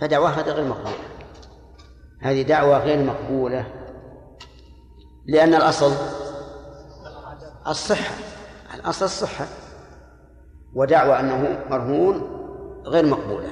[0.00, 0.94] فدعواه هذا غير مقبولة
[2.20, 3.66] هذه دعوة غير مقبولة
[5.26, 5.92] لأن الأصل
[7.66, 8.14] الصحة
[8.74, 9.46] الأصل الصحة.
[10.74, 12.40] ودعوى أنه مرهون
[12.86, 13.50] غير مقبولة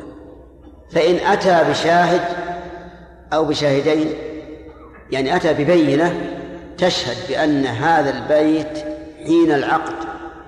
[0.90, 2.20] فإن أتى بشاهد
[3.32, 4.12] أو بشاهدين
[5.10, 6.38] يعني أتى ببينة
[6.78, 8.78] تشهد بأن هذا البيت
[9.26, 9.94] حين العقد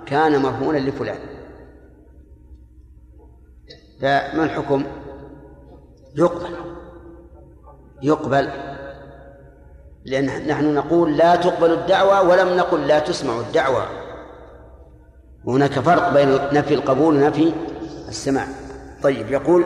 [0.07, 1.19] كان مرهونا لفلان.
[4.01, 4.85] فما الحكم؟
[6.17, 6.57] يقبل.
[8.03, 8.51] يقبل.
[10.05, 14.00] لأن نحن نقول لا تقبل الدعوة ولم نقل لا تسمع الدعوة.
[15.45, 17.53] وهناك فرق بين نفي القبول ونفي
[18.09, 18.47] السماع.
[19.03, 19.65] طيب يقول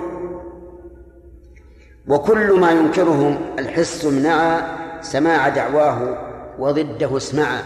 [2.08, 4.60] وكل ما ينكره الحس منع
[5.00, 6.18] سماع دعواه
[6.58, 7.62] وضده اسمع.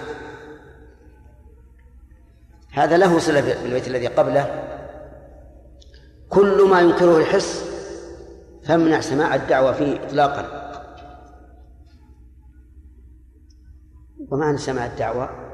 [2.73, 4.65] هذا له صلة بالبيت الذي قبله.
[6.29, 7.65] كل ما ينكره الحس
[8.65, 10.69] فامنع سماع الدعوة فيه إطلاقا.
[14.31, 15.48] ومعنى سماع الدعوة؟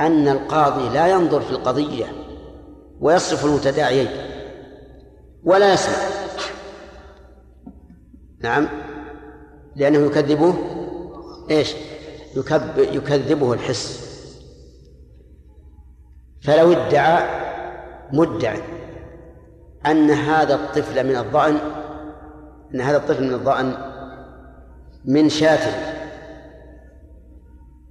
[0.00, 2.06] أن القاضي لا ينظر في القضية
[3.00, 4.08] ويصرف المتداعيين
[5.44, 5.94] ولا يسمع.
[8.40, 8.68] نعم.
[9.76, 10.54] لأنه يكذبه
[11.50, 11.74] إيش؟
[12.36, 14.08] يكب يكذبه الحس.
[16.42, 17.24] فلو ادعى
[18.12, 18.62] مدعي
[19.86, 21.58] أن هذا الطفل من الضأن
[22.74, 23.74] أن هذا الطفل من الضأن
[25.04, 25.94] من شاة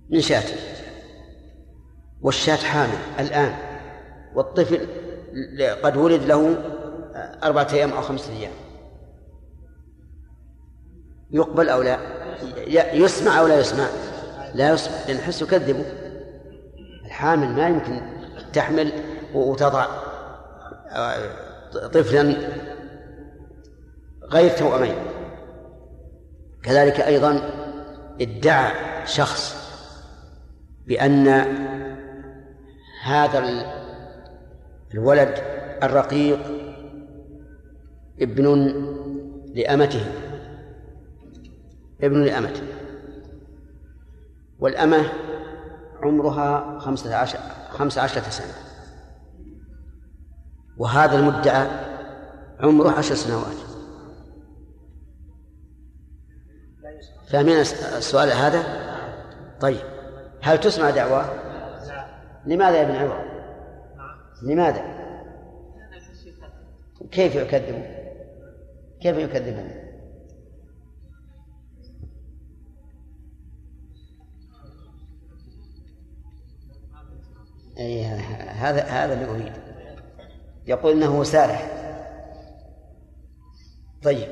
[0.09, 0.43] من شاة
[2.22, 3.53] والشاة حامل الآن
[4.35, 4.88] والطفل
[5.84, 6.57] قد ولد له
[7.44, 8.52] أربعة أيام أو خمسة أيام.
[11.31, 11.99] يقبل أو لا؟
[12.94, 13.88] يسمع أو لا يسمع؟
[14.53, 15.85] لا يسمع لأن الحس يكذبه.
[17.06, 18.02] الحامل ما يمكن
[18.53, 18.91] تحمل
[19.34, 19.85] وتضع
[21.94, 22.35] طفلا
[24.23, 24.95] غير توأمين.
[26.64, 27.49] كذلك أيضا
[28.22, 28.72] ادعى
[29.06, 29.56] شخص
[30.88, 31.27] بأن
[33.07, 33.63] هذا
[34.93, 35.38] الولد
[35.84, 36.39] الرقيق
[38.21, 38.45] ابن
[39.55, 40.05] لأمته.
[42.01, 42.63] ابن لأمته.
[44.59, 45.05] والأمة
[46.03, 47.39] عمرها خمسة عشر
[47.69, 48.53] خمسة عشرة سنة.
[50.77, 51.67] وهذا المدعى
[52.59, 53.57] عمره عشر سنوات.
[57.29, 57.59] فاهمين
[57.97, 58.63] السؤال هذا؟
[59.59, 59.81] طيب.
[60.41, 61.46] هل تسمع دعوة؟
[62.47, 63.25] لماذا يا ابن عوض؟
[64.43, 64.97] لماذا؟
[67.11, 67.85] كيف يكذب؟
[69.01, 69.87] كيف يكذبون؟
[77.79, 79.53] أي هذا هذا اللي أريد
[80.67, 81.71] يقول إنه سارح
[84.03, 84.27] طيب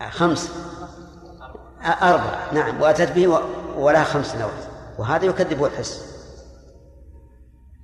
[0.00, 0.50] خمس
[1.88, 3.38] أربع نعم وأتت به
[3.76, 4.50] ولها خمس سنوات
[4.98, 6.14] وهذا يكذبه الحس.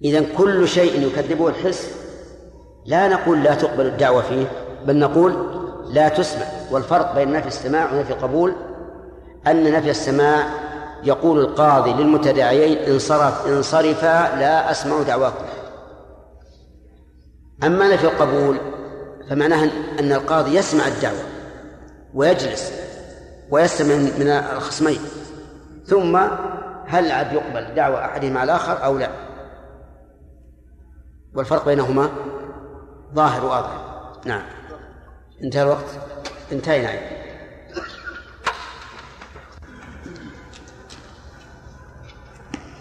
[0.05, 1.91] إذا كل شيء يكذبه الحس
[2.87, 4.47] لا نقول لا تقبل الدعوة فيه
[4.87, 5.47] بل نقول
[5.89, 6.47] لا تسمع.
[6.71, 8.55] والفرق بين نفي السماع ونفي القبول
[9.47, 10.47] أن نفي السماع
[11.05, 15.45] يقول القاضي للمتداعيين انصرف انصرفا لا أسمع دعواكم.
[17.65, 18.59] أما نفي القبول
[19.31, 19.71] فمعناه
[20.01, 21.23] أن القاضي يسمع الدعوة
[22.15, 22.73] ويجلس.
[23.51, 25.01] ويستمع من الخصمين.
[25.87, 26.17] ثم
[26.87, 29.11] هل عاد يقبل دعوة أحدهما على الآخر أو لا؟
[31.35, 32.11] والفرق بينهما
[33.15, 33.71] ظاهر واضح
[34.25, 34.43] نعم.
[35.45, 35.85] انتهى الوقت؟
[36.53, 36.91] انتهينا.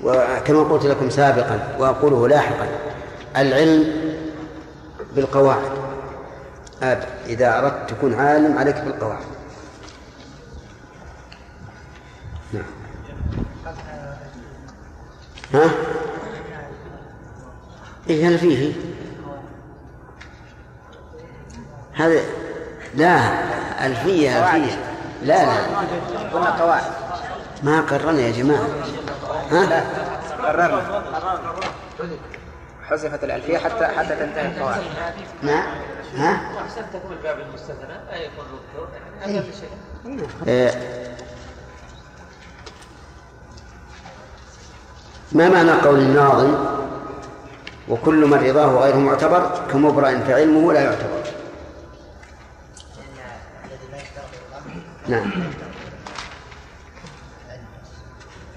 [0.03, 2.67] وكما قلت لكم سابقا وأقوله لاحقا
[3.37, 3.93] العلم
[5.15, 5.71] بالقواعد.
[6.83, 9.38] أب إذا أردت تكون عالم عليك بالقواعد.
[15.53, 15.69] ها؟
[18.09, 18.73] إيه هل فيه؟
[21.93, 22.21] هذا
[22.95, 23.19] لا
[23.85, 24.79] ألفية ألفية.
[25.21, 25.77] لا لا.
[26.33, 26.83] قلنا قواعد.
[27.63, 28.67] ما قررنا يا جماعة.
[29.51, 29.83] ها؟
[30.43, 31.03] قررنا.
[32.89, 34.83] حذفت الألفية حتى حتى تنتهي القواعد.
[35.43, 35.63] نعم
[36.15, 36.41] ها؟
[36.93, 38.25] تكون الباب المستثنى أي
[39.35, 39.69] يكون شيء
[45.31, 46.55] ما معنى قول الناظم
[47.89, 51.23] وكل من رضاه غير معتبر كمبرأ فعلمه لا يعتبر؟
[55.07, 55.31] نعم.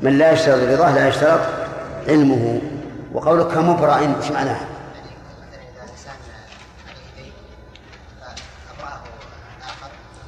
[0.00, 1.40] من لا يشترط رضاه لا يشترط
[2.08, 2.60] علمه
[3.12, 4.60] وقولك كمبرأ إيش معناه؟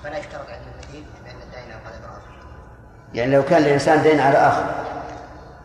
[0.04, 2.22] فلا يشترط علم المدين بأن الدين قد أبرأه
[3.14, 4.93] يعني لو كان الإنسان دين على آخر.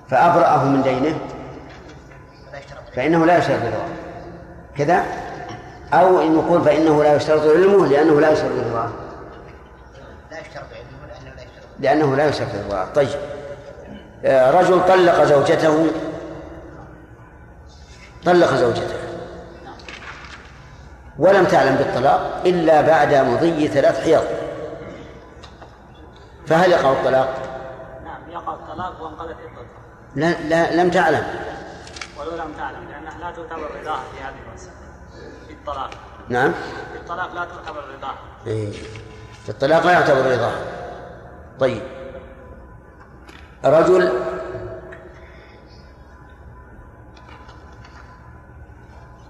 [0.10, 1.20] فأبرأه من دينه
[2.96, 3.88] فإنه لا يشترط رضاه
[4.78, 5.06] كذا؟
[5.94, 8.90] أو إن نقول فإنه لا يشترط علمه لأنه لا يشترط رضاه
[10.32, 11.00] لا يشترط علمه
[11.80, 13.10] لأنه لا يشترط رضاه طيب.
[14.26, 15.88] آه، رجل طلق زوجته.
[18.26, 18.96] طلق زوجته.
[21.20, 24.24] ولم تعلم بالطلاق إلا بعد مضي ثلاث حيض.
[26.48, 27.36] فهل يقع الطلاق؟
[28.06, 29.59] نعم يقع الطلاق عدته
[30.16, 31.24] لا, لا لم تعلم.
[32.20, 34.74] ولو لم تعلم لأنها لا تعتبر رضاها في هذه المسألة
[35.48, 35.90] في الطلاق.
[36.30, 36.52] نعم.
[36.94, 38.18] في الطلاق لا تعتبر رضاها.
[38.48, 38.72] إيه.
[39.44, 40.54] في الطلاق لا يعتبر رضاه
[41.60, 41.82] طيب.
[43.66, 44.12] رجل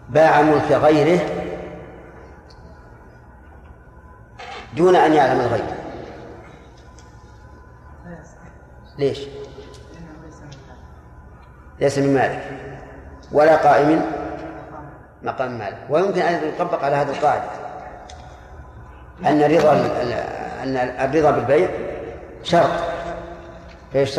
[0.10, 1.20] باع ملك غيره
[4.78, 5.66] دون أن يعلم الغير
[8.98, 9.20] ليش؟
[11.82, 12.42] ليس من مالك
[13.32, 14.02] ولا قائم
[15.24, 15.78] مقام مالك.
[15.90, 17.44] ويمكن أن يطبق على هذه القاعدة
[19.26, 19.74] أن رضا
[20.64, 21.70] أن الرضا بالبيع
[22.44, 22.70] شرط
[23.94, 24.18] فيشترط